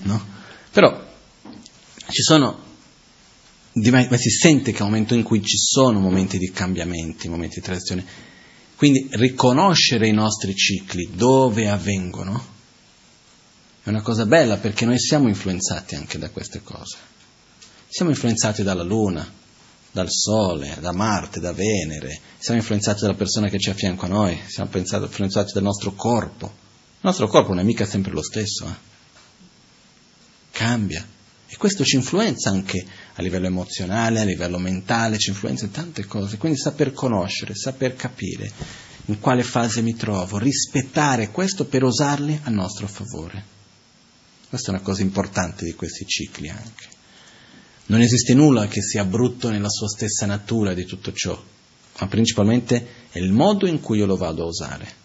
No? 0.03 0.25
Però 0.71 1.03
ci 2.09 2.21
sono, 2.21 2.63
ma 3.73 4.17
si 4.17 4.29
sente 4.29 4.71
che 4.71 4.79
è 4.79 4.81
un 4.81 4.89
momento 4.89 5.15
in 5.15 5.23
cui 5.23 5.41
ci 5.41 5.57
sono 5.57 5.99
momenti 5.99 6.37
di 6.37 6.51
cambiamenti, 6.51 7.27
momenti 7.27 7.59
di 7.59 7.65
transizione. 7.65 8.05
Quindi 8.75 9.07
riconoscere 9.11 10.07
i 10.07 10.11
nostri 10.13 10.53
cicli, 10.53 11.09
dove 11.13 11.67
avvengono, 11.69 12.53
è 13.81 13.89
una 13.89 14.01
cosa 14.01 14.25
bella 14.25 14.57
perché 14.57 14.85
noi 14.85 14.99
siamo 14.99 15.27
influenzati 15.27 15.95
anche 15.95 16.17
da 16.17 16.29
queste 16.29 16.61
cose. 16.63 16.97
Siamo 17.87 18.11
influenzati 18.11 18.63
dalla 18.63 18.83
Luna, 18.83 19.43
dal 19.95 20.11
Sole, 20.11 20.75
da 20.81 20.91
Marte, 20.91 21.39
da 21.39 21.53
Venere, 21.53 22.19
siamo 22.37 22.59
influenzati 22.59 22.99
dalla 22.99 23.13
persona 23.13 23.47
che 23.47 23.57
ci 23.57 23.69
affianca 23.69 24.07
a 24.07 24.09
noi, 24.09 24.37
siamo 24.45 24.69
influenzati 24.73 25.53
dal 25.53 25.63
nostro 25.63 25.93
corpo. 25.93 26.47
Il 26.47 26.99
nostro 26.99 27.29
corpo 27.29 27.53
non 27.53 27.59
è 27.59 27.63
mica 27.63 27.85
sempre 27.85 28.11
lo 28.11 28.21
stesso, 28.21 28.65
eh? 28.65 28.73
cambia. 30.51 31.07
E 31.47 31.55
questo 31.55 31.85
ci 31.85 31.95
influenza 31.95 32.49
anche 32.49 32.85
a 33.13 33.21
livello 33.21 33.45
emozionale, 33.45 34.19
a 34.19 34.25
livello 34.25 34.57
mentale, 34.57 35.17
ci 35.17 35.29
influenza 35.29 35.63
in 35.63 35.71
tante 35.71 36.03
cose. 36.03 36.35
Quindi 36.35 36.57
saper 36.57 36.91
conoscere, 36.91 37.55
saper 37.55 37.95
capire 37.95 38.51
in 39.05 39.21
quale 39.21 39.43
fase 39.43 39.81
mi 39.81 39.95
trovo, 39.95 40.37
rispettare 40.37 41.31
questo 41.31 41.67
per 41.67 41.83
usarli 41.83 42.37
a 42.43 42.49
nostro 42.49 42.87
favore. 42.87 43.45
Questa 44.49 44.71
è 44.71 44.75
una 44.75 44.83
cosa 44.83 45.03
importante 45.03 45.63
di 45.63 45.73
questi 45.73 46.05
cicli 46.05 46.49
anche. 46.49 46.94
Non 47.87 48.01
esiste 48.01 48.33
nulla 48.33 48.67
che 48.67 48.81
sia 48.81 49.05
brutto 49.05 49.51
nella 49.51 49.69
sua 49.69 49.87
stessa 49.87 50.25
natura 50.25 50.73
di 50.73 50.85
tutto 50.85 51.13
ciò, 51.13 51.39
ma 51.99 52.07
principalmente 52.07 52.87
è 53.11 53.19
il 53.19 53.31
modo 53.31 53.67
in 53.67 53.79
cui 53.79 53.99
io 53.99 54.07
lo 54.07 54.17
vado 54.17 54.41
a 54.41 54.47
usare. 54.47 55.03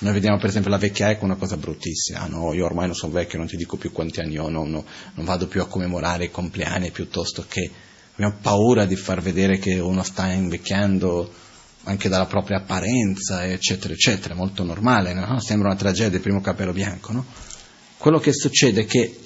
Noi 0.00 0.12
vediamo 0.12 0.36
per 0.36 0.50
esempio 0.50 0.70
la 0.70 0.76
vecchiaia 0.76 1.16
come 1.16 1.32
una 1.32 1.40
cosa 1.40 1.56
bruttissima, 1.56 2.20
ah 2.20 2.26
no, 2.26 2.52
io 2.52 2.66
ormai 2.66 2.86
non 2.86 2.94
sono 2.94 3.12
vecchio, 3.12 3.38
non 3.38 3.46
ti 3.46 3.56
dico 3.56 3.78
più 3.78 3.90
quanti 3.90 4.20
anni 4.20 4.38
ho, 4.38 4.50
no, 4.50 4.66
no, 4.66 4.84
non 5.14 5.24
vado 5.24 5.46
più 5.46 5.62
a 5.62 5.66
commemorare 5.66 6.24
i 6.24 6.30
compleanni 6.30 6.90
piuttosto 6.90 7.46
che 7.48 7.70
abbiamo 8.12 8.36
paura 8.42 8.84
di 8.84 8.96
far 8.96 9.22
vedere 9.22 9.58
che 9.58 9.78
uno 9.78 10.02
sta 10.02 10.30
invecchiando 10.30 11.32
anche 11.84 12.10
dalla 12.10 12.26
propria 12.26 12.58
apparenza, 12.58 13.46
eccetera, 13.46 13.94
eccetera, 13.94 14.34
molto 14.34 14.62
normale, 14.62 15.14
no? 15.14 15.40
sembra 15.40 15.68
una 15.68 15.78
tragedia 15.78 16.18
il 16.18 16.22
primo 16.22 16.42
capello 16.42 16.72
bianco, 16.72 17.12
no? 17.12 17.24
quello 17.96 18.18
che 18.18 18.34
succede 18.34 18.82
è 18.82 18.86
che 18.86 19.18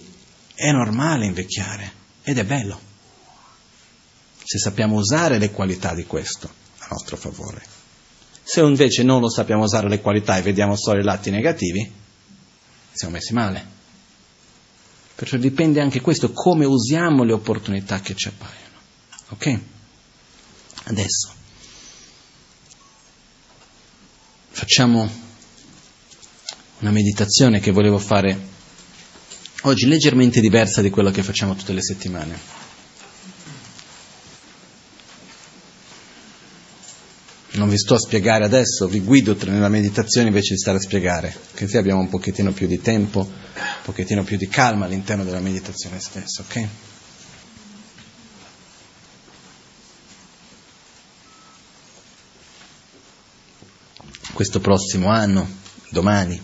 è 0.55 0.71
normale 0.71 1.27
invecchiare 1.27 2.03
ed 2.25 2.39
è 2.39 2.45
bello, 2.45 2.81
se 4.43 4.59
sappiamo 4.59 4.97
usare 4.97 5.39
le 5.39 5.51
qualità 5.51 5.95
di 5.95 6.05
questo 6.05 6.51
a 6.79 6.87
nostro 6.91 7.17
favore. 7.17 7.63
Se 8.43 8.61
invece 8.61 9.03
non 9.03 9.21
lo 9.21 9.31
sappiamo 9.31 9.63
usare 9.63 9.89
le 9.89 10.01
qualità 10.01 10.37
e 10.37 10.43
vediamo 10.43 10.75
solo 10.77 11.01
i 11.01 11.05
lati 11.05 11.31
negativi, 11.31 11.91
siamo 12.93 13.15
messi 13.15 13.33
male. 13.33 13.73
Perciò 15.15 15.37
dipende 15.37 15.81
anche 15.81 16.01
questo, 16.01 16.33
come 16.33 16.65
usiamo 16.65 17.25
le 17.25 17.33
opportunità 17.33 18.01
che 18.01 18.15
ci 18.15 18.29
appaiono. 18.29 18.79
Ok? 19.31 19.61
Adesso 20.85 21.33
facciamo 24.51 25.11
una 26.81 26.91
meditazione 26.91 27.61
che 27.61 27.71
volevo 27.71 27.99
fare 27.99 28.53
oggi 29.67 29.87
leggermente 29.87 30.41
diversa 30.41 30.83
di 30.83 30.91
quello 30.91 31.11
che 31.11 31.23
facciamo 31.23 31.55
tutte 31.55 31.73
le 31.73 31.83
settimane. 31.83 32.63
Non 37.53 37.69
vi 37.69 37.79
sto 37.79 37.95
a 37.95 37.99
spiegare 37.99 38.45
adesso, 38.45 38.89
vi 38.89 39.01
guido 39.01 39.37
nella 39.45 39.69
meditazione 39.69 40.27
invece 40.27 40.55
di 40.55 40.59
stare 40.59 40.79
a 40.79 40.81
spiegare, 40.81 41.35
così 41.57 41.77
abbiamo 41.77 42.01
un 42.01 42.09
pochettino 42.09 42.51
più 42.51 42.67
di 42.67 42.81
tempo, 42.81 43.21
un 43.21 43.63
pochettino 43.85 44.25
più 44.25 44.37
di 44.37 44.49
calma 44.49 44.87
all'interno 44.87 45.23
della 45.23 45.39
meditazione 45.39 46.01
stessa, 46.01 46.43
ok? 46.43 46.67
Questo 54.33 54.59
prossimo 54.59 55.11
anno, 55.11 55.49
domani, 55.91 56.43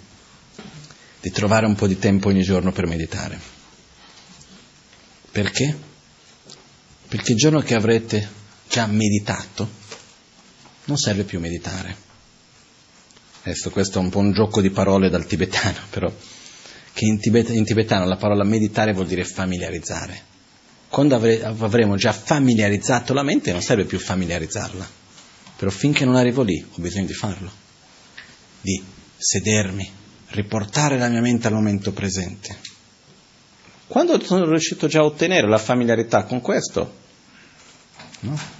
di 1.21 1.31
trovare 1.31 1.67
un 1.67 1.75
po' 1.75 1.87
di 1.87 1.99
tempo 1.99 2.29
ogni 2.29 2.43
giorno 2.43 2.73
per 2.73 2.87
meditare. 2.87 3.39
Perché? 5.31 5.77
Perché 7.09 7.33
il 7.33 7.39
giorno 7.39 7.61
che 7.61 7.75
avrete 7.75 8.29
già 8.69 8.87
meditato, 8.87 9.69
non 10.85 10.97
serve 10.97 11.25
più 11.25 11.39
meditare. 11.39 12.09
Adesso 13.43 13.71
questo 13.71 13.99
è 13.99 14.03
un 14.03 14.11
po' 14.11 14.19
un 14.19 14.33
gioco 14.33 14.61
di 14.61 14.71
parole 14.71 15.09
dal 15.09 15.27
tibetano, 15.27 15.79
però, 15.91 16.13
che 16.93 17.05
in, 17.05 17.19
tibet- 17.19 17.51
in 17.51 17.65
tibetano 17.65 18.07
la 18.07 18.17
parola 18.17 18.45
meditare 18.45 18.93
vuol 18.93 19.07
dire 19.07 19.25
familiarizzare. 19.25 20.29
Quando 20.89 21.15
avre- 21.15 21.43
avremo 21.43 21.97
già 21.97 22.13
familiarizzato 22.13 23.15
la 23.15 23.23
mente 23.23 23.53
non 23.53 23.63
serve 23.63 23.85
più 23.85 23.99
familiarizzarla, 23.99 24.89
però 25.57 25.71
finché 25.71 26.05
non 26.05 26.17
arrivo 26.17 26.43
lì 26.43 26.65
ho 26.69 26.81
bisogno 26.81 27.07
di 27.07 27.15
farlo, 27.15 27.51
di 28.61 28.83
sedermi, 29.17 29.99
riportare 30.31 30.99
la 30.99 31.09
mia 31.09 31.21
mente 31.21 31.47
al 31.47 31.55
momento 31.55 31.93
presente. 31.93 32.57
Quando 33.87 34.23
sono 34.23 34.49
riuscito 34.49 34.87
già 34.87 35.01
a 35.01 35.05
ottenere 35.05 35.49
la 35.49 35.59
familiarità 35.59 36.25
con 36.25 36.41
questo, 36.41 36.95
no? 38.21 38.59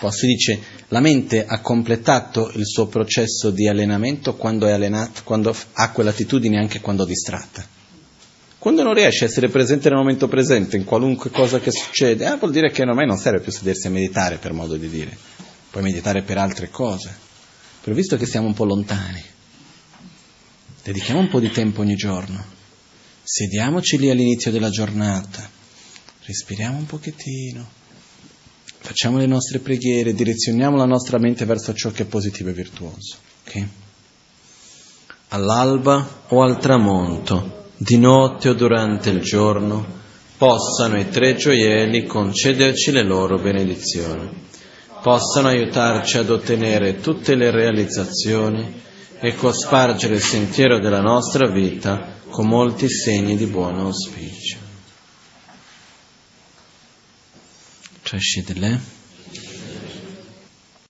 Poi 0.00 0.12
si 0.12 0.26
dice 0.26 0.58
la 0.88 1.00
mente 1.00 1.44
ha 1.44 1.60
completato 1.60 2.50
il 2.54 2.64
suo 2.64 2.86
processo 2.86 3.50
di 3.50 3.68
allenamento 3.68 4.34
quando, 4.34 4.66
è 4.66 4.72
allenato, 4.72 5.20
quando 5.24 5.54
ha 5.74 5.90
quell'attitudine 5.90 6.58
anche 6.58 6.80
quando 6.80 7.04
distratta. 7.04 7.62
Quando 8.56 8.82
non 8.82 8.94
riesce 8.94 9.24
a 9.24 9.28
essere 9.28 9.48
presente 9.48 9.88
nel 9.88 9.98
momento 9.98 10.26
presente, 10.26 10.76
in 10.76 10.84
qualunque 10.84 11.30
cosa 11.30 11.60
che 11.60 11.70
succede, 11.70 12.26
ah, 12.26 12.36
vuol 12.36 12.50
dire 12.50 12.70
che 12.70 12.82
ormai 12.82 13.06
non 13.06 13.18
serve 13.18 13.40
più 13.40 13.52
sedersi 13.52 13.88
a 13.88 13.90
meditare, 13.90 14.36
per 14.36 14.52
modo 14.52 14.76
di 14.76 14.88
dire. 14.88 15.16
Puoi 15.70 15.82
meditare 15.82 16.22
per 16.22 16.38
altre 16.38 16.70
cose. 16.70 17.14
Però 17.82 17.94
visto 17.94 18.16
che 18.16 18.26
siamo 18.26 18.46
un 18.46 18.54
po' 18.54 18.64
lontani, 18.64 19.22
Dedichiamo 20.82 21.20
un 21.20 21.28
po' 21.28 21.40
di 21.40 21.50
tempo 21.50 21.82
ogni 21.82 21.94
giorno. 21.94 22.42
Sediamoci 23.22 23.98
lì 23.98 24.08
all'inizio 24.08 24.50
della 24.50 24.70
giornata. 24.70 25.46
Respiriamo 26.24 26.78
un 26.78 26.86
pochettino. 26.86 27.68
Facciamo 28.78 29.18
le 29.18 29.26
nostre 29.26 29.58
preghiere, 29.58 30.14
direzioniamo 30.14 30.78
la 30.78 30.86
nostra 30.86 31.18
mente 31.18 31.44
verso 31.44 31.74
ciò 31.74 31.90
che 31.90 32.04
è 32.04 32.06
positivo 32.06 32.48
e 32.48 32.54
virtuoso. 32.54 33.16
Okay? 33.46 33.68
All'alba 35.28 36.24
o 36.28 36.42
al 36.42 36.58
tramonto, 36.58 37.68
di 37.76 37.98
notte 37.98 38.48
o 38.48 38.54
durante 38.54 39.10
il 39.10 39.20
giorno, 39.20 39.98
possano 40.38 40.98
i 40.98 41.10
tre 41.10 41.36
gioielli 41.36 42.06
concederci 42.06 42.90
le 42.90 43.02
loro 43.02 43.38
benedizioni, 43.38 44.30
possano 45.02 45.48
aiutarci 45.48 46.16
ad 46.16 46.30
ottenere 46.30 47.00
tutte 47.00 47.34
le 47.34 47.50
realizzazioni 47.50 48.88
e 49.20 49.34
cospargere 49.34 50.14
il 50.14 50.22
sentiero 50.22 50.78
della 50.78 51.00
nostra 51.00 51.46
vita 51.46 52.18
con 52.28 52.46
molti 52.46 52.88
segni 52.88 53.36
di 53.36 53.46
buon 53.46 53.78
auspicio. 53.78 54.56
Cioè, 58.02 58.18